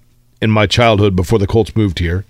in 0.41 0.49
my 0.49 0.65
childhood 0.65 1.15
before 1.15 1.39
the 1.39 1.47
Colts 1.47 1.75
moved 1.75 1.99
here. 1.99 2.25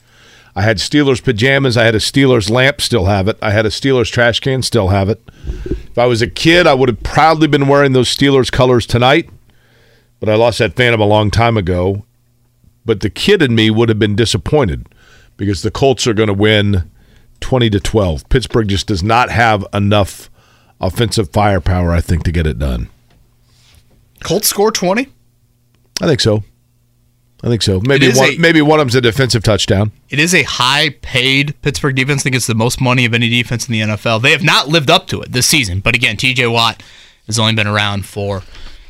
I 0.55 0.61
had 0.61 0.78
Steelers 0.78 1.21
pajamas. 1.21 1.76
I 1.76 1.84
had 1.84 1.95
a 1.95 1.99
Steelers 1.99 2.49
lamp, 2.49 2.80
still 2.80 3.05
have 3.05 3.28
it. 3.28 3.38
I 3.41 3.51
had 3.51 3.65
a 3.65 3.69
Steelers 3.69 4.09
trash 4.09 4.39
can, 4.39 4.61
still 4.61 4.88
have 4.88 5.09
it. 5.09 5.21
If 5.45 5.97
I 5.97 6.05
was 6.05 6.21
a 6.21 6.30
kid, 6.30 6.65
I 6.65 6.73
would 6.73 6.89
have 6.89 7.03
proudly 7.03 7.47
been 7.47 7.67
wearing 7.67 7.91
those 7.91 8.07
Steelers 8.07 8.51
colors 8.51 8.86
tonight, 8.86 9.30
but 10.19 10.30
I 10.30 10.36
lost 10.36 10.59
that 10.59 10.76
phantom 10.76 11.01
a 11.01 11.05
long 11.05 11.30
time 11.30 11.57
ago. 11.57 12.05
But 12.86 13.01
the 13.01 13.09
kid 13.09 13.41
in 13.41 13.55
me 13.55 13.69
would 13.69 13.89
have 13.89 13.99
been 13.99 14.15
disappointed 14.15 14.88
because 15.38 15.61
the 15.61 15.71
Colts 15.71 16.05
are 16.07 16.13
going 16.13 16.27
to 16.27 16.33
win 16.33 16.89
20 17.39 17.69
to 17.71 17.79
12. 17.79 18.29
Pittsburgh 18.29 18.67
just 18.67 18.88
does 18.88 19.03
not 19.03 19.29
have 19.29 19.65
enough 19.73 20.29
offensive 20.79 21.31
firepower, 21.31 21.91
I 21.91 22.01
think, 22.01 22.23
to 22.23 22.31
get 22.31 22.47
it 22.47 22.59
done. 22.59 22.89
Colts 24.23 24.47
score 24.47 24.71
20? 24.71 25.07
I 26.01 26.07
think 26.07 26.19
so. 26.19 26.43
I 27.43 27.47
think 27.47 27.61
so. 27.61 27.79
Maybe 27.81 28.11
one, 28.11 28.29
a, 28.29 28.38
maybe 28.38 28.61
one 28.61 28.79
of 28.79 28.88
them's 28.88 28.95
a 28.95 29.01
defensive 29.01 29.43
touchdown. 29.43 29.91
It 30.09 30.19
is 30.19 30.33
a 30.33 30.43
high-paid 30.43 31.61
Pittsburgh 31.61 31.95
defense. 31.95 32.21
I 32.21 32.23
think 32.23 32.36
it's 32.36 32.47
the 32.47 32.55
most 32.55 32.81
money 32.81 33.05
of 33.05 33.13
any 33.13 33.29
defense 33.29 33.67
in 33.67 33.73
the 33.73 33.81
NFL. 33.81 34.21
They 34.21 34.31
have 34.31 34.43
not 34.43 34.67
lived 34.67 34.89
up 34.89 35.07
to 35.07 35.21
it 35.21 35.31
this 35.31 35.45
season. 35.45 35.79
But 35.79 35.95
again, 35.95 36.17
T.J. 36.17 36.47
Watt 36.47 36.81
has 37.27 37.38
only 37.38 37.53
been 37.53 37.67
around 37.67 38.05
for 38.05 38.43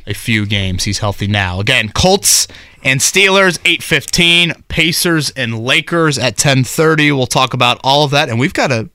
a 0.06 0.14
few 0.14 0.46
games. 0.46 0.84
He's 0.84 1.00
healthy 1.00 1.26
now. 1.26 1.60
Again, 1.60 1.90
Colts 1.90 2.48
and 2.86 3.00
Steelers 3.00 3.58
8:15, 3.64 4.62
Pacers 4.68 5.30
and 5.30 5.58
Lakers 5.58 6.18
at 6.18 6.36
10:30. 6.36 7.10
We'll 7.10 7.26
talk 7.26 7.52
about 7.52 7.80
all 7.82 8.04
of 8.04 8.12
that, 8.12 8.28
and 8.28 8.38
we've 8.38 8.54
got 8.54 8.70
a 8.70 8.88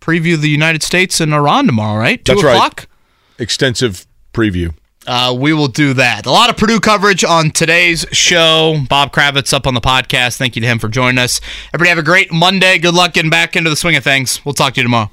preview 0.00 0.38
the 0.38 0.50
United 0.50 0.82
States 0.82 1.20
and 1.20 1.32
Iran 1.32 1.66
tomorrow, 1.66 1.98
right? 1.98 2.22
Two 2.22 2.34
That's 2.34 2.44
o'clock. 2.44 2.80
Right. 2.80 3.42
Extensive 3.42 4.06
preview. 4.34 4.74
Uh, 5.06 5.34
we 5.34 5.54
will 5.54 5.68
do 5.68 5.94
that. 5.94 6.26
A 6.26 6.30
lot 6.30 6.50
of 6.50 6.58
Purdue 6.58 6.80
coverage 6.80 7.24
on 7.24 7.50
today's 7.50 8.04
show. 8.12 8.78
Bob 8.90 9.10
Kravitz 9.10 9.54
up 9.54 9.66
on 9.66 9.72
the 9.72 9.80
podcast. 9.80 10.36
Thank 10.36 10.54
you 10.54 10.60
to 10.60 10.68
him 10.68 10.78
for 10.78 10.88
joining 10.88 11.16
us. 11.16 11.40
Everybody 11.72 11.88
have 11.88 11.98
a 11.98 12.02
great 12.02 12.30
Monday. 12.30 12.76
Good 12.76 12.94
luck 12.94 13.14
getting 13.14 13.30
back 13.30 13.56
into 13.56 13.70
the 13.70 13.76
swing 13.76 13.96
of 13.96 14.04
things. 14.04 14.44
We'll 14.44 14.52
talk 14.52 14.74
to 14.74 14.80
you 14.80 14.84
tomorrow. 14.84 15.10